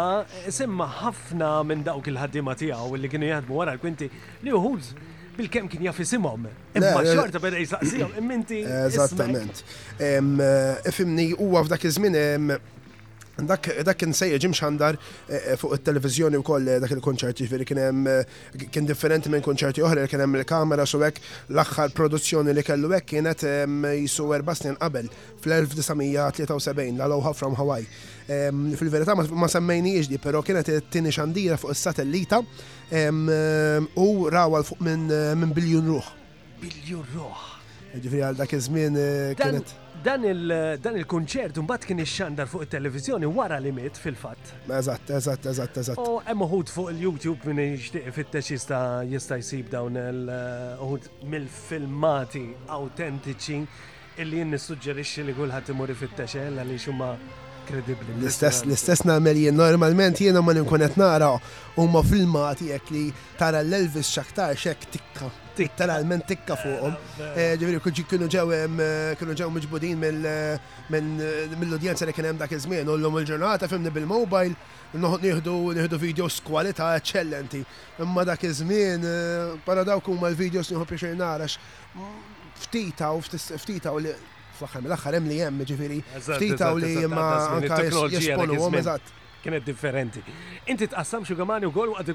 semma 0.53 0.85
ħafna 0.99 1.49
minn 1.65 1.81
dawk 1.87 2.11
il-ħaddima 2.13 2.53
tiegħu 2.61 3.01
li 3.01 3.09
kienu 3.09 3.31
jgħadmu 3.31 3.63
għara 3.65 3.73
l-kwinti 3.79 4.11
li 4.45 4.53
uħud 4.53 4.91
bil-kem 5.39 5.65
kien 5.71 5.87
jaf 5.89 5.97
simom. 6.07 6.45
Imma 6.77 7.01
eh, 7.01 7.09
xorta 7.09 7.41
bada 7.43 7.57
jisaqsihom, 7.59 8.13
imminti. 8.21 8.61
Eżattament. 8.63 9.65
Eh, 9.99 10.85
ifimni 10.93 11.31
u 11.35 11.49
għafdak 11.59 11.89
iż-żmien 11.89 12.53
Dak, 13.39 13.67
dak 13.85 13.97
kien 13.99 14.13
sejja 14.15 14.37
Jim 14.39 14.53
Xandar 14.55 14.95
eh, 15.27 15.35
eh, 15.51 15.55
fuq 15.59 15.75
il-televizjoni 15.75 16.37
u 16.39 16.43
koll 16.45 16.69
eh, 16.71 16.79
dak 16.79 16.91
il-konċerti, 16.95 17.43
veri 17.51 17.65
jiġifieri 17.65 17.67
kien 17.67 17.81
hemm 17.83 18.67
kien 18.71 18.87
differenti 18.87 19.29
minn 19.29 19.43
konċerti 19.43 19.83
oħra, 19.83 20.05
kien 20.07 20.23
hemm 20.23 20.37
il-kamera 20.39 20.85
su 20.87 21.01
hekk 21.03 21.49
l-aħħar 21.51 21.91
produzzjoni 21.97 22.53
li 22.55 22.63
kellu 22.63 22.93
hekk 22.95 23.09
kienet 23.11 23.43
ehm, 23.43 23.87
jisu 24.05 24.29
erba' 24.37 24.55
qabel 24.55 25.09
fl-1973 25.41 26.95
l 26.95 27.07
Loha 27.15 27.33
from 27.35 27.55
Hawaii. 27.59 27.83
Ehm, 28.27 28.71
fil-verità 28.79 29.15
ma 29.15 29.49
semmejniex 29.51 30.07
di, 30.07 30.17
però 30.17 30.39
kienet 30.41 30.71
it-tieni 30.77 31.11
xandira 31.11 31.57
fuq 31.59 31.75
is-satellita 31.75 32.39
ehm, 32.89 33.27
u 33.99 34.29
rawal 34.31 34.63
fuq 34.63 34.79
minn 34.79 35.51
biljun 35.51 35.91
ruħ. 35.91 36.07
Biljun 36.63 37.03
ruħ. 37.13 37.54
Ġifri 38.03 38.19
għal 38.27 38.37
dak 38.39 38.53
iż-żmien 38.57 38.97
eh, 38.99 39.33
kienet. 39.39 39.73
Dan 40.05 40.25
il-kunċert 40.99 41.57
mbagħad 41.63 41.85
kien 41.89 42.01
ixxandar 42.03 42.49
fuq 42.51 42.65
it-televiżjoni 42.67 43.29
wara 43.33 43.57
li 43.63 43.71
miet 43.75 43.97
fil-fatt. 44.01 44.51
Eżatt, 44.69 45.09
eżatt, 45.17 45.47
eżatt, 45.51 45.77
eżatt. 45.81 46.01
U 46.03 46.19
hemm 46.27 46.43
uħud 46.45 46.69
fuq 46.73 46.91
il-YouTube 46.93 47.49
min 47.57 47.71
ixtieq 47.77 48.11
fittex 48.15 48.51
jista' 48.53 48.81
jista' 49.09 49.39
jsib 49.41 49.71
dawn 49.73 49.97
il-uħud 50.01 51.09
mill-filmati 51.31 52.43
autentiċi 52.75 53.61
illi 54.23 54.43
jien 54.43 54.53
nissuġġerixxi 54.53 55.25
li 55.29 55.33
kulħadd 55.39 55.71
imur 55.73 55.95
ifittex 55.95 56.35
eh, 56.43 56.51
għaliex 56.53 56.91
huma 56.91 57.13
kredibbli 57.65 58.19
L-istess 58.21 59.07
nagħmel 59.09 59.39
jien 59.45 59.57
normalment 59.57 60.19
jiena 60.21 60.43
ma 60.45 60.53
nkun 60.53 60.85
qed 60.85 60.99
nara 61.01 61.31
huma 61.79 62.03
filmati 62.05 62.69
jekk 62.73 62.93
li 62.93 63.07
tara 63.41 63.63
l-Elvis 63.65 64.13
xaktar 64.19 64.53
xek 64.59 64.85
tikka 64.93 65.31
tiktaralment 65.55 66.27
tikka 66.29 66.55
fuqhom. 66.61 66.93
Eh, 67.35 67.39
eh, 67.53 67.59
ġifieri 67.59 67.79
kienu 68.11 68.27
ġew 68.29 68.47
eh, 68.55 68.67
kienu 69.19 69.33
ġew 69.39 69.49
miġbudin 69.55 69.97
mill-udjenza 70.01 72.03
li 72.07 72.13
kien 72.15 72.27
hemm 72.29 72.39
dak 72.41 72.51
iż-żmien 72.51 72.89
ullum 72.93 73.13
il-ġurnata 73.21 73.65
fimni 73.71 73.91
bil-mobile 73.95 74.55
nieħdu 74.95 75.55
nieħdu 75.79 75.95
videos 76.01 76.35
kwalità 76.45 76.85
eċċellenti. 76.99 77.61
Imma 78.03 78.21
dak 78.27 78.41
iż-żmien 78.49 79.01
para 79.65 79.81
dawk 79.87 80.03
huma 80.11 80.27
l-videos 80.31 80.67
nieħu 80.73 80.85
biex 80.91 81.03
narax 81.19 81.53
ftita 82.65 83.07
u 83.13 83.15
ftita 83.25 83.89
u 83.95 83.97
li 84.03 84.11
fl-axar 84.59 84.79
mill-axar 84.85 85.13
hemm 85.19 85.27
li 85.33 85.37
hemm 85.43 85.57
ġifieri 85.69 85.99
ftita 86.19 86.65
u 86.73 86.75
li 86.83 86.93
ma 87.11 87.25
anka 87.57 87.75
jesponu 88.17 88.53
eżatt. 88.83 89.07
Kienet 89.45 89.61
differenti. 89.65 90.21
Inti 90.73 90.85
tqassam 90.91 91.21
xi 91.27 91.33
gamani 91.37 91.65
u 91.69 91.71
gol 91.71 91.89
waqt 91.93 92.07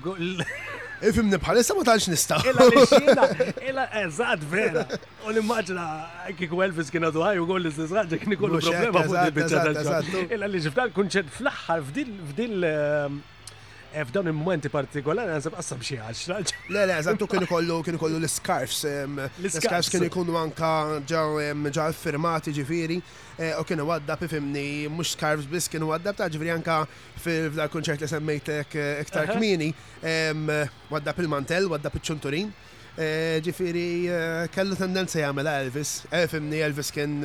Ifimni 1.00 1.38
bħalissa 1.40 1.72
ma 1.76 1.84
talx 1.88 2.08
nista. 2.12 2.36
Illa 2.44 2.66
li 2.68 2.80
xina, 2.90 3.28
illa 3.70 3.84
eh, 4.02 4.44
vera. 4.50 4.82
U 5.24 5.32
l-immaġna 5.32 5.86
eh, 6.28 6.34
kiku 6.36 6.60
Elvis 6.64 6.92
kien 6.92 7.06
għadu 7.08 7.22
ħaj 7.24 7.40
u 7.40 7.46
għol 7.48 7.60
l-istess 7.62 7.94
ħagġa 7.96 8.20
kien 8.20 8.36
ikollu 8.36 8.60
problema 8.60 9.04
fuq 9.08 9.28
il-bicċa 9.30 9.62
tal-ġol. 9.68 10.26
Illa 10.36 10.50
li 10.52 10.62
ġifta 10.66 10.86
l-kunċet 10.90 11.32
fl-axħar 11.38 11.84
f'din 11.86 12.60
f'dawn 13.90 14.28
il-momenti 14.30 14.70
partikolari 14.70 15.32
għazab 15.34 15.56
għasab 15.58 15.80
xie 15.84 15.98
għax. 16.04 16.22
Le, 16.70 16.82
le, 16.84 16.94
eżattu 17.00 17.26
kienu 17.30 17.48
kollu 17.50 17.80
kienu 17.86 17.98
kollu 18.00 18.20
l-scarfs. 18.22 18.84
L-scarfs 19.42 19.90
kienu 19.92 20.10
kunu 20.14 20.36
anka 20.40 20.70
ġa 21.10 21.88
firmati 21.98 22.54
ġifiri. 22.56 23.00
E, 23.40 23.52
u 23.58 23.64
kienu 23.66 23.88
għadda 23.90 24.16
pifimni, 24.20 24.86
mux 24.92 25.14
scarfs 25.16 25.48
bis 25.50 25.66
kienu 25.72 25.90
għadda 25.94 26.14
ta' 26.20 26.28
ġifiri 26.30 26.52
anka 26.54 26.80
f'da 27.24 27.66
konċert 27.72 28.02
li 28.04 28.08
semmejtek 28.12 28.78
eh, 28.78 29.04
iktar 29.04 29.32
kmini. 29.34 29.72
Għadda 30.04 31.16
pil-mantel, 31.18 31.66
għadda 31.70 31.94
pil-ċunturin. 31.96 32.50
E, 33.00 33.40
ġifiri, 33.46 33.88
eh, 34.10 34.44
kellu 34.54 34.78
tendenza 34.78 35.18
jgħamela 35.24 35.58
Elvis. 35.66 36.02
E, 36.12 36.28
fimni 36.30 36.62
Elvis 36.66 36.94
kien 36.94 37.24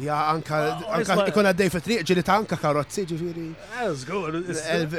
Ja, 0.00 0.24
anka, 0.32 0.56
ah, 0.56 0.96
anka, 0.96 1.14
ikon 1.28 1.44
għaddej 1.50 1.68
fit 1.74 1.84
triq 1.84 2.04
ġili 2.08 2.22
ta' 2.24 2.38
anka 2.40 2.56
karotzi 2.56 3.02
ġifiri. 3.10 3.42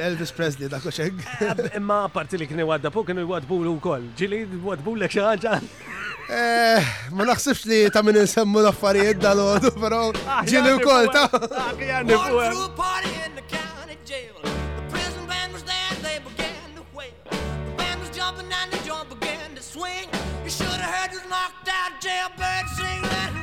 Elvis 0.05 0.33
Presley, 0.37 0.69
da' 0.69 0.77
kuxeg. 0.83 1.17
Eh, 1.41 1.77
imma 1.79 2.05
parti 2.13 2.37
li 2.37 2.45
kni 2.47 2.61
għadda 2.61 2.91
pu, 2.93 3.01
kni 3.03 3.25
għadbu 3.25 3.57
l 3.65 3.73
kol. 3.81 4.05
Ġili 4.15 4.43
għadbu 4.53 4.93
l 4.99 5.09
xaħġa. 5.09 5.57
Eh, 6.29 6.91
ma 7.09 7.25
naħsibx 7.25 7.65
li 7.71 7.79
ta' 7.89 8.03
minn 8.05 8.21
nsemmu 8.21 8.61
l-affarijiet 8.61 9.17
dal-għodu, 9.17 9.73
pero 9.81 10.01
ah, 10.29 10.43
ġili 10.45 10.75
u 10.77 10.79
kol 10.85 11.09
ta' 11.11 11.25
eh? 11.25 11.47
ah, 11.57 11.99
Jumping 18.13 18.53
and 18.55 18.71
the 18.71 18.77
jump 18.85 19.09
began 19.19 19.53
to 19.55 19.61
swing. 19.61 20.07
You 20.45 20.49
should 20.49 20.67
have 20.67 20.93
heard 20.95 21.11
this 21.11 21.23
knocked 21.29 21.67
out 21.67 21.99
jailbird 21.99 22.67
sing 22.77 23.01
that. 23.01 23.42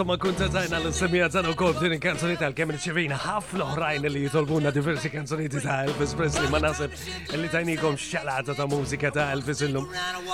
insomma 0.00 0.16
kuntetajna 0.16 0.78
l-semija 0.80 1.26
tana 1.28 1.50
u 1.52 1.54
kol 1.54 1.74
din 1.76 2.00
kanzoni 2.00 2.32
tal-kem 2.40 2.70
ricevina 2.72 3.18
ħafna 3.20 3.66
oħrajn 3.66 4.06
li 4.08 4.22
jitolbuna 4.22 4.70
diversi 4.72 5.10
kanzoni 5.12 5.50
ta' 5.52 5.74
Elvis 5.84 6.14
Presley 6.16 6.48
ma 6.48 6.56
nasib 6.64 6.94
li 7.36 7.50
tajnikom 7.52 7.98
xalata 8.00 8.56
ta' 8.56 8.64
mużika 8.70 9.10
ta' 9.12 9.26
Elvis 9.36 9.60
illum. 9.66 9.84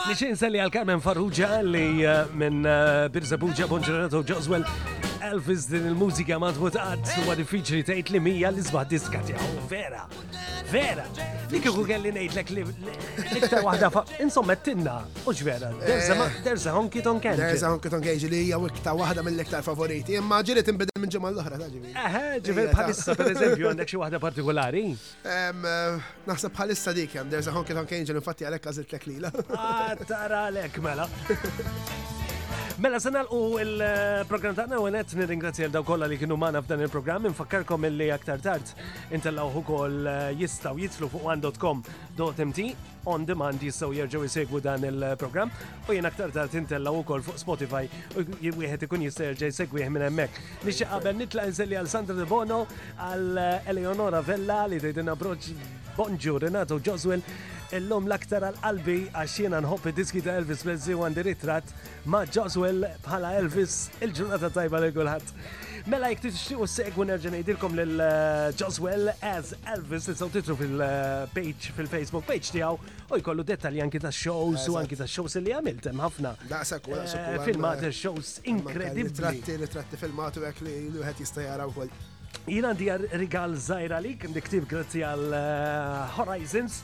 Nixin 0.07 0.39
selli 0.39 0.61
għal-Carmen 0.63 1.03
Farrugia 1.03 1.65
li 1.67 2.05
eh, 2.07 2.31
minn 2.39 2.63
eh, 2.63 3.09
Birzabuġa, 3.11 3.67
Bonġerato 3.67 4.23
Joswell 4.31 4.63
Elvis 5.27 5.65
din 5.71 5.85
il-mużika 5.91 6.39
ma 6.39 6.53
twotqat 6.55 7.09
huwa 7.21 7.35
feature 7.51 7.81
tgħid 7.89 8.13
li 8.15 8.21
mija 8.27 8.51
li 8.55 8.63
sbaħ 8.63 8.85
diska 8.93 9.21
tiegħu 9.27 9.65
vera. 9.73 10.03
Vera. 10.71 11.05
Li 11.51 11.59
kieku 11.63 11.83
kelli 11.87 12.13
ngħidlek 12.15 12.53
li 12.57 12.63
iktar 13.41 13.63
waħda 13.67 14.03
insommettinna 14.23 14.95
Uġ 15.27 15.43
vera. 15.47 15.71
Derza 15.83 16.71
eh. 16.71 16.73
honki 16.77 17.03
ton 17.07 17.19
kenġi. 17.23 17.43
Derza 17.43 17.71
honki 17.73 17.91
ton 17.95 18.03
kenġi 18.07 18.31
li 18.33 18.41
hija 18.47 18.59
iktar 18.71 18.95
waħda 18.99 19.25
mill-iktar 19.27 19.67
favoriti. 19.67 20.15
Imma 20.21 20.41
ġieli 20.47 20.63
tinbidel 20.67 21.01
minn 21.01 21.13
ġimgħa 21.15 21.33
l 21.33 21.45
ohra 21.45 21.61
ta' 21.63 21.71
ġieli. 21.75 21.95
Eħe, 22.07 22.23
ġieli 22.47 22.67
bħalissa 22.75 23.17
pereżempju 23.19 23.71
għandek 23.73 23.93
xie 23.95 24.03
wahda 24.05 24.21
partikolari. 24.27 24.85
Eh, 25.25 25.67
naħseb 26.29 26.55
bħalissa 26.59 26.95
dik 26.99 27.19
hemm 27.19 27.35
Derza 27.35 27.55
honki 27.57 27.75
ton 27.79 27.91
kenġi 27.95 28.15
infatti 28.21 28.47
għalhekk 28.51 28.71
għażiltlek 28.73 29.11
lila. 29.11 29.35
Ah, 29.59 29.97
tara 30.07 30.47
lek 30.55 30.79
mela. 30.85 31.11
Mela 32.77 32.99
sanal 33.01 33.25
u 33.33 33.57
il-program 33.61 34.53
tagħna 34.59 34.77
u 34.77 34.85
għanet 34.85 35.15
għal 35.17 35.71
daw 35.73 35.85
kolla 35.89 36.05
li 36.13 36.19
kienu 36.21 36.37
magħna 36.37 36.61
f'dan 36.61 36.83
il-programm 36.85 37.25
infakkarkom 37.31 37.87
illi 37.89 38.11
aktar 38.13 38.43
tard 38.45 38.73
intellaw 39.17 39.49
ukoll 39.63 40.05
eh, 40.05 40.35
jistaw 40.37 40.77
jitlu 40.77 41.09
fuq 41.09 41.25
mt 42.45 42.69
on 43.07 43.25
demand 43.25 43.63
jistgħu 43.65 43.97
jirġaw 43.97 44.27
jisegwu 44.27 44.61
dan 44.61 44.85
il-programm 44.91 45.49
u 45.89 45.97
jien 45.97 46.05
aktar 46.11 46.35
tard 46.37 46.59
intellaw 46.61 47.01
kol 47.09 47.25
fuq 47.25 47.41
Spotify 47.41 47.85
u 48.21 48.27
jgħiħet 48.45 48.85
ikun 48.91 49.07
jirġaw 49.09 49.33
jisegwu 49.47 49.81
jgħi 49.81 49.95
minn 49.97 50.09
emmek. 50.11 50.37
Nixtieq 50.69 50.93
qabel 50.93 51.17
nitla' 51.23 51.49
inselli 51.49 51.81
għal 51.81 51.89
Sandra 51.89 52.19
De 52.21 52.29
Bono 52.29 52.67
għal 53.01 53.43
Eleonora 53.73 54.21
Vella 54.27 54.67
li 54.69 54.83
tgħidilna 54.85 55.17
broċ 55.17 55.53
Bonġur, 55.97 56.43
Renato 56.45 56.77
Joswell 56.85 57.25
illum 57.75 58.07
l-aktar 58.07 58.45
għal-qalbi 58.47 59.09
għax 59.11 59.37
jiena 59.41 59.61
diski 59.97 60.23
ta' 60.23 60.37
Elvis 60.39 60.63
Presley 60.63 60.95
għandi 60.97 61.23
ritrat 61.27 61.71
ma' 62.07 62.25
Joswell 62.27 62.85
bħala 63.05 63.35
Elvis 63.41 63.89
il-ġurnata 64.03 64.51
tajba 64.55 64.81
li 64.85 64.93
kulħadd. 64.95 65.33
Mela 65.87 66.09
jek 66.11 66.23
tixtiqu 66.27 66.67
segwu 66.67 67.05
nerġa' 67.07 67.31
ngħidilkom 67.37 67.75
lil 67.79 68.01
eh, 68.03 68.51
Joswell 68.59 69.11
as 69.23 69.53
Elvis 69.75 70.09
li 70.11 70.15
sew 70.19 70.31
titru 70.35 70.57
fil-page 70.59 71.73
fil-Facebook 71.77 72.27
page 72.27 72.53
tiegħu 72.55 73.09
u 73.15 73.21
jkollu 73.21 73.47
dettalji 73.47 73.83
anki 73.85 74.01
ta' 74.03 74.11
shows 74.15 74.67
u 74.73 74.79
anki 74.81 74.99
ta' 74.99 75.07
shows 75.11 75.39
li 75.41 75.55
għamilt 75.55 75.91
hemm 75.91 76.03
ħafna. 76.07 76.35
Daqshekk 76.51 76.91
eh, 76.91 76.93
u 76.97 77.01
daqshekk. 77.03 77.45
Filmat 77.47 77.89
shows 77.95 78.35
inkredibbli. 78.53 79.11
Ritratti, 79.11 79.59
ritratti 79.63 79.99
filmat 80.01 80.39
u 80.43 80.47
hekk 80.49 80.63
li 80.67 80.77
wieħed 81.01 81.25
jista' 81.25 81.47
jara 81.49 81.67
wkoll. 81.71 81.91
Jina 82.47 82.71
għandi 82.71 83.17
rigal 83.19 83.57
zaħira 83.59 83.99
li 84.03 84.15
kien 84.21 84.35
grazzi 84.71 85.03
għal 85.07 85.33
eh, 85.35 86.17
Horizons 86.21 86.81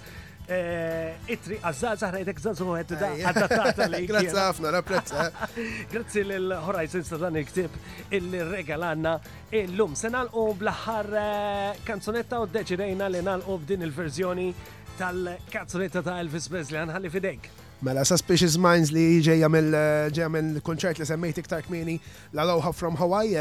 Eh, 0.51 1.13
Itri, 1.31 1.55
għazzaz, 1.63 2.01
zaħra 2.03 2.19
jedek 2.25 2.41
zazzu 2.43 2.65
għed 2.75 2.97
da, 2.99 3.11
għaddatata 3.29 3.87
li. 3.93 4.01
Grazie 4.11 4.33
għafna, 4.43 4.73
rapprezza. 4.75 5.29
Eh. 5.29 5.61
Grazie 5.95 6.25
l-Horizons 6.39 7.13
ta' 7.15 7.21
dan 7.23 7.39
il-ktib 7.39 7.77
il-regalanna 8.19 9.15
il-lum. 9.55 9.95
Senal 9.95 10.33
u 10.35 10.49
blaħar 10.59 11.11
eh, 11.15 11.83
kanzonetta 11.87 12.43
u 12.43 12.51
deċidejna 12.51 13.13
li 13.15 13.23
nal 13.23 13.45
u 13.47 13.59
b'din 13.63 13.87
il-verżjoni 13.87 14.51
tal-kanzonetta 14.99 16.03
ta' 16.03 16.19
Elvis 16.25 16.51
Presley 16.51 16.83
għanħalli 16.83 17.15
fidejk. 17.15 17.51
Mela, 17.87 18.05
Suspicious 18.07 18.55
Minds 18.63 18.93
li 18.95 19.19
ġeja 19.27 19.49
mill 19.51 20.59
konċert 20.63 21.01
li 21.03 21.07
semmejt 21.07 21.41
iktar 21.43 21.65
kmini 21.67 21.97
la 22.31 22.45
aloha 22.45 22.71
from 22.71 22.95
Hawaii 23.01 23.35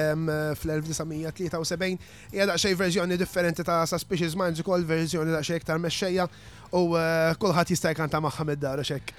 fl-1973 0.58 2.00
hija 2.34 2.48
daqsxejn 2.50 2.80
verżjoni 2.80 3.20
differenti 3.22 3.62
ta' 3.68 3.84
Suspicious 3.90 4.34
Minds 4.34 4.64
ukoll 4.64 4.88
verżjoni 4.90 5.30
daqsxejn 5.38 5.62
iktar 5.62 5.78
mexxejja 5.86 6.26
u 6.72 6.96
eh, 6.98 7.34
kulħadd 7.40 7.74
jistaj 7.76 7.96
kanta 8.00 8.22
magħha 8.24 8.46
mid-dar 8.48 8.80
u 8.82 8.86
xekk. 8.88 9.14